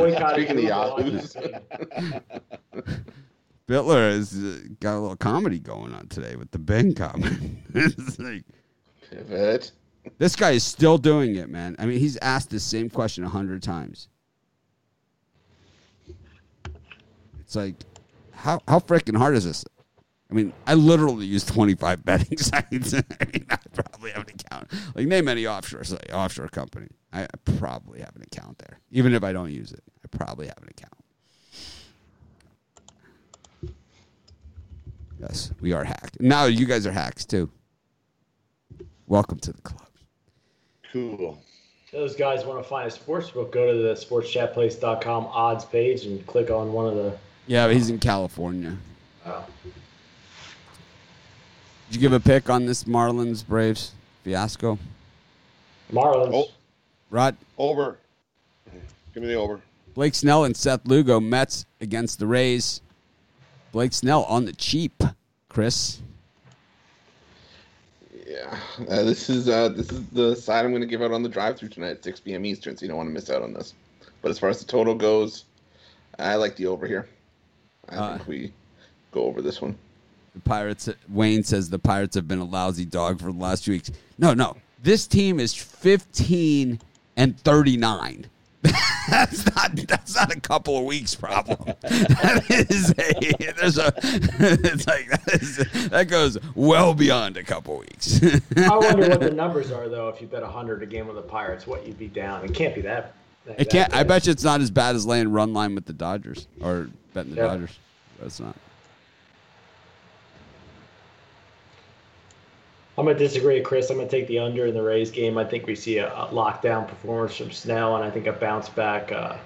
of 0.59 0.59
Yahoo, 0.59 1.20
Bitler 3.66 4.12
has 4.12 4.35
uh, 4.35 4.59
got 4.81 4.96
a 4.96 5.00
little 5.00 5.16
comedy 5.16 5.59
going 5.59 5.94
on 5.94 6.09
today 6.09 6.37
with 6.37 6.50
the 6.50 6.59
Bing 6.59 6.94
comment. 6.94 7.59
it's 7.74 8.18
like, 8.18 8.44
Pivot. 9.11 9.72
This 10.18 10.37
guy 10.37 10.50
is 10.50 10.64
still 10.64 10.98
doing 10.98 11.37
it, 11.37 11.48
man. 11.48 11.77
I 11.79 11.87
mean, 11.87 11.98
he's 11.98 12.18
asked 12.18 12.50
the 12.50 12.61
same 12.61 12.90
question 12.90 13.24
a 13.24 13.29
hundred 13.29 13.62
times. 13.62 14.09
It's 17.40 17.57
like, 17.57 17.77
how 18.33 18.61
how 18.68 18.81
freaking 18.81 19.16
hard 19.16 19.35
is 19.35 19.44
this? 19.44 19.64
I 20.31 20.35
mean, 20.35 20.53
I 20.66 20.74
literally 20.74 21.27
use 21.27 21.44
25 21.44 22.05
betting 22.05 22.38
sites. 22.38 22.94
I 23.20 23.24
mean, 23.33 23.46
I 23.48 23.59
probably 23.72 24.11
have 24.11 24.27
an 24.27 24.35
account. 24.35 24.72
Like, 24.94 25.07
name 25.07 25.29
any 25.29 25.46
offshore 25.46 25.85
site, 25.85 26.12
offshore 26.12 26.48
company. 26.48 26.88
I 27.12 27.29
probably 27.44 28.00
have 28.00 28.16
an 28.16 28.22
account 28.22 28.59
there. 28.59 28.81
Even 28.90 29.14
if 29.14 29.22
I 29.22 29.33
don't 29.33 29.53
use 29.53 29.72
it, 29.72 29.83
I 30.03 30.16
probably 30.16 30.48
have 30.48 30.59
an 30.61 30.68
account. 30.68 30.93
Yes, 35.28 35.52
we 35.60 35.72
are 35.72 35.84
hacked. 35.84 36.20
Now 36.20 36.44
you 36.44 36.66
guys 36.66 36.87
are 36.87 36.92
hacks 36.92 37.24
too. 37.24 37.50
Welcome 39.06 39.38
to 39.40 39.52
the 39.52 39.62
club. 39.62 39.88
Cool. 40.92 41.42
Those 41.92 42.14
guys 42.14 42.44
want 42.44 42.62
to 42.62 42.68
find 42.68 42.88
a 42.88 42.90
sports 42.90 43.30
book, 43.30 43.52
go 43.52 43.66
to 43.66 43.82
the 43.82 43.94
sportschatplace.com 43.94 45.26
odds 45.26 45.64
page 45.64 46.04
and 46.04 46.26
click 46.26 46.50
on 46.50 46.72
one 46.72 46.87
of 46.87 46.96
the. 46.96 47.16
Yeah, 47.46 47.70
he's 47.70 47.88
in 47.88 47.98
California. 47.98 48.76
Oh. 49.24 49.46
Did 51.88 51.96
you 51.96 52.00
give 52.00 52.12
a 52.12 52.20
pick 52.20 52.50
on 52.50 52.66
this 52.66 52.84
Marlins 52.84 53.46
Braves 53.46 53.92
fiasco? 54.24 54.78
Marlins. 55.90 56.32
Oh. 56.34 56.48
Rod? 57.10 57.37
Over. 57.56 57.96
Give 59.14 59.22
me 59.22 59.28
the 59.28 59.34
over. 59.34 59.60
Blake 59.94 60.14
Snell 60.14 60.44
and 60.44 60.56
Seth 60.56 60.87
Lugo, 60.87 61.20
Mets 61.20 61.64
against 61.80 62.18
the 62.18 62.26
Rays. 62.26 62.82
Blake 63.74 63.92
Snell 63.92 64.22
on 64.26 64.44
the 64.44 64.53
cheap, 64.53 65.03
Chris. 65.49 66.01
Yeah, 68.24 68.57
uh, 68.88 69.03
this 69.03 69.28
is 69.28 69.49
uh, 69.49 69.68
this 69.70 69.90
is 69.90 70.07
the 70.11 70.36
side 70.36 70.64
I'm 70.64 70.70
going 70.70 70.80
to 70.80 70.86
give 70.86 71.03
out 71.03 71.11
on 71.11 71.24
the 71.24 71.28
drive-through 71.28 71.70
tonight 71.70 71.90
at 71.90 72.05
6 72.05 72.20
p.m. 72.20 72.44
Eastern, 72.44 72.76
so 72.76 72.84
you 72.84 72.88
don't 72.88 72.99
want 72.99 73.09
to 73.09 73.12
miss 73.12 73.30
out 73.30 73.42
on 73.42 73.53
this. 73.53 73.74
But 74.22 74.30
as 74.30 74.38
far 74.38 74.49
as 74.49 74.61
the 74.61 74.64
total 74.64 74.94
goes, 74.94 75.46
I 76.20 76.36
like 76.36 76.55
the 76.55 76.68
over 76.68 76.86
here. 76.86 77.09
I 77.88 77.96
uh, 77.96 78.16
think 78.16 78.28
we 78.28 78.53
go 79.11 79.24
over 79.24 79.42
this 79.42 79.61
one. 79.61 79.76
The 80.36 80.40
Pirates. 80.42 80.88
Wayne 81.09 81.42
says 81.42 81.68
the 81.68 81.80
Pirates 81.80 82.14
have 82.14 82.28
been 82.28 82.38
a 82.38 82.44
lousy 82.44 82.84
dog 82.84 83.18
for 83.18 83.32
the 83.32 83.38
last 83.38 83.64
few 83.64 83.72
weeks. 83.72 83.90
No, 84.18 84.34
no. 84.34 84.57
This 84.84 85.09
team 85.09 85.40
is 85.40 85.53
15 85.53 86.78
and 87.16 87.40
39. 87.40 88.26
that's 89.10 89.44
not 89.54 89.76
that's 89.88 90.16
not 90.16 90.34
a 90.34 90.40
couple 90.40 90.78
of 90.78 90.84
weeks 90.84 91.14
problem. 91.14 91.58
that 91.82 92.44
is 92.48 92.90
a 92.92 93.52
there's 93.54 93.78
a 93.78 93.92
it's 94.02 94.86
like 94.86 95.08
that, 95.10 95.42
is, 95.42 95.56
that 95.90 96.08
goes 96.08 96.38
well 96.54 96.94
beyond 96.94 97.36
a 97.36 97.42
couple 97.42 97.74
of 97.74 97.80
weeks. 97.80 98.20
I 98.56 98.76
wonder 98.76 99.08
what 99.08 99.20
the 99.20 99.30
numbers 99.30 99.70
are 99.70 99.88
though. 99.88 100.08
If 100.08 100.20
you 100.20 100.26
bet 100.26 100.42
hundred 100.42 100.82
a 100.82 100.86
game 100.86 101.08
on 101.08 101.14
the 101.14 101.22
Pirates, 101.22 101.66
what 101.66 101.86
you'd 101.86 101.98
be 101.98 102.08
down. 102.08 102.44
It 102.44 102.54
can't 102.54 102.74
be 102.74 102.80
that 102.82 103.14
It 103.46 103.68
can't. 103.68 103.94
I 103.94 104.02
bet 104.02 104.26
you 104.26 104.32
it's 104.32 104.44
not 104.44 104.60
as 104.60 104.70
bad 104.70 104.94
as 104.96 105.04
laying 105.04 105.30
run 105.30 105.52
line 105.52 105.74
with 105.74 105.84
the 105.86 105.92
Dodgers 105.92 106.46
or 106.60 106.88
betting 107.12 107.34
the 107.34 107.42
Yeah. 107.42 107.48
Dodgers. 107.48 107.78
That's 108.20 108.40
not. 108.40 108.56
I'm 112.97 113.07
gonna 113.07 113.18
disagree, 113.18 113.57
with 113.57 113.64
Chris. 113.64 113.90
I'm 113.90 113.97
gonna 113.97 114.09
take 114.09 114.28
the 114.28 114.38
under 114.38 114.66
in 114.66 114.74
the 114.74 114.82
Rays 114.82 115.11
game. 115.11 115.36
I 115.36 115.45
think 115.45 115.66
we 115.66 115.74
see 115.74 115.99
a, 115.99 116.12
a 116.12 116.28
lockdown 116.28 116.86
performance 116.86 117.36
from 117.36 117.51
Snell, 117.51 117.97
and 117.97 118.05
I 118.05 118.11
think 118.11 118.26
a 118.26 118.32
bounce 118.32 118.68
back 118.68 119.11
uh, 119.11 119.36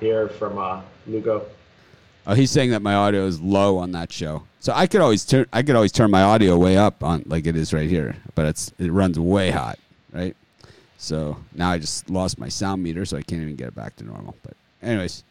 here 0.00 0.28
from 0.28 0.56
uh, 0.58 0.80
Lugo. 1.06 1.44
Oh, 2.26 2.34
he's 2.34 2.50
saying 2.50 2.70
that 2.70 2.80
my 2.80 2.94
audio 2.94 3.26
is 3.26 3.38
low 3.40 3.76
on 3.76 3.92
that 3.92 4.10
show. 4.10 4.44
So 4.60 4.72
I 4.74 4.86
could 4.86 5.02
always 5.02 5.26
turn. 5.26 5.46
I 5.52 5.62
could 5.62 5.76
always 5.76 5.92
turn 5.92 6.10
my 6.10 6.22
audio 6.22 6.56
way 6.56 6.78
up 6.78 7.04
on 7.04 7.22
like 7.26 7.46
it 7.46 7.54
is 7.54 7.74
right 7.74 7.88
here, 7.88 8.16
but 8.34 8.46
it's 8.46 8.72
it 8.78 8.90
runs 8.90 9.18
way 9.20 9.50
hot, 9.50 9.78
right? 10.10 10.34
So 10.96 11.36
now 11.52 11.70
I 11.70 11.78
just 11.78 12.08
lost 12.08 12.38
my 12.38 12.48
sound 12.48 12.82
meter, 12.82 13.04
so 13.04 13.18
I 13.18 13.22
can't 13.22 13.42
even 13.42 13.56
get 13.56 13.68
it 13.68 13.74
back 13.74 13.94
to 13.96 14.04
normal. 14.04 14.36
But 14.42 14.56
anyways, 14.82 15.22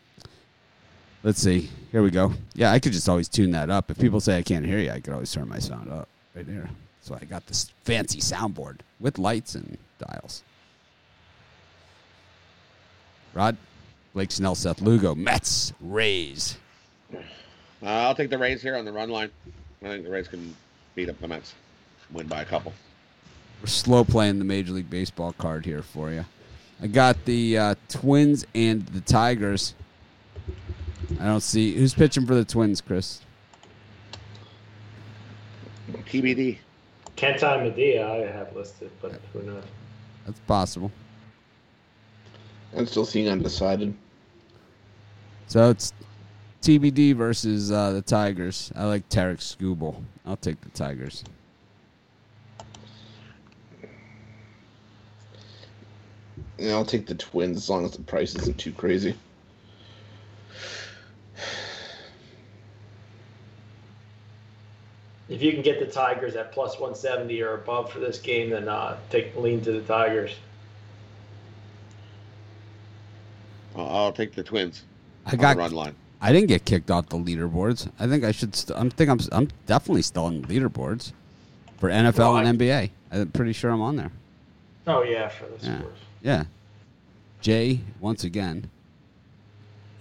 let's 1.23 1.41
see. 1.41 1.71
Here 1.91 2.03
we 2.03 2.11
go. 2.11 2.33
Yeah, 2.53 2.71
I 2.71 2.77
could 2.77 2.93
just 2.93 3.09
always 3.09 3.27
tune 3.27 3.49
that 3.51 3.71
up. 3.71 3.89
If 3.89 3.97
people 3.97 4.19
say 4.19 4.37
I 4.37 4.43
can't 4.43 4.63
hear 4.63 4.77
you, 4.77 4.91
I 4.91 4.99
could 4.99 5.13
always 5.13 5.31
turn 5.31 5.49
my 5.49 5.57
sound 5.57 5.91
up 5.91 6.07
right 6.35 6.45
here. 6.45 6.69
So 7.03 7.17
I 7.19 7.25
got 7.25 7.45
this 7.47 7.69
fancy 7.83 8.19
soundboard 8.19 8.77
with 9.01 9.19
lights 9.19 9.55
and 9.55 9.77
dials. 9.99 10.41
Rod, 13.33 13.57
Blake 14.13 14.31
Snell, 14.31 14.55
Seth 14.55 14.81
Lugo, 14.81 15.13
Mets, 15.13 15.73
Rays. 15.81 16.57
Uh, 17.13 17.19
I'll 17.81 18.15
take 18.15 18.29
the 18.29 18.37
Rays 18.37 18.61
here 18.61 18.77
on 18.77 18.85
the 18.85 18.93
run 18.93 19.09
line. 19.09 19.29
I 19.81 19.87
think 19.87 20.05
the 20.05 20.11
Rays 20.11 20.29
can 20.29 20.55
beat 20.95 21.09
up 21.09 21.19
the 21.19 21.27
Mets, 21.27 21.53
win 22.13 22.27
by 22.27 22.41
a 22.41 22.45
couple. 22.45 22.71
We're 23.59 23.67
slow 23.67 24.05
playing 24.05 24.39
the 24.39 24.45
Major 24.45 24.71
League 24.71 24.89
Baseball 24.89 25.33
card 25.33 25.65
here 25.65 25.81
for 25.81 26.09
you. 26.09 26.23
I 26.81 26.87
got 26.87 27.25
the 27.25 27.57
uh, 27.57 27.75
Twins 27.89 28.45
and 28.55 28.85
the 28.87 29.01
Tigers. 29.01 29.75
I 31.19 31.25
don't 31.25 31.43
see 31.43 31.73
who's 31.75 31.93
pitching 31.93 32.25
for 32.25 32.35
the 32.35 32.45
Twins, 32.45 32.79
Chris. 32.79 33.19
TBD. 35.91 36.59
Kenta 37.15 37.59
Maeda 37.59 38.03
I 38.03 38.31
have 38.31 38.55
listed, 38.55 38.91
but 39.01 39.13
who 39.31 39.43
knows? 39.43 39.63
That's 40.25 40.39
possible. 40.41 40.91
I'm 42.75 42.87
still 42.87 43.05
seeing 43.05 43.29
undecided. 43.29 43.93
So 45.47 45.69
it's 45.69 45.93
TBD 46.61 47.15
versus 47.15 47.71
uh, 47.71 47.91
the 47.91 48.01
Tigers. 48.01 48.71
I 48.75 48.85
like 48.85 49.07
Tarik 49.09 49.39
Skubal. 49.39 50.01
I'll 50.25 50.37
take 50.37 50.59
the 50.61 50.69
Tigers. 50.69 51.23
And 56.57 56.71
I'll 56.71 56.85
take 56.85 57.05
the 57.05 57.15
Twins 57.15 57.57
as 57.57 57.69
long 57.69 57.85
as 57.85 57.91
the 57.91 58.01
price 58.01 58.35
isn't 58.35 58.57
too 58.57 58.71
crazy. 58.71 59.15
If 65.33 65.41
you 65.41 65.51
can 65.51 65.63
get 65.63 65.79
the 65.79 65.87
Tigers 65.87 66.35
at 66.35 66.51
plus 66.51 66.73
170 66.73 67.41
or 67.41 67.55
above 67.55 67.91
for 67.91 67.97
this 67.99 68.19
game, 68.19 68.51
then 68.51 68.69
uh, 68.69 68.97
take 69.09 69.35
lean 69.35 69.61
to 69.61 69.71
the 69.71 69.81
Tigers. 69.81 70.35
I'll, 73.75 73.87
I'll 73.89 74.13
take 74.13 74.33
the 74.35 74.43
Twins 74.43 74.83
I 75.25 75.31
on 75.31 75.37
got. 75.37 75.53
the 75.55 75.59
run 75.61 75.71
line. 75.71 75.95
I 76.21 76.31
didn't 76.31 76.49
get 76.49 76.65
kicked 76.65 76.91
off 76.91 77.09
the 77.09 77.17
leaderboards. 77.17 77.89
I 77.99 78.07
think 78.07 78.23
I 78.23 78.31
should. 78.31 78.55
St- 78.55 78.77
I'm 78.79 78.91
think 78.91 79.09
I'm. 79.09 79.19
I'm 79.31 79.49
definitely 79.65 80.03
still 80.03 80.25
on 80.25 80.41
the 80.43 80.47
leaderboards 80.47 81.11
for 81.79 81.89
NFL 81.89 82.17
Well, 82.19 82.37
and 82.37 82.59
NBA. 82.59 82.91
I'm 83.11 83.29
pretty 83.31 83.53
sure 83.53 83.71
I'm 83.71 83.81
on 83.81 83.95
there. 83.95 84.11
Oh 84.85 85.01
yeah, 85.01 85.29
for 85.29 85.45
the 85.47 85.65
Yeah. 85.65 85.79
scores. 85.79 85.97
Yeah. 86.21 86.43
Jay, 87.41 87.79
once 87.99 88.23
again, 88.23 88.69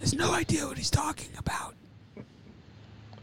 has 0.01 0.14
no 0.14 0.33
idea 0.35 0.66
what 0.66 0.76
he's 0.76 0.91
talking 0.91 1.30
about. 1.39 1.74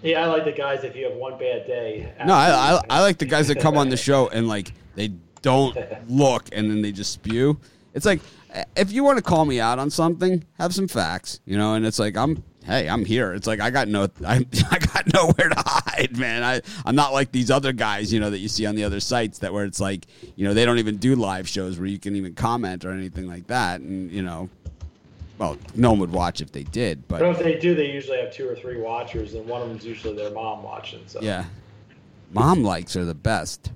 Yeah, 0.02 0.24
I 0.24 0.28
like 0.28 0.46
the 0.46 0.52
guys. 0.52 0.84
If 0.84 0.96
you 0.96 1.06
have 1.06 1.16
one 1.16 1.38
bad 1.38 1.68
day. 1.68 2.14
No, 2.26 2.34
I, 2.34 2.50
I, 2.50 2.82
I 2.90 3.02
like 3.02 3.18
the 3.18 3.26
guys 3.26 3.48
that 3.50 3.60
come 3.60 3.78
on 3.78 3.90
the 3.90 3.98
show 4.08 4.30
and 4.30 4.48
like 4.48 4.74
they 4.96 5.10
don't 5.42 5.78
look 6.10 6.50
and 6.52 6.70
then 6.70 6.82
they 6.82 6.92
just 6.92 7.12
spew. 7.12 7.60
It's 7.94 8.06
like 8.06 8.22
if 8.76 8.92
you 8.92 9.04
want 9.04 9.18
to 9.18 9.24
call 9.24 9.46
me 9.46 9.60
out 9.60 9.80
on 9.80 9.90
something, 9.90 10.46
have 10.58 10.74
some 10.74 10.88
facts, 10.88 11.40
you 11.46 11.58
know. 11.58 11.74
And 11.76 11.86
it's 11.86 12.00
like 12.00 12.18
I'm, 12.18 12.44
hey, 12.66 12.88
I'm 12.90 13.06
here. 13.06 13.34
It's 13.34 13.48
like 13.48 13.60
I 13.60 13.70
got 13.70 13.88
no, 13.88 14.04
I, 14.26 14.46
I 14.72 14.80
got 14.80 15.14
nowhere 15.14 15.50
to 15.50 15.64
hide, 15.66 16.18
man. 16.18 16.44
I 16.44 16.62
I'm 16.86 16.96
not 16.96 17.14
like 17.14 17.32
these 17.32 17.52
other 17.52 17.74
guys, 17.74 18.12
you 18.12 18.20
know, 18.20 18.30
that 18.30 18.40
you 18.40 18.48
see 18.48 18.66
on 18.66 18.76
the 18.76 18.84
other 18.84 19.00
sites 19.00 19.40
that 19.40 19.54
where 19.54 19.66
it's 19.66 19.80
like, 19.80 20.08
you 20.36 20.48
know, 20.48 20.54
they 20.54 20.66
don't 20.66 20.80
even 20.80 20.98
do 20.98 21.16
live 21.16 21.48
shows 21.48 21.78
where 21.78 21.88
you 21.88 22.00
can 22.00 22.16
even 22.16 22.34
comment 22.34 22.86
or 22.86 22.92
anything 22.92 23.28
like 23.28 23.48
that, 23.48 23.82
and 23.82 24.12
you 24.12 24.22
know. 24.22 24.50
Well, 25.40 25.58
no 25.74 25.92
one 25.92 26.00
would 26.00 26.12
watch 26.12 26.42
if 26.42 26.52
they 26.52 26.64
did, 26.64 27.08
But 27.08 27.20
but 27.22 27.30
if 27.30 27.40
they 27.40 27.58
do, 27.58 27.74
they 27.74 27.90
usually 27.90 28.18
have 28.20 28.32
two 28.32 28.48
or 28.48 28.56
three 28.56 28.76
watchers, 28.78 29.36
and 29.36 29.48
one 29.48 29.62
of 29.62 29.70
them's 29.70 29.86
usually 29.86 30.14
their 30.14 30.32
mom 30.32 30.64
watching. 30.64 31.02
So 31.08 31.22
yeah, 31.22 31.46
mom 32.32 32.62
likes 32.62 32.98
are 32.98 33.06
the 33.06 33.16
best. 33.16 33.72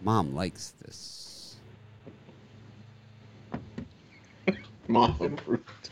Mom 0.00 0.32
likes 0.32 0.74
this. 0.80 1.56
Mom 4.88 5.16
approved. 5.20 5.90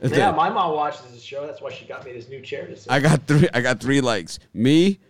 Yeah, 0.00 0.30
my 0.30 0.48
mom 0.48 0.74
watches 0.74 1.02
the 1.12 1.18
show. 1.18 1.46
That's 1.46 1.60
why 1.60 1.70
she 1.70 1.84
got 1.84 2.06
me 2.06 2.12
this 2.12 2.28
new 2.28 2.40
chair 2.40 2.66
to 2.68 2.76
sit. 2.76 2.90
I 2.90 3.00
got 3.00 3.26
three. 3.26 3.48
I 3.52 3.60
got 3.60 3.80
three 3.80 4.00
likes. 4.00 4.38
Me, 4.54 5.00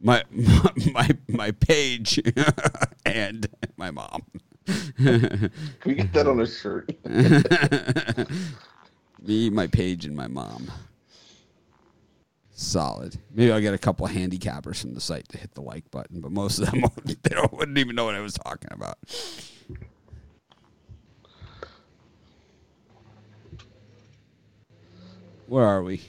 my 0.00 0.24
my 0.92 1.10
my 1.28 1.50
page, 1.50 2.18
and 3.06 3.46
my 3.76 3.90
mom. 3.90 4.22
Can 4.96 5.50
we 5.86 5.94
get 5.94 6.12
that 6.12 6.26
on 6.26 6.40
a 6.40 6.46
shirt? 6.46 6.90
Me, 9.26 9.50
my 9.50 9.66
page, 9.66 10.04
and 10.04 10.16
my 10.16 10.26
mom. 10.26 10.70
Solid. 12.54 13.16
Maybe 13.32 13.50
I'll 13.50 13.60
get 13.60 13.74
a 13.74 13.78
couple 13.78 14.06
handicappers 14.06 14.80
from 14.80 14.94
the 14.94 15.00
site 15.00 15.28
to 15.30 15.38
hit 15.38 15.54
the 15.54 15.62
like 15.62 15.90
button, 15.90 16.20
but 16.20 16.30
most 16.30 16.58
of 16.58 16.70
them 16.70 16.82
they 17.04 17.14
don't, 17.30 17.52
wouldn't 17.52 17.78
even 17.78 17.96
know 17.96 18.04
what 18.04 18.14
I 18.14 18.20
was 18.20 18.34
talking 18.34 18.70
about. 18.70 18.98
Where 25.46 25.64
are 25.64 25.82
we? 25.82 26.00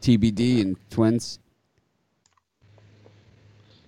TBD 0.00 0.62
and 0.62 0.76
Twins. 0.88 1.39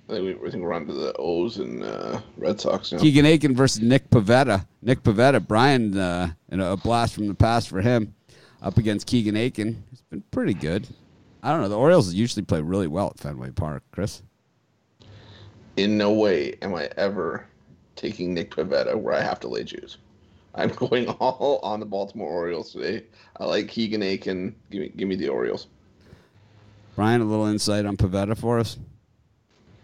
I 0.08 0.14
think, 0.14 0.40
we, 0.40 0.48
I 0.48 0.50
think 0.50 0.62
we're 0.62 0.72
on 0.72 0.86
to 0.86 0.92
the 0.92 1.14
O's 1.18 1.58
and 1.58 1.82
uh, 1.82 2.20
Red 2.36 2.60
Sox 2.60 2.92
now. 2.92 2.98
Keegan 2.98 3.24
Akin 3.24 3.54
versus 3.54 3.80
Nick 3.80 4.10
Pivetta. 4.10 4.66
Nick 4.82 5.02
Pivetta, 5.02 5.46
Brian, 5.46 5.96
uh, 5.96 6.32
in 6.50 6.60
a 6.60 6.76
blast 6.76 7.14
from 7.14 7.28
the 7.28 7.34
past 7.34 7.68
for 7.68 7.80
him, 7.80 8.14
up 8.60 8.78
against 8.78 9.06
Keegan 9.06 9.36
Akin. 9.36 9.82
It's 9.92 10.02
been 10.02 10.22
pretty 10.30 10.54
good. 10.54 10.88
I 11.42 11.50
don't 11.50 11.62
know. 11.62 11.68
The 11.68 11.78
Orioles 11.78 12.12
usually 12.12 12.44
play 12.44 12.60
really 12.60 12.88
well 12.88 13.08
at 13.08 13.18
Fenway 13.18 13.50
Park, 13.50 13.82
Chris. 13.90 14.22
In 15.76 15.96
no 15.96 16.12
way 16.12 16.56
am 16.62 16.74
I 16.74 16.88
ever 16.96 17.46
taking 17.96 18.34
Nick 18.34 18.54
Pivetta 18.54 18.96
where 18.96 19.14
I 19.14 19.22
have 19.22 19.40
to 19.40 19.48
lay 19.48 19.64
juice. 19.64 19.96
I'm 20.54 20.68
going 20.76 21.08
all 21.08 21.60
on 21.62 21.80
the 21.80 21.86
Baltimore 21.86 22.28
Orioles 22.28 22.72
today. 22.72 23.04
I 23.38 23.44
like 23.44 23.68
Keegan 23.68 24.02
Akin. 24.02 24.54
Give 24.70 24.82
me, 24.82 24.92
give 24.96 25.08
me 25.08 25.16
the 25.16 25.28
Orioles. 25.28 25.68
Brian, 26.94 27.22
a 27.22 27.24
little 27.24 27.46
insight 27.46 27.86
on 27.86 27.96
Pivetta 27.96 28.36
for 28.36 28.58
us. 28.58 28.76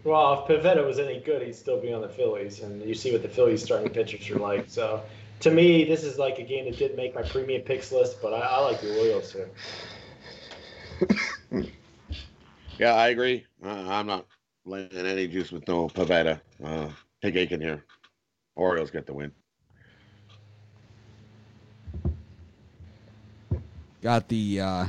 Well, 0.03 0.33
if 0.33 0.47
Pivetta 0.47 0.85
was 0.85 0.99
any 0.99 1.19
good, 1.19 1.41
he'd 1.41 1.55
still 1.55 1.79
be 1.79 1.91
on 1.91 2.01
the 2.01 2.09
Phillies, 2.09 2.61
and 2.61 2.81
you 2.81 2.95
see 2.95 3.11
what 3.11 3.21
the 3.21 3.29
Phillies 3.29 3.63
starting 3.63 3.89
pitchers 3.91 4.29
are 4.29 4.39
like. 4.39 4.65
So, 4.67 5.03
to 5.41 5.51
me, 5.51 5.83
this 5.83 6.03
is 6.03 6.17
like 6.17 6.39
a 6.39 6.43
game 6.43 6.65
that 6.65 6.77
didn't 6.77 6.95
make 6.95 7.13
my 7.13 7.21
premium 7.21 7.61
picks 7.63 7.91
list, 7.91 8.21
but 8.21 8.33
I, 8.33 8.39
I 8.39 8.59
like 8.59 8.79
the 8.81 8.97
Orioles 8.97 9.33
here. 9.33 9.49
Yeah, 12.79 12.93
I 12.93 13.09
agree. 13.09 13.45
Uh, 13.63 13.89
I'm 13.89 14.07
not 14.07 14.25
laying 14.65 14.89
any 14.93 15.27
juice 15.27 15.51
with 15.51 15.67
no 15.67 15.89
Pivetta. 15.89 16.39
Uh, 16.63 16.87
take 17.21 17.35
Akin 17.35 17.59
here. 17.59 17.83
Orioles 18.55 18.89
get 18.89 19.05
the 19.05 19.13
win. 19.13 19.33
Got 24.01 24.29
the 24.29 24.61
uh, 24.61 24.85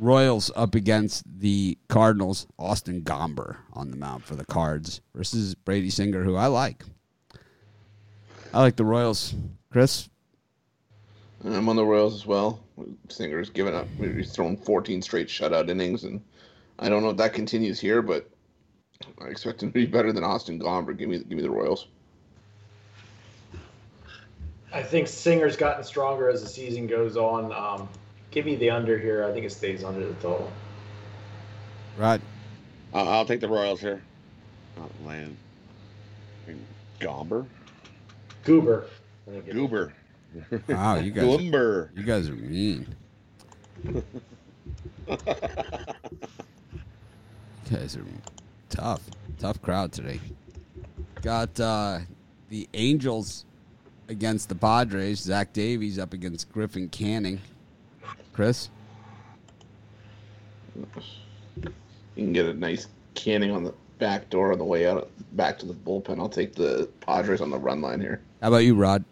Royals 0.00 0.50
up 0.56 0.74
against 0.74 1.24
the 1.26 1.76
Cardinals. 1.88 2.46
Austin 2.58 3.02
Gomber 3.02 3.58
on 3.74 3.90
the 3.90 3.96
mound 3.96 4.24
for 4.24 4.34
the 4.34 4.46
Cards 4.46 5.02
versus 5.14 5.54
Brady 5.54 5.90
Singer, 5.90 6.24
who 6.24 6.36
I 6.36 6.46
like. 6.46 6.84
I 8.54 8.60
like 8.60 8.76
the 8.76 8.84
Royals. 8.84 9.34
Chris, 9.70 10.08
I'm 11.44 11.68
on 11.68 11.76
the 11.76 11.84
Royals 11.84 12.14
as 12.14 12.26
well. 12.26 12.60
Singer's 13.08 13.50
given 13.50 13.74
up. 13.74 13.86
He's 13.98 14.32
thrown 14.32 14.56
14 14.56 15.02
straight 15.02 15.28
shutout 15.28 15.68
innings, 15.68 16.04
and 16.04 16.22
I 16.78 16.88
don't 16.88 17.02
know 17.02 17.10
if 17.10 17.18
that 17.18 17.34
continues 17.34 17.78
here, 17.78 18.00
but 18.00 18.28
I 19.20 19.26
expect 19.26 19.62
him 19.62 19.68
to 19.68 19.74
be 19.74 19.86
better 19.86 20.12
than 20.12 20.24
Austin 20.24 20.58
Gomber. 20.58 20.96
Give 20.96 21.10
me, 21.10 21.18
give 21.18 21.36
me 21.36 21.42
the 21.42 21.50
Royals. 21.50 21.88
I 24.72 24.82
think 24.82 25.08
Singer's 25.08 25.56
gotten 25.56 25.84
stronger 25.84 26.30
as 26.30 26.42
the 26.42 26.48
season 26.48 26.86
goes 26.86 27.16
on. 27.18 27.52
Um, 27.52 27.88
give 28.30 28.46
me 28.46 28.56
the 28.56 28.70
under 28.70 28.98
here. 28.98 29.24
I 29.24 29.32
think 29.32 29.46
it 29.46 29.52
stays 29.52 29.84
under 29.84 30.06
the 30.06 30.14
total. 30.14 30.50
Right. 31.96 32.20
Uh, 32.92 33.08
I'll 33.08 33.24
take 33.24 33.40
the 33.40 33.48
Royals 33.48 33.80
here. 33.80 34.02
Not 34.76 34.90
land. 35.04 35.36
Gomber? 37.00 37.46
Goober. 38.44 38.86
I 39.26 39.30
think 39.30 39.44
it 39.46 39.50
is. 39.50 39.54
Goober. 39.54 39.92
Wow, 40.68 40.96
you 40.96 41.10
guys, 41.10 41.24
Goomber. 41.24 41.88
you 41.96 42.02
guys 42.04 42.28
are 42.28 42.34
mean. 42.34 42.86
You 47.70 47.76
guys 47.76 47.96
are 47.96 48.04
tough, 48.68 49.02
tough 49.38 49.62
crowd 49.62 49.92
today. 49.92 50.20
Got 51.22 51.58
uh, 51.60 52.00
the 52.48 52.68
Angels 52.74 53.44
against 54.08 54.48
the 54.48 54.54
Padres. 54.56 55.20
Zach 55.20 55.52
Davies 55.52 55.98
up 55.98 56.12
against 56.12 56.50
Griffin 56.52 56.88
Canning. 56.88 57.40
Chris, 58.40 58.70
You 61.56 61.72
can 62.16 62.32
get 62.32 62.46
a 62.46 62.54
nice 62.54 62.86
canning 63.12 63.50
on 63.50 63.64
the 63.64 63.74
back 63.98 64.30
door 64.30 64.52
on 64.52 64.56
the 64.56 64.64
way 64.64 64.86
out 64.86 65.10
back 65.32 65.58
to 65.58 65.66
the 65.66 65.74
bullpen. 65.74 66.18
I'll 66.18 66.30
take 66.30 66.54
the 66.54 66.88
Padres 67.00 67.42
on 67.42 67.50
the 67.50 67.58
run 67.58 67.82
line 67.82 68.00
here. 68.00 68.22
how 68.40 68.48
about 68.48 68.64
you, 68.64 68.76
Rod? 68.76 69.04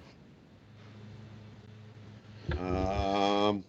Um, 2.53 3.63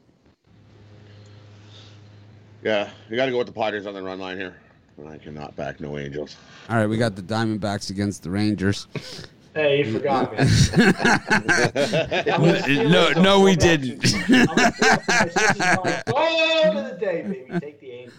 yeah, 2.63 2.89
you 3.09 3.17
got 3.17 3.25
to 3.25 3.31
go 3.31 3.39
with 3.39 3.47
the 3.47 3.53
Padres 3.53 3.85
on 3.85 3.93
the 3.93 4.01
run 4.01 4.17
line 4.17 4.37
here. 4.37 4.55
I 5.09 5.17
cannot 5.17 5.57
back 5.57 5.81
no 5.81 5.97
Angels. 5.97 6.37
All 6.69 6.77
right, 6.77 6.87
we 6.87 6.95
got 6.97 7.17
the 7.17 7.21
Diamondbacks 7.21 7.89
against 7.89 8.23
the 8.23 8.29
Rangers. 8.29 8.87
Hey, 9.59 9.83
you 9.83 9.91
forgot 9.91 10.31
me. 10.31 10.37
no, 12.89 13.11
no, 13.11 13.41
we 13.41 13.57
didn't. 13.57 14.05
Oh, 16.07 16.63
of 16.65 16.85
the 16.85 16.95
day, 16.97 17.23
baby. 17.23 17.59
Take 17.59 17.81
the 17.81 17.91
Angels. 17.91 18.15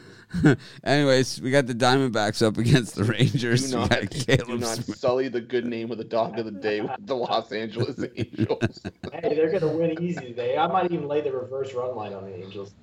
Anyways, 0.84 1.41
we 1.41 1.51
got 1.51 1.66
the 1.66 1.74
Diamondbacks 1.74 2.47
up 2.47 2.59
against 2.59 2.95
the 2.95 3.05
Rangers. 3.05 3.70
Do 3.70 3.78
not, 3.78 4.11
do 4.11 4.59
not 4.59 4.84
sully 4.84 5.28
the 5.28 5.41
good 5.41 5.64
name 5.64 5.91
of 5.91 5.97
the 5.97 6.05
dog 6.05 6.38
of 6.38 6.45
the 6.45 6.51
day 6.51 6.82
with 6.82 6.91
the 7.01 7.16
Los 7.16 7.53
Angeles 7.53 7.99
Angels. 8.16 8.82
Hey, 9.11 9.34
they're 9.34 9.51
gonna 9.51 9.72
win 9.72 9.99
easy 10.03 10.20
today. 10.20 10.59
I 10.59 10.66
might 10.66 10.93
even 10.93 11.09
lay 11.09 11.22
the 11.22 11.32
reverse 11.32 11.72
run 11.72 11.97
line 11.97 12.12
on 12.12 12.24
the 12.24 12.36
Angels. 12.36 12.74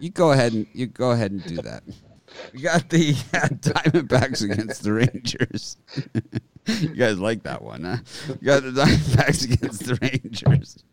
You 0.00 0.10
go 0.10 0.32
ahead 0.32 0.54
and 0.54 0.66
you 0.72 0.86
go 0.86 1.12
ahead 1.12 1.30
and 1.30 1.44
do 1.44 1.62
that. 1.62 1.84
We 2.52 2.62
got 2.62 2.88
the 2.88 3.10
uh, 3.32 3.48
Diamondbacks 3.48 4.42
against 4.42 4.82
the 4.82 4.92
Rangers. 4.92 5.76
You 6.80 6.94
guys 6.94 7.18
like 7.18 7.42
that 7.44 7.62
one, 7.62 7.84
huh? 7.84 7.96
We 8.28 8.46
got 8.46 8.62
the 8.62 8.70
Diamondbacks 8.70 9.44
against 9.52 9.86
the 9.86 9.98
Rangers. 10.00 10.84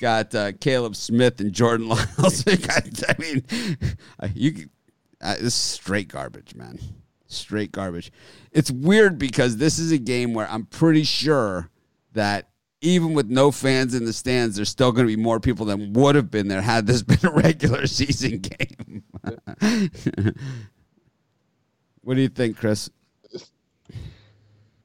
Got 0.00 0.34
uh, 0.34 0.52
Caleb 0.60 0.96
Smith 0.96 1.40
and 1.40 1.52
Jordan 1.52 1.88
Lyles. 1.90 2.44
I 2.46 3.14
mean, 3.18 3.44
uh, 4.20 4.28
you. 4.34 4.68
Uh, 5.20 5.34
this 5.34 5.44
is 5.44 5.54
straight 5.54 6.08
garbage, 6.08 6.54
man. 6.54 6.78
Straight 7.26 7.72
garbage. 7.72 8.12
It's 8.52 8.70
weird 8.70 9.18
because 9.18 9.56
this 9.56 9.78
is 9.78 9.90
a 9.92 9.98
game 9.98 10.34
where 10.34 10.48
I'm 10.50 10.66
pretty 10.66 11.04
sure 11.04 11.70
that 12.12 12.50
even 12.84 13.14
with 13.14 13.30
no 13.30 13.50
fans 13.50 13.94
in 13.94 14.04
the 14.04 14.12
stands, 14.12 14.56
there's 14.56 14.68
still 14.68 14.92
going 14.92 15.06
to 15.06 15.16
be 15.16 15.20
more 15.20 15.40
people 15.40 15.64
than 15.66 15.94
would 15.94 16.14
have 16.14 16.30
been 16.30 16.48
there 16.48 16.60
had 16.60 16.86
this 16.86 17.02
been 17.04 17.18
a 17.24 17.32
regular 17.32 17.86
season 17.86 18.38
game. 18.38 19.02
what 22.02 22.14
do 22.14 22.20
you 22.20 22.28
think, 22.28 22.58
Chris? 22.58 22.90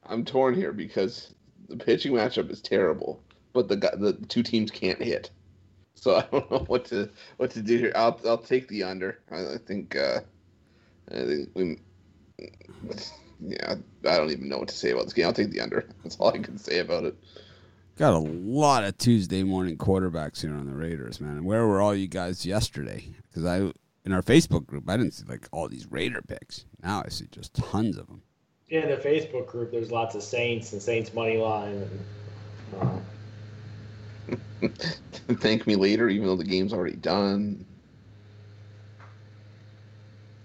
I'm 0.10 0.26
torn 0.26 0.55
here 0.55 0.74
because 0.74 1.34
the 1.70 1.78
pitching 1.78 2.14
matchup 2.14 2.49
is 2.49 2.62
terrible, 2.62 3.22
but 3.53 3.68
the 3.68 3.76
the 3.76 4.14
two 4.28 4.43
teams 4.43 4.72
can't 4.72 5.01
hit. 5.01 5.30
So 5.95 6.16
I 6.18 6.26
don't 6.32 6.49
know 6.51 6.64
what 6.68 6.86
to 6.86 7.10
what 7.38 7.51
to 7.51 7.62
do 7.62 7.78
here. 7.78 7.93
I'll 7.95 8.20
I'll 8.26 8.38
take 8.38 8.68
the 8.68 8.84
under. 8.84 9.20
I, 9.32 9.53
I 9.53 9.57
think 9.66 9.95
uh, 9.95 10.22
I 11.12 11.26
think 11.26 11.49
we. 11.53 11.78
Yeah, 13.41 13.76
I 14.05 14.18
don't 14.18 14.32
even 14.32 14.49
know 14.49 14.57
what 14.57 14.68
to 14.68 14.76
say 14.76 14.91
about 14.91 15.05
this 15.05 15.14
game. 15.14 15.26
I'll 15.26 15.34
take 15.34 15.51
the 15.51 15.62
under. 15.62 15.88
That's 16.03 16.18
all 16.18 16.30
I 16.30 16.39
can 16.39 16.57
say 16.57 16.80
about 16.80 17.05
it. 17.05 17.16
Got 17.95 18.14
a 18.14 18.18
lot 18.18 18.84
of 18.84 18.97
Tuesday 18.97 19.43
morning 19.43 19.78
quarterbacks 19.78 20.41
here 20.41 20.53
on 20.53 20.66
the 20.66 20.74
Raiders, 20.74 21.22
man. 21.22 21.45
Where 21.45 21.66
were 21.66 21.82
all 21.82 21.95
you 21.95 22.07
guys 22.07 22.45
yesterday? 22.45 23.05
Because 23.30 23.45
I 23.45 23.72
in 24.05 24.14
our 24.14 24.22
Facebook 24.22 24.66
group, 24.66 24.89
I 24.89 24.97
didn't 24.97 25.14
see 25.14 25.26
like 25.26 25.47
all 25.51 25.70
these 25.70 25.89
Raider 25.89 26.22
picks. 26.22 26.66
Now 26.82 27.03
I 27.05 27.10
see 27.10 27.28
just 27.32 27.53
tons 27.53 27.97
of 27.97 28.07
them. 28.07 28.24
Yeah, 28.70 28.82
in 28.82 28.89
the 28.89 28.97
Facebook 28.97 29.47
group, 29.47 29.72
there's 29.72 29.91
lots 29.91 30.13
of 30.13 30.22
Saints 30.22 30.74
and 30.74 30.82
Saints 30.82 31.13
money 31.13 31.38
line. 31.38 31.89
And, 32.72 33.01
uh, 34.61 34.67
Thank 35.39 35.65
me 35.65 35.76
later, 35.76 36.07
even 36.07 36.28
though 36.28 36.36
the 36.36 36.43
game's 36.43 36.72
already 36.72 36.95
done. 36.95 37.65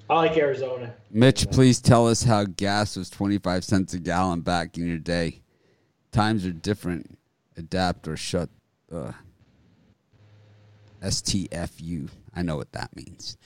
I 0.08 0.14
like 0.14 0.36
Arizona. 0.36 0.94
Mitch, 1.10 1.50
please 1.50 1.80
tell 1.80 2.08
us 2.08 2.22
how 2.22 2.44
gas 2.44 2.96
was 2.96 3.10
25 3.10 3.64
cents 3.64 3.94
a 3.94 3.98
gallon 3.98 4.40
back 4.40 4.78
in 4.78 4.86
your 4.86 4.98
day. 4.98 5.42
Times 6.12 6.46
are 6.46 6.52
different. 6.52 7.18
Adapt 7.56 8.08
or 8.08 8.16
shut. 8.16 8.48
Uh, 8.92 9.12
STFU. 11.02 12.08
I 12.34 12.42
know 12.42 12.56
what 12.56 12.72
that 12.72 12.94
means. 12.96 13.36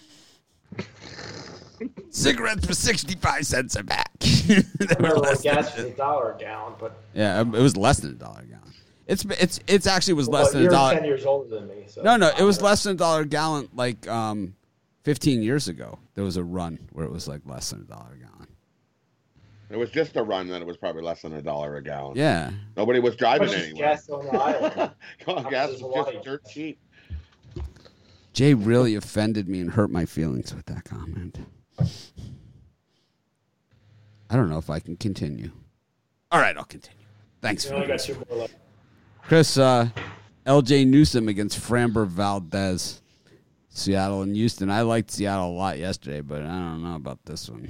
Cigarettes 2.10 2.66
for 2.66 2.74
65 2.74 3.46
cents 3.46 3.76
a 3.76 3.84
pack. 3.84 4.10
They 4.20 4.54
I 4.54 4.58
were 4.58 4.64
remember 4.96 5.14
when 5.20 5.22
less 5.30 5.42
than- 5.42 5.54
gas 5.54 5.76
was 5.76 5.84
a 5.86 5.90
dollar 5.90 6.32
a 6.32 6.38
gallon, 6.38 6.74
but 6.80 6.96
yeah, 7.14 7.40
it 7.40 7.46
was 7.48 7.76
less 7.76 7.98
than 8.00 8.12
a 8.12 8.14
dollar 8.14 8.40
a 8.40 8.46
gallon. 8.46 8.72
It's 9.06 9.24
it's 9.24 9.60
it's 9.66 9.86
actually 9.86 10.14
was 10.14 10.28
less 10.28 10.50
than 10.52 10.60
a 10.60 10.62
you're 10.64 10.70
dollar. 10.72 10.94
ten 10.94 11.04
years 11.04 11.24
older 11.26 11.48
than 11.48 11.68
me. 11.68 11.84
So 11.86 12.02
No, 12.02 12.16
no, 12.16 12.30
it 12.38 12.42
was 12.42 12.60
less 12.62 12.82
than 12.82 12.92
a 12.92 12.96
dollar 12.96 13.22
a 13.22 13.26
gallon. 13.26 13.68
Like 13.74 14.06
um, 14.08 14.54
15 15.04 15.42
years 15.42 15.68
ago, 15.68 15.98
there 16.14 16.24
was 16.24 16.36
a 16.36 16.44
run 16.44 16.78
where 16.92 17.04
it 17.06 17.10
was 17.12 17.26
like 17.28 17.40
less 17.46 17.70
than 17.70 17.80
a 17.80 17.84
dollar 17.84 18.14
a 18.14 18.18
gallon. 18.18 18.48
It 19.70 19.76
was 19.76 19.90
just 19.90 20.16
a 20.16 20.22
run, 20.22 20.48
that 20.48 20.62
it 20.62 20.66
was 20.66 20.78
probably 20.78 21.02
less 21.02 21.20
than 21.22 21.34
a 21.34 21.42
dollar 21.42 21.76
a 21.76 21.82
gallon. 21.82 22.16
Yeah, 22.16 22.50
Nobody 22.76 23.00
was 23.00 23.16
driving 23.16 23.48
much 23.48 23.56
is 23.56 23.64
anywhere. 23.68 23.88
gas 23.90 24.08
on 24.08 24.24
the 24.24 24.32
island? 24.32 24.90
On, 25.26 25.50
gas 25.50 25.70
is 25.70 25.82
was 25.82 25.92
Hawaii? 25.94 26.12
just 26.14 26.24
dirt 26.24 26.42
cheap. 26.48 26.78
Jay 28.32 28.54
really 28.54 28.94
offended 28.94 29.48
me 29.48 29.60
and 29.60 29.70
hurt 29.70 29.90
my 29.90 30.04
feelings 30.06 30.54
with 30.54 30.64
that 30.66 30.84
comment. 30.84 31.38
I 31.78 31.84
don't 34.36 34.50
know 34.50 34.58
if 34.58 34.70
I 34.70 34.78
can 34.80 34.96
continue. 34.96 35.50
All 36.30 36.40
right, 36.40 36.56
I'll 36.56 36.64
continue. 36.64 36.96
Thanks 37.40 37.64
You 37.64 37.70
for 37.70 37.74
only 37.76 37.86
got 37.86 37.94
listening. 37.94 38.20
two 38.20 38.26
more 38.34 38.40
left. 38.42 38.54
Chris. 39.22 39.56
Uh, 39.58 39.88
Ljay 40.46 40.86
Newsome 40.86 41.28
against 41.28 41.60
Framber 41.60 42.06
Valdez, 42.06 43.02
Seattle 43.68 44.22
and 44.22 44.34
Houston. 44.34 44.70
I 44.70 44.80
liked 44.80 45.10
Seattle 45.10 45.50
a 45.50 45.52
lot 45.52 45.78
yesterday, 45.78 46.22
but 46.22 46.40
I 46.40 46.46
don't 46.46 46.82
know 46.82 46.94
about 46.96 47.22
this 47.26 47.50
one. 47.50 47.68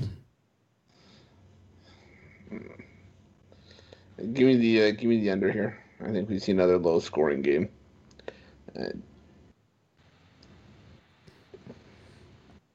Give 4.33 4.47
me 4.47 4.57
the 4.57 4.83
uh, 4.85 4.91
give 4.93 5.05
me 5.05 5.21
the 5.21 5.31
under 5.31 5.51
here. 5.51 5.79
I 6.05 6.13
think 6.13 6.29
we 6.29 6.39
see 6.39 6.53
another 6.53 6.79
low 6.79 7.01
scoring 7.01 7.43
game. 7.43 7.69
Uh, 8.79 8.85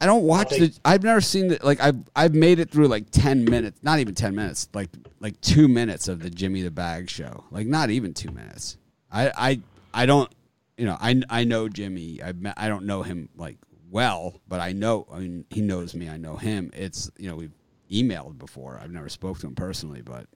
I 0.03 0.05
don't 0.05 0.23
watch 0.23 0.49
the. 0.49 0.73
I've 0.83 1.01
never 1.03 1.21
seen 1.21 1.47
the 1.47 1.59
like. 1.63 1.79
I've 1.79 1.95
I've 2.15 2.35
made 2.35 2.59
it 2.59 2.69
through 2.69 2.87
like 2.87 3.09
ten 3.09 3.45
minutes, 3.45 3.79
not 3.83 3.99
even 3.99 4.13
ten 4.13 4.35
minutes, 4.35 4.67
like 4.73 4.89
like 5.21 5.39
two 5.39 5.67
minutes 5.69 6.09
of 6.09 6.19
the 6.21 6.29
Jimmy 6.29 6.61
the 6.61 6.71
Bag 6.71 7.09
show. 7.09 7.45
Like 7.51 7.67
not 7.67 7.89
even 7.89 8.13
two 8.13 8.29
minutes. 8.31 8.77
I 9.11 9.31
I 9.35 9.59
I 9.93 10.05
don't. 10.05 10.29
You 10.77 10.85
know, 10.85 10.97
I 10.99 11.21
I 11.29 11.43
know 11.45 11.69
Jimmy. 11.69 12.21
I 12.21 12.33
I 12.57 12.67
don't 12.67 12.85
know 12.85 13.01
him 13.01 13.29
like 13.37 13.57
well, 13.89 14.41
but 14.47 14.59
I 14.59 14.73
know. 14.73 15.07
I 15.11 15.19
mean, 15.19 15.45
he 15.49 15.61
knows 15.61 15.95
me. 15.95 16.09
I 16.09 16.17
know 16.17 16.35
him. 16.35 16.69
It's 16.73 17.09
you 17.17 17.29
know 17.29 17.37
we've 17.37 17.53
emailed 17.89 18.37
before. 18.37 18.79
I've 18.83 18.91
never 18.91 19.07
spoke 19.07 19.39
to 19.39 19.47
him 19.47 19.55
personally, 19.55 20.01
but 20.01 20.27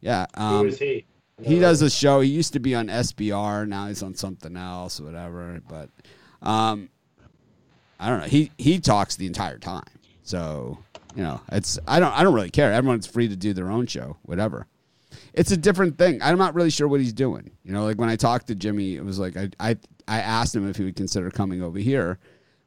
yeah. 0.00 0.26
Who 0.36 0.42
Um, 0.42 0.66
is 0.68 0.78
he? 0.80 1.04
he 1.42 1.58
does 1.58 1.82
a 1.82 1.90
show. 1.90 2.20
He 2.20 2.30
used 2.30 2.52
to 2.54 2.60
be 2.60 2.74
on 2.74 2.88
SBR. 2.88 3.68
Now 3.68 3.88
he's 3.88 4.02
on 4.02 4.14
something 4.14 4.56
else, 4.56 5.00
whatever. 5.00 5.60
But 5.68 5.90
um, 6.42 6.88
I 7.98 8.08
don't 8.08 8.20
know. 8.20 8.26
He 8.26 8.50
he 8.58 8.78
talks 8.78 9.16
the 9.16 9.26
entire 9.26 9.58
time. 9.58 9.84
So 10.22 10.78
you 11.14 11.22
know, 11.22 11.40
it's 11.52 11.78
I 11.86 12.00
don't 12.00 12.12
I 12.12 12.22
don't 12.22 12.34
really 12.34 12.50
care. 12.50 12.72
Everyone's 12.72 13.06
free 13.06 13.28
to 13.28 13.36
do 13.36 13.52
their 13.52 13.70
own 13.70 13.86
show, 13.86 14.16
whatever. 14.22 14.66
It's 15.32 15.52
a 15.52 15.56
different 15.56 15.98
thing. 15.98 16.20
I'm 16.22 16.38
not 16.38 16.54
really 16.54 16.70
sure 16.70 16.88
what 16.88 17.00
he's 17.00 17.12
doing. 17.12 17.50
You 17.64 17.72
know, 17.72 17.84
like 17.84 17.98
when 17.98 18.08
I 18.08 18.16
talked 18.16 18.48
to 18.48 18.54
Jimmy, 18.54 18.96
it 18.96 19.04
was 19.04 19.18
like 19.18 19.36
I 19.36 19.50
I, 19.60 19.76
I 20.08 20.20
asked 20.20 20.54
him 20.54 20.68
if 20.68 20.76
he 20.76 20.84
would 20.84 20.96
consider 20.96 21.30
coming 21.30 21.62
over 21.62 21.78
here, 21.78 22.18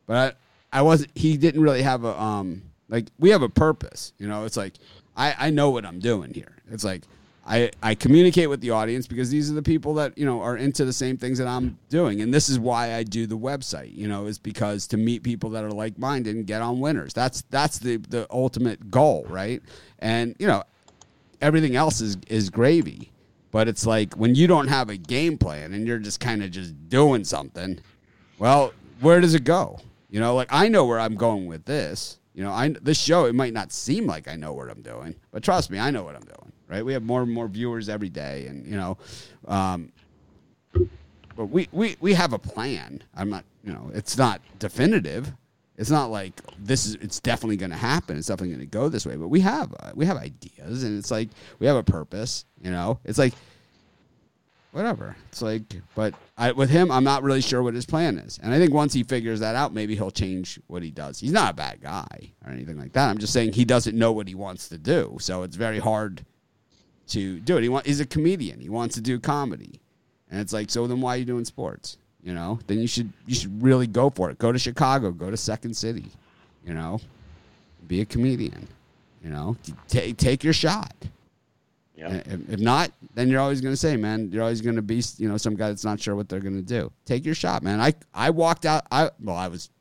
but 0.06 0.38
I, 0.72 0.80
I 0.80 0.82
wasn't. 0.82 1.12
He 1.16 1.38
didn't 1.38 1.62
really 1.62 1.82
have 1.82 2.04
a 2.04 2.20
um 2.20 2.64
like 2.90 3.08
we 3.20 3.30
have 3.30 3.42
a 3.42 3.50
purpose. 3.50 4.14
You 4.18 4.28
know, 4.28 4.46
it's 4.46 4.58
like 4.58 4.74
I 5.16 5.36
I 5.38 5.50
know 5.50 5.70
what 5.70 5.86
I'm 5.86 6.00
doing 6.00 6.34
here. 6.34 6.56
It's 6.72 6.84
like 6.84 7.04
I, 7.48 7.72
I 7.82 7.96
communicate 7.96 8.50
with 8.50 8.60
the 8.60 8.72
audience 8.72 9.08
because 9.08 9.30
these 9.30 9.50
are 9.50 9.54
the 9.54 9.64
people 9.64 9.94
that 9.96 10.18
you 10.18 10.26
know 10.26 10.42
are 10.42 10.58
into 10.58 10.84
the 10.84 10.92
same 10.92 11.18
things 11.18 11.38
that 11.38 11.48
I'm 11.48 11.78
doing, 11.90 12.22
and 12.22 12.34
this 12.34 12.50
is 12.50 12.60
why 12.60 12.94
I 12.94 13.04
do 13.04 13.26
the 13.26 13.38
website. 13.38 13.96
You 13.96 14.08
know, 14.08 14.26
is 14.26 14.38
because 14.38 14.86
to 14.88 14.98
meet 14.98 15.24
people 15.24 15.50
that 15.52 15.64
are 15.64 15.72
like 15.72 15.98
minded 15.98 16.36
and 16.36 16.46
get 16.46 16.62
on 16.62 16.80
winners. 16.82 17.14
That's 17.14 17.44
that's 17.50 17.80
the 17.80 17.98
the 17.98 18.28
ultimate 18.30 18.92
goal, 18.92 19.26
right? 19.30 19.62
And 20.00 20.36
you 20.40 20.48
know, 20.48 20.64
everything 21.42 21.76
else 21.78 22.02
is 22.02 22.18
is 22.28 22.50
gravy. 22.50 23.12
But 23.52 23.70
it's 23.70 23.86
like 23.86 24.16
when 24.16 24.36
you 24.36 24.46
don't 24.48 24.68
have 24.68 24.90
a 24.90 24.98
game 24.98 25.38
plan 25.38 25.74
and 25.74 25.88
you're 25.88 26.00
just 26.00 26.20
kind 26.20 26.44
of 26.44 26.52
just 26.52 26.90
doing 26.90 27.24
something. 27.24 27.80
Well, 28.40 28.74
where 29.00 29.22
does 29.22 29.36
it 29.36 29.46
go? 29.46 29.80
You 30.10 30.20
know, 30.20 30.36
like 30.36 30.50
I 30.52 30.68
know 30.68 30.86
where 30.86 31.00
I'm 31.00 31.16
going 31.16 31.48
with 31.48 31.64
this. 31.66 32.20
You 32.38 32.44
know, 32.44 32.52
I 32.52 32.70
this 32.70 33.02
show 33.02 33.26
it 33.26 33.34
might 33.34 33.52
not 33.52 33.72
seem 33.72 34.06
like 34.06 34.28
I 34.28 34.36
know 34.36 34.54
what 34.54 34.70
I'm 34.70 34.84
doing, 34.84 35.16
but 35.32 35.42
trust 35.42 35.72
me, 35.72 35.80
I 35.80 35.90
know 35.90 36.04
what 36.04 36.16
I'm 36.16 36.22
doing. 36.22 36.52
Right? 36.68 36.86
We 36.86 36.94
have 36.94 37.02
more 37.02 37.24
and 37.24 37.32
more 37.32 37.48
viewers 37.48 37.90
every 37.90 38.10
day, 38.10 38.46
and 38.46 38.64
you 38.68 38.78
know, 38.78 39.00
um, 39.48 39.92
but 41.36 41.46
we 41.48 41.68
we 41.72 41.98
we 42.00 42.14
have 42.14 42.34
a 42.34 42.38
plan. 42.38 43.04
I'm 43.16 43.32
not, 43.32 43.44
you 43.64 43.74
know, 43.74 43.90
it's 43.92 44.20
not 44.20 44.42
definitive. 44.60 45.34
It's 45.78 45.90
not 45.90 46.12
like 46.12 46.40
this 46.60 46.86
is. 46.86 46.94
It's 47.02 47.20
definitely 47.20 47.58
going 47.58 47.72
to 47.72 47.76
happen. 47.76 48.18
It's 48.18 48.28
definitely 48.28 48.56
going 48.56 48.70
to 48.70 48.78
go 48.78 48.88
this 48.88 49.08
way. 49.08 49.16
But 49.16 49.30
we 49.30 49.40
have 49.40 49.74
uh, 49.80 49.94
we 49.96 50.06
have 50.06 50.18
ideas, 50.18 50.84
and 50.84 50.96
it's 51.00 51.10
like 51.10 51.30
we 51.58 51.66
have 51.66 51.76
a 51.76 51.84
purpose. 51.84 52.46
You 52.62 52.70
know, 52.70 53.00
it's 53.04 53.18
like 53.18 53.34
whatever. 54.78 55.16
It's 55.30 55.42
like, 55.42 55.64
but 55.96 56.14
I, 56.38 56.52
with 56.52 56.70
him, 56.70 56.92
I'm 56.92 57.04
not 57.04 57.24
really 57.24 57.42
sure 57.42 57.64
what 57.64 57.74
his 57.74 57.88
plan 57.88 58.20
is. 58.20 58.40
And 58.44 58.54
I 58.54 58.60
think 58.60 58.72
once 58.72 58.94
he 58.94 59.02
figures 59.02 59.40
that 59.40 59.56
out, 59.56 59.74
maybe 59.74 59.96
he'll 59.96 60.12
change 60.12 60.60
what 60.68 60.84
he 60.84 60.92
does. 60.92 61.20
He's 61.20 61.32
not 61.32 61.54
a 61.54 61.56
bad 61.56 61.82
guy 61.82 62.32
or 62.46 62.52
anything 62.52 62.78
like 62.78 62.94
that. 62.94 63.10
I'm 63.10 63.18
just 63.18 63.34
saying 63.34 63.54
he 63.54 63.66
doesn't 63.66 63.98
know 63.98 64.12
what 64.12 64.28
he 64.28 64.36
wants 64.36 64.70
to 64.70 64.78
do, 64.78 65.18
so 65.20 65.42
it's 65.42 65.56
very 65.56 65.80
hard 65.80 66.24
to 67.08 67.40
do 67.40 67.58
it. 67.58 67.64
He 67.64 67.70
want, 67.70 67.88
he's 67.88 68.00
a 68.00 68.06
comedian. 68.06 68.60
He 68.60 68.70
wants 68.70 68.94
to 68.96 69.02
do 69.02 69.20
comedy, 69.20 69.82
and 70.30 70.40
it's 70.40 70.54
like, 70.54 70.70
so 70.70 70.86
then 70.86 71.02
why 71.02 71.16
are 71.16 71.18
you 71.18 71.26
doing 71.26 71.46
sports? 71.46 71.98
You 72.22 72.36
know, 72.36 72.60
then 72.68 72.80
you 72.80 72.88
should 72.88 73.12
you 73.26 73.34
should 73.34 73.64
really 73.64 73.88
go 73.88 74.10
for 74.10 74.30
it. 74.30 74.38
Go 74.38 74.52
to 74.52 74.60
Chicago. 74.60 75.12
Go 75.12 75.32
to 75.32 75.38
Second 75.38 75.76
City. 75.76 76.12
You 76.66 76.74
know, 76.74 77.00
be 77.88 78.02
a 78.02 78.06
comedian. 78.06 78.68
You 79.24 79.30
know, 79.30 79.56
take 79.88 80.18
take 80.18 80.44
your 80.44 80.54
shot. 80.54 80.94
Yeah. 81.98 82.22
If, 82.26 82.50
if 82.54 82.60
not, 82.60 82.92
then 83.16 83.28
you're 83.28 83.42
always 83.42 83.60
going 83.60 83.74
to 83.74 83.78
say, 83.78 83.98
man, 83.98 84.30
you're 84.32 84.44
always 84.44 84.62
going 84.62 84.76
to 84.76 84.84
be, 84.84 85.04
you 85.18 85.28
know, 85.28 85.38
some 85.38 85.56
guy 85.56 85.70
that's 85.70 85.84
not 85.84 86.00
sure 86.00 86.16
what 86.16 86.30
they're 86.30 86.40
going 86.40 86.56
to 86.56 86.62
do. 86.62 86.92
Take 87.06 87.26
your 87.26 87.34
shot, 87.34 87.64
man. 87.64 87.82
I 87.82 87.94
I 88.14 88.30
walked 88.30 88.66
out. 88.66 88.86
I 88.92 89.10
well, 89.20 89.36
I 89.36 89.48
was 89.48 89.72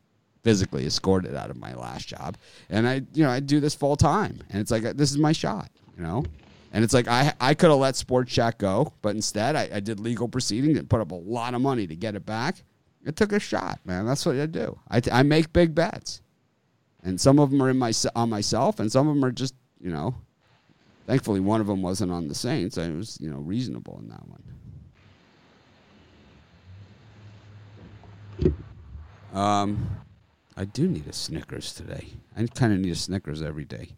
physically 0.43 0.87
escorted 0.87 1.35
out 1.35 1.51
of 1.51 1.59
my 1.59 1.75
last 1.75 2.09
job, 2.09 2.39
and 2.71 2.89
I, 2.89 3.03
you 3.13 3.23
know, 3.23 3.31
I 3.31 3.41
do 3.41 3.61
this 3.61 3.75
full 3.75 3.97
time, 3.97 4.41
and 4.49 4.63
it's 4.63 4.71
like 4.71 4.85
uh, 4.85 4.95
this 4.95 5.11
is 5.11 5.19
my 5.19 5.33
shot, 5.33 5.71
you 5.97 6.03
know. 6.03 6.25
And 6.73 6.83
it's 6.83 6.95
like 6.95 7.07
I 7.07 7.35
I 7.39 7.53
could 7.53 7.69
have 7.69 7.79
let 7.79 7.97
Sports 7.97 8.33
Chat 8.33 8.57
go, 8.57 8.95
but 9.03 9.15
instead 9.15 9.55
I, 9.55 9.69
I 9.75 9.81
did 9.81 10.01
legal 10.01 10.27
proceedings 10.27 10.79
and 10.79 10.89
put 10.89 11.03
up 11.03 11.11
a 11.11 11.17
lot 11.17 11.53
of 11.53 11.61
money 11.61 11.87
to 11.87 11.97
get 11.97 12.15
it 12.15 12.25
back. 12.25 12.63
It 13.05 13.17
took 13.17 13.33
a 13.33 13.39
shot, 13.39 13.79
man. 13.85 14.07
That's 14.07 14.25
what 14.25 14.37
I 14.37 14.47
do. 14.47 14.79
I, 14.91 15.03
I 15.13 15.23
make 15.23 15.53
big 15.53 15.75
bets, 15.75 16.23
and 17.03 17.21
some 17.21 17.39
of 17.39 17.51
them 17.51 17.63
are 17.63 17.69
in 17.69 17.79
my 17.79 17.93
on 18.15 18.31
myself, 18.31 18.81
and 18.81 18.91
some 18.91 19.07
of 19.07 19.15
them 19.15 19.25
are 19.25 19.33
just 19.33 19.55
you 19.81 19.91
know 19.91 20.15
Thankfully, 21.07 21.41
one 21.41 21.61
of 21.61 21.69
them 21.69 21.83
wasn't 21.83 22.11
on 22.11 22.27
the 22.27 22.35
Saints. 22.35 22.79
I 22.79 22.91
was, 22.91 23.17
you 23.21 23.31
know, 23.31 23.39
reasonable 23.39 23.99
in 24.01 24.09
that 24.09 24.23
one. 24.29 24.43
Um, 29.33 29.89
I 30.57 30.65
do 30.65 30.89
need 30.89 31.07
a 31.07 31.13
Snickers 31.13 31.73
today. 31.75 32.09
I 32.37 32.47
kind 32.47 32.73
of 32.73 32.81
need 32.81 32.91
a 32.91 32.97
Snickers 32.97 33.41
every 33.41 33.65
day. 33.65 33.91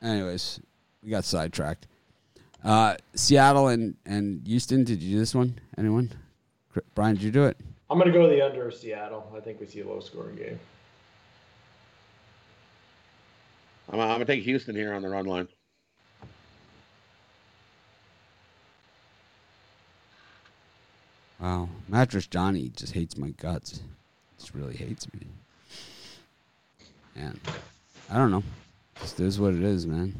Anyways, 0.00 0.60
we 1.02 1.10
got 1.10 1.24
sidetracked. 1.24 1.88
Uh, 2.62 2.96
Seattle 3.14 3.68
and, 3.68 3.96
and 4.06 4.46
Houston, 4.46 4.84
did 4.84 5.02
you 5.02 5.14
do 5.14 5.18
this 5.18 5.34
one? 5.34 5.58
Anyone? 5.76 6.12
Brian, 6.94 7.16
did 7.16 7.24
you 7.24 7.32
do 7.32 7.46
it? 7.46 7.56
I'm 7.90 7.98
going 7.98 8.12
to 8.12 8.16
go 8.16 8.28
the 8.28 8.44
under 8.44 8.70
Seattle. 8.70 9.32
I 9.36 9.40
think 9.40 9.58
we 9.58 9.66
see 9.66 9.80
a 9.80 9.88
low 9.88 9.98
scoring 9.98 10.36
game. 10.36 10.60
I'm, 13.90 14.00
I'm 14.00 14.08
going 14.08 14.20
to 14.20 14.26
take 14.26 14.44
Houston 14.44 14.74
here 14.74 14.92
on 14.92 15.02
the 15.02 15.08
run 15.08 15.26
line. 15.26 15.48
Wow. 21.40 21.68
Mattress 21.88 22.26
Johnny 22.26 22.70
just 22.74 22.92
hates 22.92 23.16
my 23.16 23.30
guts. 23.30 23.80
Just 24.38 24.54
really 24.54 24.76
hates 24.76 25.06
me. 25.14 25.26
Man, 27.16 27.40
I 28.10 28.16
don't 28.16 28.30
know. 28.30 28.44
Just 29.00 29.20
is 29.20 29.40
what 29.40 29.54
it 29.54 29.62
is, 29.62 29.86
man. 29.86 30.14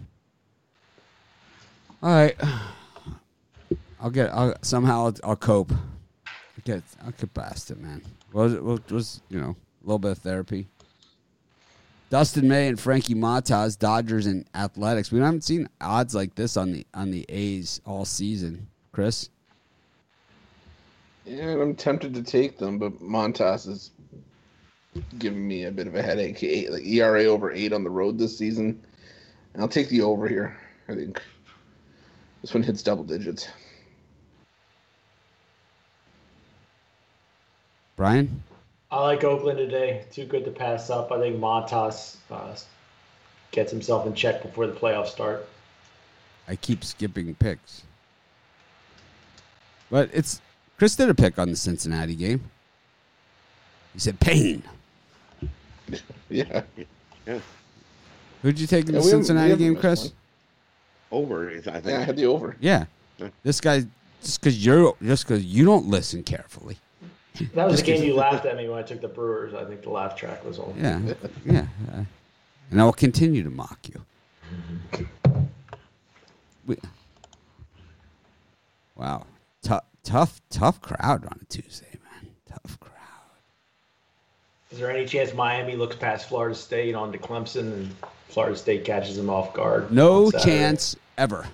All 2.02 2.10
right. 2.10 2.36
I'll 4.00 4.10
get. 4.10 4.32
I'll 4.32 4.54
somehow 4.62 5.06
I'll, 5.06 5.16
I'll 5.24 5.36
cope. 5.36 5.72
I'll 5.72 6.64
get. 6.64 6.82
I'll 7.04 7.10
get 7.12 7.34
past 7.34 7.70
it, 7.70 7.78
man. 7.78 8.02
Was 8.32 8.54
was, 8.54 8.80
was 8.90 9.20
you 9.28 9.40
know 9.40 9.56
a 9.82 9.86
little 9.86 9.98
bit 9.98 10.12
of 10.12 10.18
therapy. 10.18 10.66
Dustin 12.10 12.48
May 12.48 12.68
and 12.68 12.80
Frankie 12.80 13.14
Montas, 13.14 13.78
Dodgers 13.78 14.26
and 14.26 14.46
Athletics. 14.54 15.12
We 15.12 15.20
haven't 15.20 15.44
seen 15.44 15.68
odds 15.80 16.14
like 16.14 16.34
this 16.34 16.56
on 16.56 16.72
the 16.72 16.86
on 16.94 17.10
the 17.10 17.26
A's 17.28 17.80
all 17.84 18.04
season. 18.04 18.66
Chris. 18.92 19.28
Yeah, 21.26 21.60
I'm 21.60 21.74
tempted 21.74 22.14
to 22.14 22.22
take 22.22 22.56
them, 22.56 22.78
but 22.78 23.02
Montas 23.02 23.68
is 23.68 23.90
giving 25.18 25.46
me 25.46 25.64
a 25.64 25.70
bit 25.70 25.86
of 25.86 25.94
a 25.94 26.02
headache. 26.02 26.42
Eight, 26.42 26.72
like 26.72 26.86
ERA 26.86 27.24
over 27.24 27.52
eight 27.52 27.74
on 27.74 27.84
the 27.84 27.90
road 27.90 28.18
this 28.18 28.36
season. 28.36 28.80
I'll 29.58 29.68
take 29.68 29.88
the 29.88 30.02
over 30.02 30.28
here. 30.28 30.56
I 30.88 30.94
think 30.94 31.20
this 32.42 32.54
one 32.54 32.62
hits 32.62 32.82
double 32.82 33.02
digits. 33.02 33.48
Brian. 37.96 38.42
I 38.90 39.02
like 39.02 39.22
Oakland 39.24 39.58
today. 39.58 40.04
Too 40.10 40.24
good 40.24 40.44
to 40.46 40.50
pass 40.50 40.88
up. 40.88 41.12
I 41.12 41.18
think 41.18 41.36
Montas 41.38 42.16
uh, 42.30 42.54
gets 43.50 43.70
himself 43.70 44.06
in 44.06 44.14
check 44.14 44.42
before 44.42 44.66
the 44.66 44.72
playoffs 44.72 45.08
start. 45.08 45.46
I 46.46 46.56
keep 46.56 46.82
skipping 46.82 47.34
picks. 47.34 47.82
But 49.90 50.08
it's 50.12 50.40
Chris 50.78 50.96
did 50.96 51.10
a 51.10 51.14
pick 51.14 51.38
on 51.38 51.50
the 51.50 51.56
Cincinnati 51.56 52.14
game. 52.14 52.42
He 53.92 54.00
said 54.00 54.18
Payne. 54.20 54.62
Yeah. 56.30 56.62
Yeah. 57.26 57.38
Who'd 58.42 58.60
you 58.60 58.66
take 58.66 58.86
in 58.86 58.94
Yeah, 58.94 59.00
the 59.00 59.06
Cincinnati 59.06 59.48
haven't 59.48 59.64
game, 59.64 59.76
Chris? 59.76 60.12
one. 61.08 61.22
Over, 61.22 61.48
I 61.50 61.60
think. 61.60 61.86
Yeah, 61.86 61.98
I 62.00 62.02
had 62.02 62.16
the 62.16 62.26
over. 62.26 62.54
Yeah. 62.60 62.84
Yeah. 63.16 63.28
This 63.42 63.62
guy 63.62 63.86
just 64.22 64.38
because 64.38 64.62
you're 64.64 64.94
just 65.02 65.26
because 65.26 65.42
you 65.46 65.64
don't 65.64 65.86
listen 65.86 66.22
carefully. 66.22 66.76
That 67.54 67.66
was 67.66 67.74
Just 67.74 67.86
the 67.86 67.92
game 67.92 68.02
you 68.02 68.14
laughed 68.14 68.46
at 68.46 68.56
me 68.56 68.68
when 68.68 68.78
I 68.78 68.82
took 68.82 69.00
the 69.00 69.08
Brewers. 69.08 69.54
I 69.54 69.64
think 69.64 69.82
the 69.82 69.90
laugh 69.90 70.16
track 70.16 70.44
was 70.44 70.58
on. 70.58 70.74
Yeah, 70.76 71.00
yeah. 71.44 71.66
uh, 71.92 72.04
and 72.70 72.80
I 72.80 72.84
will 72.84 72.92
continue 72.92 73.42
to 73.42 73.50
mock 73.50 73.88
you. 73.88 75.06
We, 76.66 76.76
wow, 78.96 79.24
tough, 79.62 79.84
tough, 80.02 80.40
tough 80.50 80.80
crowd 80.80 81.24
on 81.24 81.38
a 81.40 81.44
Tuesday, 81.46 81.98
man. 82.04 82.30
Tough 82.46 82.78
crowd. 82.80 82.92
Is 84.70 84.78
there 84.78 84.90
any 84.90 85.06
chance 85.06 85.32
Miami 85.32 85.76
looks 85.76 85.96
past 85.96 86.28
Florida 86.28 86.54
State 86.54 86.94
on 86.94 87.12
to 87.12 87.18
Clemson 87.18 87.72
and 87.72 87.94
Florida 88.28 88.56
State 88.56 88.84
catches 88.84 89.16
them 89.16 89.30
off 89.30 89.54
guard? 89.54 89.90
No 89.90 90.30
chance 90.30 90.96
ever. 91.16 91.46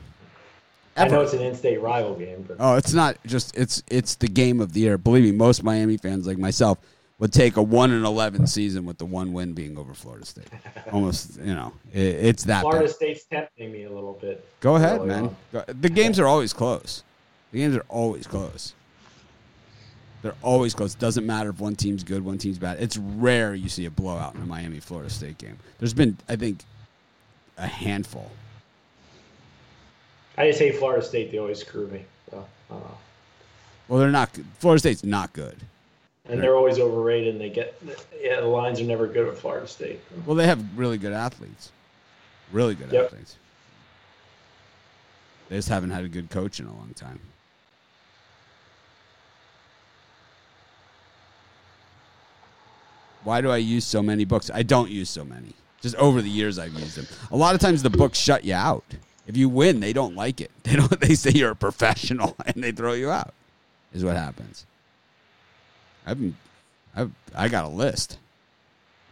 I 0.96 1.08
know 1.08 1.20
it's 1.22 1.32
an 1.32 1.40
in-state 1.42 1.80
rival 1.80 2.14
game, 2.14 2.44
but 2.46 2.56
Oh, 2.60 2.76
it's 2.76 2.92
not 2.92 3.16
just 3.26 3.56
it's 3.56 3.82
it's 3.90 4.14
the 4.16 4.28
game 4.28 4.60
of 4.60 4.72
the 4.72 4.80
year. 4.80 4.96
Believe 4.98 5.24
me, 5.24 5.32
most 5.32 5.62
Miami 5.62 5.96
fans 5.96 6.26
like 6.26 6.38
myself 6.38 6.78
would 7.18 7.32
take 7.32 7.56
a 7.56 7.62
one 7.62 7.90
and 7.90 8.04
eleven 8.04 8.46
season 8.46 8.84
with 8.84 8.98
the 8.98 9.04
one 9.06 9.32
win 9.32 9.52
being 9.54 9.76
over 9.78 9.94
Florida 9.94 10.24
State. 10.26 10.48
Almost, 10.92 11.38
you 11.38 11.54
know, 11.54 11.72
it, 11.92 12.00
it's 12.00 12.44
that. 12.44 12.62
Florida 12.62 12.86
bad. 12.86 12.94
State's 12.94 13.24
tempting 13.24 13.72
me 13.72 13.84
a 13.84 13.90
little 13.90 14.14
bit. 14.20 14.46
Go 14.60 14.76
ahead, 14.76 15.04
man. 15.04 15.34
The 15.52 15.88
games 15.88 16.18
are 16.20 16.26
always 16.26 16.52
close. 16.52 17.02
The 17.52 17.58
games 17.58 17.76
are 17.76 17.84
always 17.88 18.26
close. 18.26 18.74
They're 20.22 20.34
always 20.42 20.74
close. 20.74 20.94
Doesn't 20.94 21.26
matter 21.26 21.50
if 21.50 21.60
one 21.60 21.76
team's 21.76 22.02
good, 22.02 22.24
one 22.24 22.38
team's 22.38 22.58
bad. 22.58 22.82
It's 22.82 22.96
rare 22.96 23.54
you 23.54 23.68
see 23.68 23.84
a 23.84 23.90
blowout 23.90 24.34
in 24.34 24.40
a 24.40 24.46
Miami 24.46 24.80
Florida 24.80 25.10
State 25.10 25.36
game. 25.38 25.58
There's 25.78 25.92
been, 25.92 26.16
I 26.28 26.36
think, 26.36 26.64
a 27.58 27.66
handful. 27.66 28.30
I 30.36 30.48
just 30.48 30.58
hate 30.58 30.76
Florida 30.76 31.04
State. 31.04 31.30
They 31.30 31.38
always 31.38 31.60
screw 31.60 31.86
me. 31.88 32.04
So. 32.30 32.44
Well, 33.88 34.00
they're 34.00 34.10
not. 34.10 34.30
Florida 34.58 34.80
State's 34.80 35.04
not 35.04 35.32
good. 35.32 35.56
And 36.28 36.42
they're 36.42 36.56
always 36.56 36.78
overrated. 36.78 37.34
And 37.34 37.40
they 37.40 37.50
get 37.50 37.80
yeah. 38.20 38.40
The 38.40 38.46
lines 38.46 38.80
are 38.80 38.84
never 38.84 39.06
good 39.06 39.26
with 39.26 39.40
Florida 39.40 39.68
State. 39.68 40.00
Well, 40.26 40.34
they 40.36 40.46
have 40.46 40.62
really 40.76 40.98
good 40.98 41.12
athletes. 41.12 41.70
Really 42.52 42.74
good 42.74 42.90
Yep. 42.92 43.06
athletes. 43.06 43.36
They 45.48 45.56
just 45.56 45.68
haven't 45.68 45.90
had 45.90 46.04
a 46.04 46.08
good 46.08 46.30
coach 46.30 46.58
in 46.60 46.66
a 46.66 46.72
long 46.72 46.92
time. 46.94 47.20
Why 53.22 53.40
do 53.40 53.50
I 53.50 53.56
use 53.56 53.84
so 53.84 54.02
many 54.02 54.24
books? 54.24 54.50
I 54.52 54.62
don't 54.62 54.90
use 54.90 55.08
so 55.08 55.24
many. 55.24 55.54
Just 55.80 55.96
over 55.96 56.20
the 56.22 56.28
years, 56.28 56.58
I've 56.58 56.72
used 56.74 56.96
them. 56.96 57.06
A 57.30 57.36
lot 57.36 57.54
of 57.54 57.60
times, 57.60 57.82
the 57.82 57.90
books 57.90 58.18
shut 58.18 58.44
you 58.44 58.54
out. 58.54 58.84
If 59.26 59.36
you 59.36 59.48
win, 59.48 59.80
they 59.80 59.92
don't 59.92 60.14
like 60.14 60.40
it. 60.40 60.50
They 60.64 60.76
don't. 60.76 61.00
They 61.00 61.14
say 61.14 61.30
you're 61.30 61.50
a 61.50 61.56
professional, 61.56 62.36
and 62.46 62.62
they 62.62 62.72
throw 62.72 62.92
you 62.92 63.10
out. 63.10 63.34
Is 63.92 64.04
what 64.04 64.16
happens. 64.16 64.66
I've 66.06 66.34
I've, 66.96 67.10
I 67.34 67.48
got 67.48 67.64
a 67.64 67.68
list. 67.68 68.18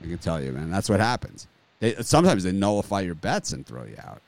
I 0.02 0.06
can 0.06 0.18
tell 0.18 0.42
you, 0.42 0.52
man. 0.52 0.70
That's 0.70 0.88
what 0.88 1.00
happens. 1.00 1.46
They, 1.80 1.94
sometimes 2.02 2.44
they 2.44 2.52
nullify 2.52 3.00
your 3.00 3.14
bets 3.14 3.52
and 3.52 3.66
throw 3.66 3.84
you 3.84 3.96
out. 4.02 4.22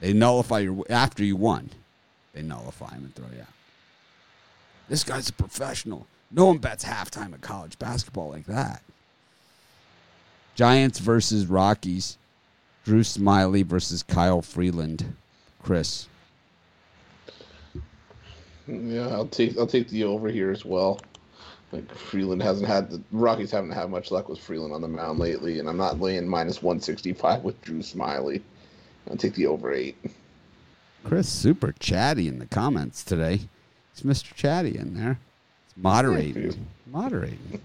They 0.00 0.12
nullify 0.12 0.60
your 0.60 0.84
after 0.88 1.24
you 1.24 1.36
won. 1.36 1.70
They 2.32 2.42
nullify 2.42 2.90
them 2.90 3.04
and 3.04 3.14
throw 3.14 3.26
you 3.34 3.42
out. 3.42 3.48
This 4.88 5.04
guy's 5.04 5.28
a 5.28 5.32
professional. 5.32 6.06
No 6.30 6.46
one 6.46 6.58
bets 6.58 6.84
halftime 6.84 7.32
at 7.34 7.40
college 7.40 7.78
basketball 7.78 8.30
like 8.30 8.46
that. 8.46 8.82
Giants 10.54 10.98
versus 10.98 11.46
Rockies. 11.46 12.16
Drew 12.88 13.02
Smyly 13.02 13.66
versus 13.66 14.02
Kyle 14.02 14.40
Freeland. 14.40 15.14
Chris. 15.62 16.08
Yeah, 18.66 19.08
I'll 19.08 19.26
take 19.26 19.58
I'll 19.58 19.66
take 19.66 19.90
the 19.90 20.04
over 20.04 20.30
here 20.30 20.50
as 20.50 20.64
well. 20.64 20.98
Like 21.70 21.94
Freeland 21.94 22.42
hasn't 22.42 22.66
had 22.66 22.90
the 22.90 23.02
Rockies 23.12 23.50
haven't 23.50 23.72
had 23.72 23.90
much 23.90 24.10
luck 24.10 24.30
with 24.30 24.38
Freeland 24.38 24.72
on 24.72 24.80
the 24.80 24.88
mound 24.88 25.18
lately, 25.18 25.58
and 25.58 25.68
I'm 25.68 25.76
not 25.76 26.00
laying 26.00 26.26
minus 26.26 26.62
one 26.62 26.80
sixty 26.80 27.12
five 27.12 27.42
with 27.42 27.60
Drew 27.60 27.80
Smyly. 27.80 28.40
I'll 29.10 29.18
take 29.18 29.34
the 29.34 29.48
over 29.48 29.70
eight. 29.70 29.98
Chris, 31.04 31.28
super 31.28 31.72
chatty 31.78 32.26
in 32.26 32.38
the 32.38 32.46
comments 32.46 33.04
today. 33.04 33.40
It's 33.92 34.00
Mr. 34.00 34.34
Chatty 34.34 34.78
in 34.78 34.94
there. 34.94 35.18
It's 35.66 35.76
moderating. 35.76 36.66
Moderating. 36.86 37.60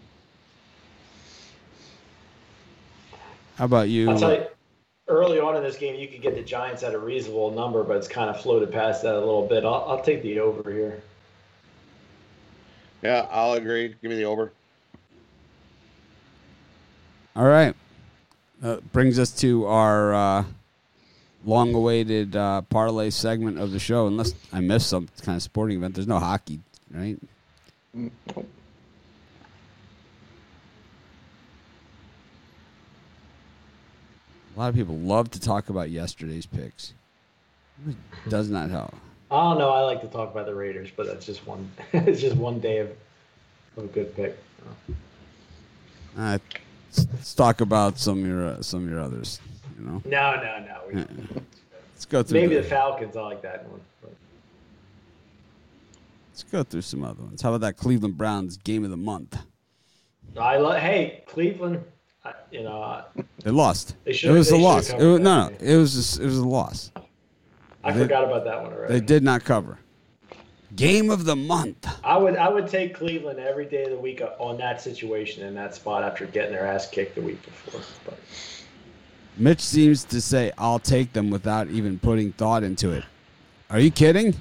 How 3.56 3.64
about 3.64 3.88
you? 3.88 4.10
I'll 4.10 4.20
tell 4.20 4.34
you, 4.34 4.48
early 5.08 5.40
on 5.40 5.56
in 5.56 5.64
this 5.64 5.78
game, 5.78 5.96
you 5.96 6.08
could 6.08 6.22
get 6.22 6.36
the 6.36 6.42
Giants 6.42 6.84
at 6.84 6.94
a 6.94 7.00
reasonable 7.00 7.52
number, 7.52 7.84
but 7.84 7.98
it's 7.98 8.08
kind 8.08 8.30
of 8.30 8.42
floated 8.42 8.72
past 8.72 9.04
that 9.04 9.16
a 9.16 9.20
little 9.20 9.48
bit. 9.48 9.66
I'll, 9.66 9.86
I'll 9.88 10.02
take 10.02 10.22
the 10.22 10.40
over 10.40 10.72
here. 10.72 11.02
Yeah, 13.02 13.28
I'll 13.30 13.54
agree. 13.54 13.96
Give 14.02 14.12
me 14.12 14.16
the 14.16 14.26
over. 14.26 14.54
All 17.36 17.46
right. 17.46 17.76
Uh, 18.62 18.78
brings 18.94 19.20
us 19.20 19.32
to 19.32 19.66
our 19.66 20.14
uh, 20.14 20.46
long-awaited 21.44 22.36
uh, 22.36 22.62
parlay 22.62 23.10
segment 23.10 23.60
of 23.60 23.72
the 23.72 23.80
show. 23.80 24.08
Unless 24.08 24.36
I 24.54 24.62
missed 24.62 24.88
some 24.88 25.10
kind 25.22 25.36
of 25.36 25.42
sporting 25.42 25.78
event, 25.78 25.96
there's 25.96 26.08
no 26.08 26.20
hockey, 26.20 26.62
right? 26.92 27.18
Mm, 27.98 28.12
A 34.56 34.60
lot 34.60 34.70
of 34.70 34.76
people 34.76 34.96
love 34.98 35.32
to 35.32 35.40
talk 35.40 35.70
about 35.70 35.90
yesterday's 35.90 36.46
picks. 36.46 36.94
It 37.88 37.96
does 38.30 38.50
not 38.50 38.70
help. 38.70 38.94
I 39.32 39.50
don't 39.50 39.58
know. 39.58 39.70
I 39.70 39.82
like 39.82 40.02
to 40.02 40.08
talk 40.08 40.32
about 40.32 40.46
the 40.46 40.54
Raiders, 40.54 40.90
but 40.96 41.08
that's 41.08 41.26
just 41.26 41.46
one. 41.48 41.72
it's 41.94 42.22
just 42.22 42.36
one 42.36 42.60
day 42.60 42.78
of, 42.80 42.92
of 43.78 43.86
a 43.86 43.88
good 43.88 44.16
pick. 44.16 44.38
Uh, 46.16 46.38
let's, 46.96 47.34
talk 47.34 47.62
about 47.62 47.98
some 47.98 48.20
of 48.20 48.28
your 48.28 48.48
uh, 48.48 48.62
some 48.62 48.84
of 48.84 48.90
your 48.92 49.00
others. 49.00 49.40
You 49.80 49.86
know, 49.86 50.02
No, 50.06 50.36
no, 50.36 50.60
no. 50.66 50.82
We, 50.88 50.96
let's 51.96 52.06
go 52.06 52.22
through. 52.22 52.42
maybe 52.42 52.56
the- 52.56 52.62
the 52.62 52.68
Falcons. 52.68 53.18
I 53.18 53.22
like 53.22 53.42
that 53.42 53.68
one. 53.68 53.82
but- 54.04 54.12
let's 56.30 56.44
go 56.44 56.62
through 56.62 56.82
some 56.82 57.04
other 57.04 57.24
ones. 57.24 57.42
How 57.42 57.50
about 57.50 57.62
that 57.62 57.78
Cleveland 57.78 58.20
Browns 58.20 58.58
game 58.58 58.84
of 58.84 58.92
the 58.92 58.98
month? 58.98 59.36
I 60.40 60.58
love. 60.58 60.78
Hey, 60.80 61.24
Cleveland. 61.26 61.84
I, 62.26 62.34
you 62.52 62.64
know, 62.64 63.04
They 63.44 63.52
lost. 63.52 63.96
They 64.06 64.12
it 64.12 64.30
was 64.30 64.50
a 64.52 64.58
loss. 64.58 64.90
It 64.90 64.96
was, 64.98 65.20
no, 65.20 65.50
no, 65.50 65.56
it 65.60 65.76
was 65.76 65.94
just, 65.94 66.20
it 66.20 66.26
was 66.26 66.38
a 66.38 66.48
loss. 66.48 66.92
I 67.84 67.92
They- 67.92 68.00
forgot 68.04 68.24
about 68.24 68.46
that 68.46 68.62
one 68.64 68.72
already. 68.72 68.94
They 68.94 69.06
did 69.06 69.24
not 69.24 69.44
cover. 69.44 69.78
Game 70.76 71.10
of 71.12 71.26
the 71.26 71.36
month. 71.36 71.86
I 72.04 72.18
would 72.18 72.36
I 72.36 72.50
would 72.50 72.68
take 72.68 72.96
Cleveland 72.96 73.40
every 73.40 73.66
day 73.66 73.84
of 73.84 73.92
the 73.92 73.98
week 74.00 74.22
uh, 74.22 74.30
on 74.40 74.58
that 74.58 74.82
situation 74.82 75.46
in 75.46 75.54
that 75.54 75.76
spot 75.76 76.02
after 76.04 76.26
getting 76.26 76.52
their 76.52 76.66
ass 76.66 76.90
kicked 76.90 77.14
the 77.14 77.22
week 77.22 77.44
before. 77.44 77.82
But 78.06 78.18
Mitch 79.38 79.60
seems 79.62 80.04
to 80.06 80.20
say, 80.20 80.52
"I'll 80.58 80.80
take 80.80 81.14
them" 81.14 81.30
without 81.30 81.68
even 81.68 82.00
putting 82.00 82.32
thought 82.32 82.64
into 82.64 82.90
it. 82.92 83.04
Are 83.70 83.80
you 83.80 83.92
kidding? 83.92 84.34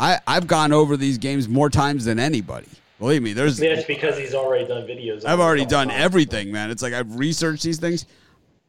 I 0.00 0.18
I've 0.26 0.48
gone 0.48 0.72
over 0.72 0.96
these 0.96 1.16
games 1.16 1.48
more 1.48 1.70
times 1.70 2.06
than 2.06 2.18
anybody. 2.18 2.66
Believe 2.98 3.22
me, 3.22 3.32
there's 3.32 3.60
yeah, 3.60 3.70
it's 3.70 3.86
because 3.86 4.18
he's 4.18 4.34
already 4.34 4.66
done 4.66 4.82
videos. 4.82 5.24
I've 5.24 5.40
already 5.40 5.64
done 5.64 5.88
time. 5.88 6.00
everything, 6.00 6.50
man. 6.50 6.70
It's 6.70 6.82
like 6.82 6.94
I've 6.94 7.16
researched 7.16 7.62
these 7.62 7.78
things. 7.78 8.06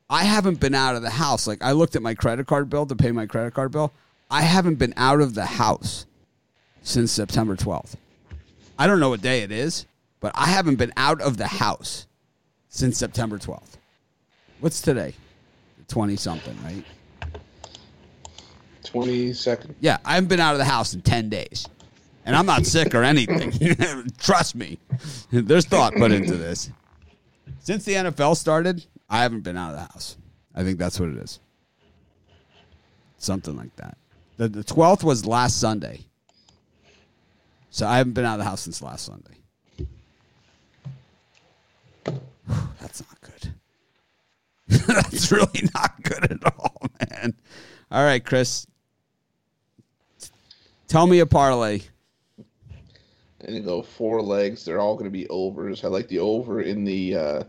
I 0.10 0.24
haven't 0.24 0.60
been 0.60 0.76
out 0.76 0.96
of 0.96 1.02
the 1.02 1.10
house. 1.10 1.48
Like 1.48 1.64
I 1.64 1.72
looked 1.72 1.96
at 1.96 2.02
my 2.02 2.14
credit 2.14 2.46
card 2.48 2.70
bill 2.70 2.86
to 2.86 2.96
pay 2.96 3.12
my 3.12 3.26
credit 3.26 3.54
card 3.54 3.72
bill. 3.72 3.92
I 4.30 4.42
haven't 4.42 4.76
been 4.76 4.94
out 4.98 5.22
of 5.22 5.34
the 5.34 5.46
house 5.46 6.06
since 6.84 7.12
September 7.12 7.56
12th. 7.56 7.96
I 8.78 8.86
don't 8.86 9.00
know 9.00 9.10
what 9.10 9.22
day 9.22 9.42
it 9.42 9.52
is, 9.52 9.86
but 10.20 10.32
I 10.36 10.46
haven't 10.48 10.76
been 10.76 10.94
out 10.96 11.22
of 11.22 11.38
the 11.38 11.48
house 11.48 12.06
since 12.70 12.98
September 12.98 13.40
12th. 13.40 13.78
What's 14.60 14.82
today? 14.82 15.14
20 15.88 16.16
something, 16.16 16.58
right? 16.64 16.86
Twenty 18.84 19.34
second. 19.34 19.76
Yeah, 19.80 19.98
I 20.04 20.16
haven't 20.16 20.30
been 20.30 20.40
out 20.40 20.54
of 20.54 20.58
the 20.58 20.66
house 20.66 20.94
in 20.94 21.02
10 21.02 21.30
days. 21.30 21.68
And 22.26 22.36
I'm 22.36 22.46
not 22.46 22.66
sick 22.66 22.94
or 22.94 23.04
anything. 23.04 23.52
Trust 24.18 24.56
me. 24.56 24.78
There's 25.32 25.66
thought 25.66 25.94
put 25.96 26.12
into 26.12 26.36
this. 26.36 26.70
Since 27.60 27.86
the 27.86 27.94
NFL 27.94 28.36
started, 28.36 28.86
I 29.10 29.22
haven't 29.24 29.42
been 29.42 29.58
out 29.58 29.74
of 29.74 29.76
the 29.76 29.94
house. 29.94 30.18
I 30.54 30.64
think 30.64 30.78
that's 30.78 31.00
what 31.00 31.10
it 31.10 31.18
is. 31.18 31.40
Something 33.18 33.58
like 33.58 33.76
that. 33.78 33.98
The, 34.38 34.48
the 34.48 34.64
12th 34.64 35.04
was 35.04 35.26
last 35.26 35.60
Sunday. 35.60 36.06
So 37.70 37.88
I 37.88 37.98
haven't 37.98 38.14
been 38.14 38.26
out 38.26 38.34
of 38.34 38.40
the 38.40 38.46
house 38.46 38.62
since 38.62 38.82
last 38.82 39.06
Sunday. 39.06 39.36
That's 42.80 43.02
not 43.02 43.22
good. 43.22 43.54
that's 44.88 45.32
really 45.32 45.70
not 45.76 46.02
good 46.04 46.32
at 46.32 46.54
all, 46.58 46.82
man. 47.10 47.34
All 47.92 48.04
right, 48.04 48.24
Chris. 48.24 48.66
Tell 50.88 51.06
me 51.06 51.20
a 51.20 51.26
parlay. 51.26 51.82
And 53.42 53.56
you 53.56 53.62
go 53.62 53.82
four 53.82 54.22
legs. 54.22 54.66
They're 54.66 54.80
all 54.80 54.96
going 54.96 55.06
to 55.06 55.12
be 55.12 55.28
overs. 55.30 55.84
I 55.84 55.88
like 55.88 56.08
the 56.08 56.20
over 56.20 56.62
in 56.62 56.84
the 56.84 57.16
uh, 57.16 57.44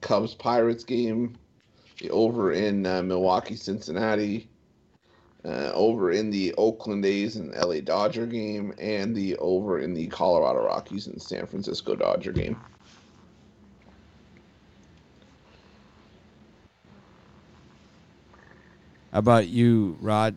Cubs 0.00 0.34
Pirates 0.34 0.84
game, 0.84 1.38
the 2.00 2.10
over 2.10 2.52
in 2.52 2.84
uh, 2.84 3.02
Milwaukee 3.02 3.56
Cincinnati, 3.56 4.50
uh, 5.44 5.70
over 5.72 6.12
in 6.12 6.30
the 6.30 6.54
Oakland 6.58 7.04
A's 7.06 7.36
and 7.36 7.54
LA 7.54 7.80
Dodger 7.80 8.26
game, 8.26 8.74
and 8.78 9.16
the 9.16 9.36
over 9.36 9.78
in 9.78 9.94
the 9.94 10.06
Colorado 10.08 10.64
Rockies 10.66 11.06
and 11.06 11.20
San 11.20 11.46
Francisco 11.46 11.96
Dodger 11.96 12.32
game. 12.32 12.60
How 19.12 19.18
about 19.18 19.48
you, 19.48 19.96
Rod? 20.00 20.36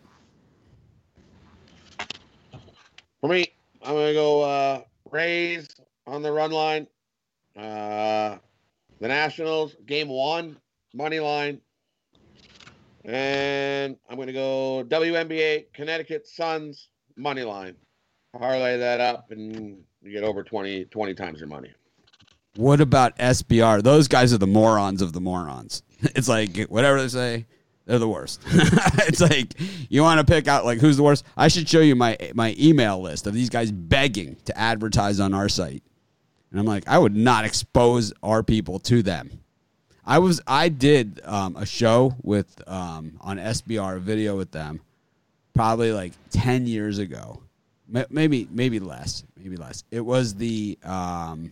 For 3.20 3.28
me, 3.28 3.54
I'm 3.82 3.94
gonna 3.94 4.12
go 4.12 4.42
uh, 4.42 4.80
Rays 5.14 5.68
on 6.08 6.22
the 6.22 6.32
run 6.32 6.50
line. 6.50 6.88
Uh, 7.56 8.38
the 9.00 9.06
Nationals 9.06 9.76
game 9.86 10.08
one 10.08 10.56
money 10.92 11.20
line, 11.20 11.60
and 13.04 13.96
I'm 14.10 14.18
gonna 14.18 14.32
go 14.32 14.84
WNBA 14.88 15.66
Connecticut 15.72 16.26
Suns 16.26 16.88
money 17.16 17.42
line. 17.42 17.76
Parlay 18.36 18.76
that 18.76 19.00
up, 19.00 19.30
and 19.30 19.78
you 20.02 20.10
get 20.10 20.24
over 20.24 20.42
20, 20.42 20.86
20 20.86 21.14
times 21.14 21.38
your 21.38 21.48
money. 21.48 21.72
What 22.56 22.80
about 22.80 23.16
SBR? 23.18 23.84
Those 23.84 24.08
guys 24.08 24.32
are 24.32 24.38
the 24.38 24.48
morons 24.48 25.00
of 25.00 25.12
the 25.12 25.20
morons. 25.20 25.82
It's 26.16 26.28
like 26.28 26.58
whatever 26.64 27.00
they 27.00 27.08
say, 27.08 27.46
they're 27.86 27.98
the 27.98 28.08
worst. 28.08 28.40
it's 28.46 29.20
like 29.20 29.54
you 29.90 30.02
want 30.02 30.18
to 30.18 30.24
pick 30.24 30.48
out 30.48 30.64
like 30.64 30.78
who's 30.78 30.96
the 30.96 31.02
worst. 31.02 31.24
I 31.36 31.48
should 31.48 31.68
show 31.68 31.80
you 31.80 31.94
my 31.94 32.16
my 32.34 32.54
email 32.58 33.00
list 33.00 33.26
of 33.26 33.34
these 33.34 33.50
guys 33.50 33.70
begging 33.70 34.36
to 34.46 34.58
advertise 34.58 35.20
on 35.20 35.34
our 35.34 35.48
site, 35.48 35.82
and 36.50 36.58
I'm 36.58 36.66
like, 36.66 36.88
I 36.88 36.98
would 36.98 37.14
not 37.14 37.44
expose 37.44 38.12
our 38.22 38.42
people 38.42 38.78
to 38.80 39.02
them. 39.02 39.40
I 40.06 40.18
was 40.18 40.40
I 40.46 40.70
did 40.70 41.20
um, 41.24 41.56
a 41.56 41.66
show 41.66 42.14
with 42.22 42.62
um, 42.66 43.18
on 43.20 43.36
SBR 43.38 43.96
a 43.96 44.00
video 44.00 44.36
with 44.36 44.50
them, 44.50 44.80
probably 45.54 45.92
like 45.92 46.12
ten 46.30 46.66
years 46.66 46.98
ago, 46.98 47.42
maybe 48.08 48.48
maybe 48.50 48.80
less, 48.80 49.24
maybe 49.36 49.56
less. 49.56 49.84
It 49.90 50.00
was 50.00 50.34
the 50.34 50.78
um, 50.84 51.50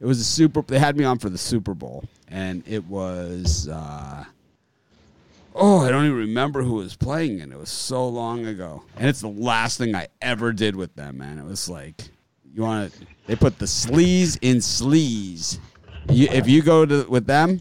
it 0.00 0.06
was 0.06 0.20
a 0.20 0.24
super. 0.24 0.62
They 0.62 0.78
had 0.78 0.96
me 0.96 1.04
on 1.04 1.18
for 1.18 1.28
the 1.28 1.38
Super 1.38 1.74
Bowl, 1.74 2.04
and 2.28 2.66
it 2.66 2.86
was. 2.86 3.68
Uh, 3.68 4.24
oh, 5.54 5.80
I 5.80 5.90
don't 5.90 6.06
even 6.06 6.16
remember 6.16 6.62
who 6.62 6.74
was 6.74 6.96
playing 6.96 7.40
it. 7.40 7.50
It 7.50 7.58
was 7.58 7.70
so 7.70 8.08
long 8.08 8.46
ago, 8.46 8.82
and 8.96 9.08
it's 9.08 9.20
the 9.20 9.28
last 9.28 9.78
thing 9.78 9.94
I 9.94 10.08
ever 10.20 10.52
did 10.52 10.76
with 10.76 10.94
them, 10.94 11.18
man. 11.18 11.38
It 11.38 11.44
was 11.44 11.68
like 11.68 12.02
you 12.52 12.62
want 12.62 12.92
to. 12.92 13.06
They 13.26 13.36
put 13.36 13.58
the 13.58 13.66
sleaze 13.66 14.38
in 14.42 14.58
sleaze. 14.58 15.58
You, 16.08 16.28
if 16.30 16.48
you 16.48 16.62
go 16.62 16.84
to 16.84 17.04
with 17.08 17.26
them, 17.26 17.60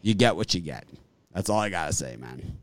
you 0.00 0.14
get 0.14 0.36
what 0.36 0.54
you 0.54 0.60
get. 0.60 0.86
That's 1.32 1.48
all 1.48 1.60
I 1.60 1.68
gotta 1.68 1.92
say, 1.92 2.16
man. 2.16 2.58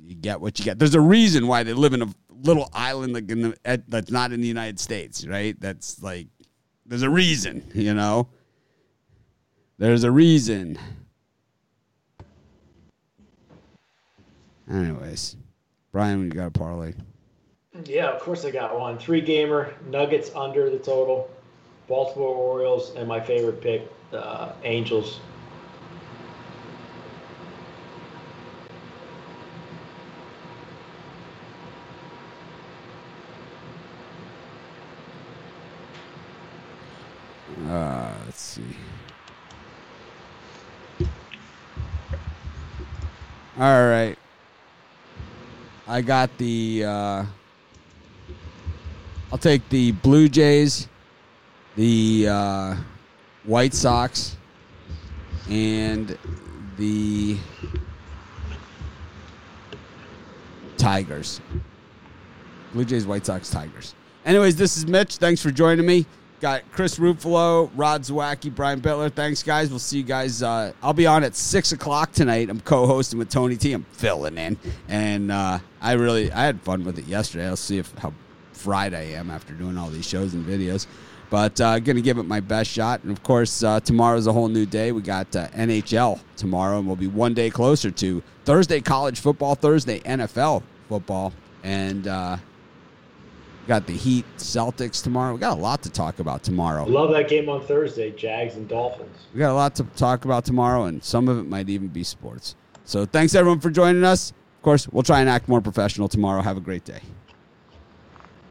You 0.00 0.14
get 0.14 0.40
what 0.40 0.58
you 0.58 0.64
get. 0.64 0.78
There's 0.78 0.94
a 0.94 1.00
reason 1.00 1.46
why 1.46 1.62
they 1.62 1.72
live 1.72 1.92
in 1.92 2.02
a 2.02 2.08
little 2.42 2.68
island 2.72 3.12
like 3.14 3.26
the, 3.26 3.56
at, 3.64 3.88
that's 3.90 4.10
not 4.10 4.32
in 4.32 4.40
the 4.40 4.48
United 4.48 4.78
States, 4.78 5.26
right? 5.26 5.58
That's 5.60 6.02
like 6.02 6.28
there's 6.86 7.02
a 7.02 7.10
reason, 7.10 7.70
you 7.74 7.94
know. 7.94 8.28
There's 9.78 10.04
a 10.04 10.10
reason. 10.10 10.78
Anyways, 14.70 15.36
Brian, 15.92 16.20
we 16.20 16.28
got 16.28 16.48
a 16.48 16.50
parlay. 16.50 16.94
Yeah, 17.84 18.10
of 18.10 18.20
course 18.20 18.44
I 18.44 18.50
got 18.50 18.78
one. 18.78 18.98
Three 18.98 19.20
gamer 19.20 19.74
Nuggets 19.88 20.30
under 20.34 20.70
the 20.70 20.78
total. 20.78 21.30
Baltimore 21.88 22.34
Orioles, 22.34 22.92
and 22.96 23.06
my 23.06 23.20
favorite 23.20 23.60
pick, 23.60 23.88
uh, 24.12 24.52
Angels. 24.64 25.20
Uh, 37.68 38.12
let's 38.24 38.40
see. 38.40 38.62
All 43.58 43.88
right. 43.88 44.16
I 45.88 46.00
got 46.00 46.36
the. 46.38 46.84
Uh, 46.84 47.24
I'll 49.30 49.38
take 49.38 49.68
the 49.68 49.92
Blue 49.92 50.28
Jays, 50.28 50.88
the 51.76 52.26
uh, 52.28 52.76
White 53.44 53.72
Sox, 53.72 54.36
and 55.48 56.18
the 56.76 57.36
Tigers. 60.76 61.40
Blue 62.72 62.84
Jays, 62.84 63.06
White 63.06 63.24
Sox, 63.24 63.48
Tigers. 63.50 63.94
Anyways, 64.24 64.56
this 64.56 64.76
is 64.76 64.86
Mitch. 64.86 65.18
Thanks 65.18 65.40
for 65.40 65.52
joining 65.52 65.86
me. 65.86 66.04
Got 66.46 66.70
Chris 66.70 66.96
Ruffalo, 66.96 67.72
Rod 67.74 68.02
Zawacki, 68.02 68.54
Brian 68.54 68.80
Bittler. 68.80 69.12
Thanks, 69.12 69.42
guys. 69.42 69.68
We'll 69.68 69.80
see 69.80 69.96
you 69.96 70.04
guys. 70.04 70.44
Uh, 70.44 70.72
I'll 70.80 70.92
be 70.92 71.04
on 71.04 71.24
at 71.24 71.34
six 71.34 71.72
o'clock 71.72 72.12
tonight. 72.12 72.48
I'm 72.48 72.60
co-hosting 72.60 73.18
with 73.18 73.30
Tony 73.30 73.56
T. 73.56 73.72
I'm 73.72 73.82
filling 73.90 74.38
in, 74.38 74.56
and 74.86 75.32
uh, 75.32 75.58
I 75.80 75.92
really 75.94 76.30
I 76.30 76.44
had 76.44 76.60
fun 76.60 76.84
with 76.84 77.00
it 77.00 77.06
yesterday. 77.06 77.48
I'll 77.48 77.56
see 77.56 77.78
if 77.78 77.92
how 77.98 78.14
fried 78.52 78.94
I 78.94 79.00
am 79.00 79.28
after 79.28 79.54
doing 79.54 79.76
all 79.76 79.88
these 79.90 80.06
shows 80.06 80.34
and 80.34 80.46
videos. 80.46 80.86
But 81.30 81.60
uh, 81.60 81.80
gonna 81.80 82.00
give 82.00 82.16
it 82.18 82.26
my 82.26 82.38
best 82.38 82.70
shot, 82.70 83.02
and 83.02 83.10
of 83.10 83.24
course 83.24 83.64
uh, 83.64 83.80
tomorrow's 83.80 84.28
a 84.28 84.32
whole 84.32 84.46
new 84.46 84.66
day. 84.66 84.92
We 84.92 85.02
got 85.02 85.34
uh, 85.34 85.48
NHL 85.48 86.20
tomorrow, 86.36 86.78
and 86.78 86.86
we'll 86.86 86.94
be 86.94 87.08
one 87.08 87.34
day 87.34 87.50
closer 87.50 87.90
to 87.90 88.22
Thursday 88.44 88.80
college 88.80 89.18
football, 89.18 89.56
Thursday 89.56 89.98
NFL 89.98 90.62
football, 90.88 91.32
and 91.64 92.06
uh, 92.06 92.36
got 93.66 93.86
the 93.86 93.92
Heat 93.92 94.24
Celtics 94.36 95.02
tomorrow. 95.02 95.34
We 95.34 95.40
got 95.40 95.56
a 95.56 95.60
lot 95.60 95.82
to 95.82 95.90
talk 95.90 96.18
about 96.18 96.42
tomorrow. 96.42 96.84
Love 96.84 97.10
that 97.12 97.28
game 97.28 97.48
on 97.48 97.60
Thursday, 97.62 98.10
Jags 98.10 98.54
and 98.56 98.68
Dolphins. 98.68 99.26
We 99.34 99.40
got 99.40 99.50
a 99.50 99.54
lot 99.54 99.74
to 99.76 99.84
talk 99.96 100.24
about 100.24 100.44
tomorrow, 100.44 100.84
and 100.84 101.02
some 101.02 101.28
of 101.28 101.38
it 101.38 101.46
might 101.46 101.68
even 101.68 101.88
be 101.88 102.04
sports. 102.04 102.54
So 102.84 103.04
thanks 103.04 103.34
everyone 103.34 103.60
for 103.60 103.70
joining 103.70 104.04
us. 104.04 104.30
Of 104.30 104.62
course, 104.62 104.88
we'll 104.88 105.02
try 105.02 105.20
and 105.20 105.28
act 105.28 105.48
more 105.48 105.60
professional 105.60 106.08
tomorrow. 106.08 106.42
Have 106.42 106.56
a 106.56 106.60
great 106.60 106.84
day. 106.84 107.00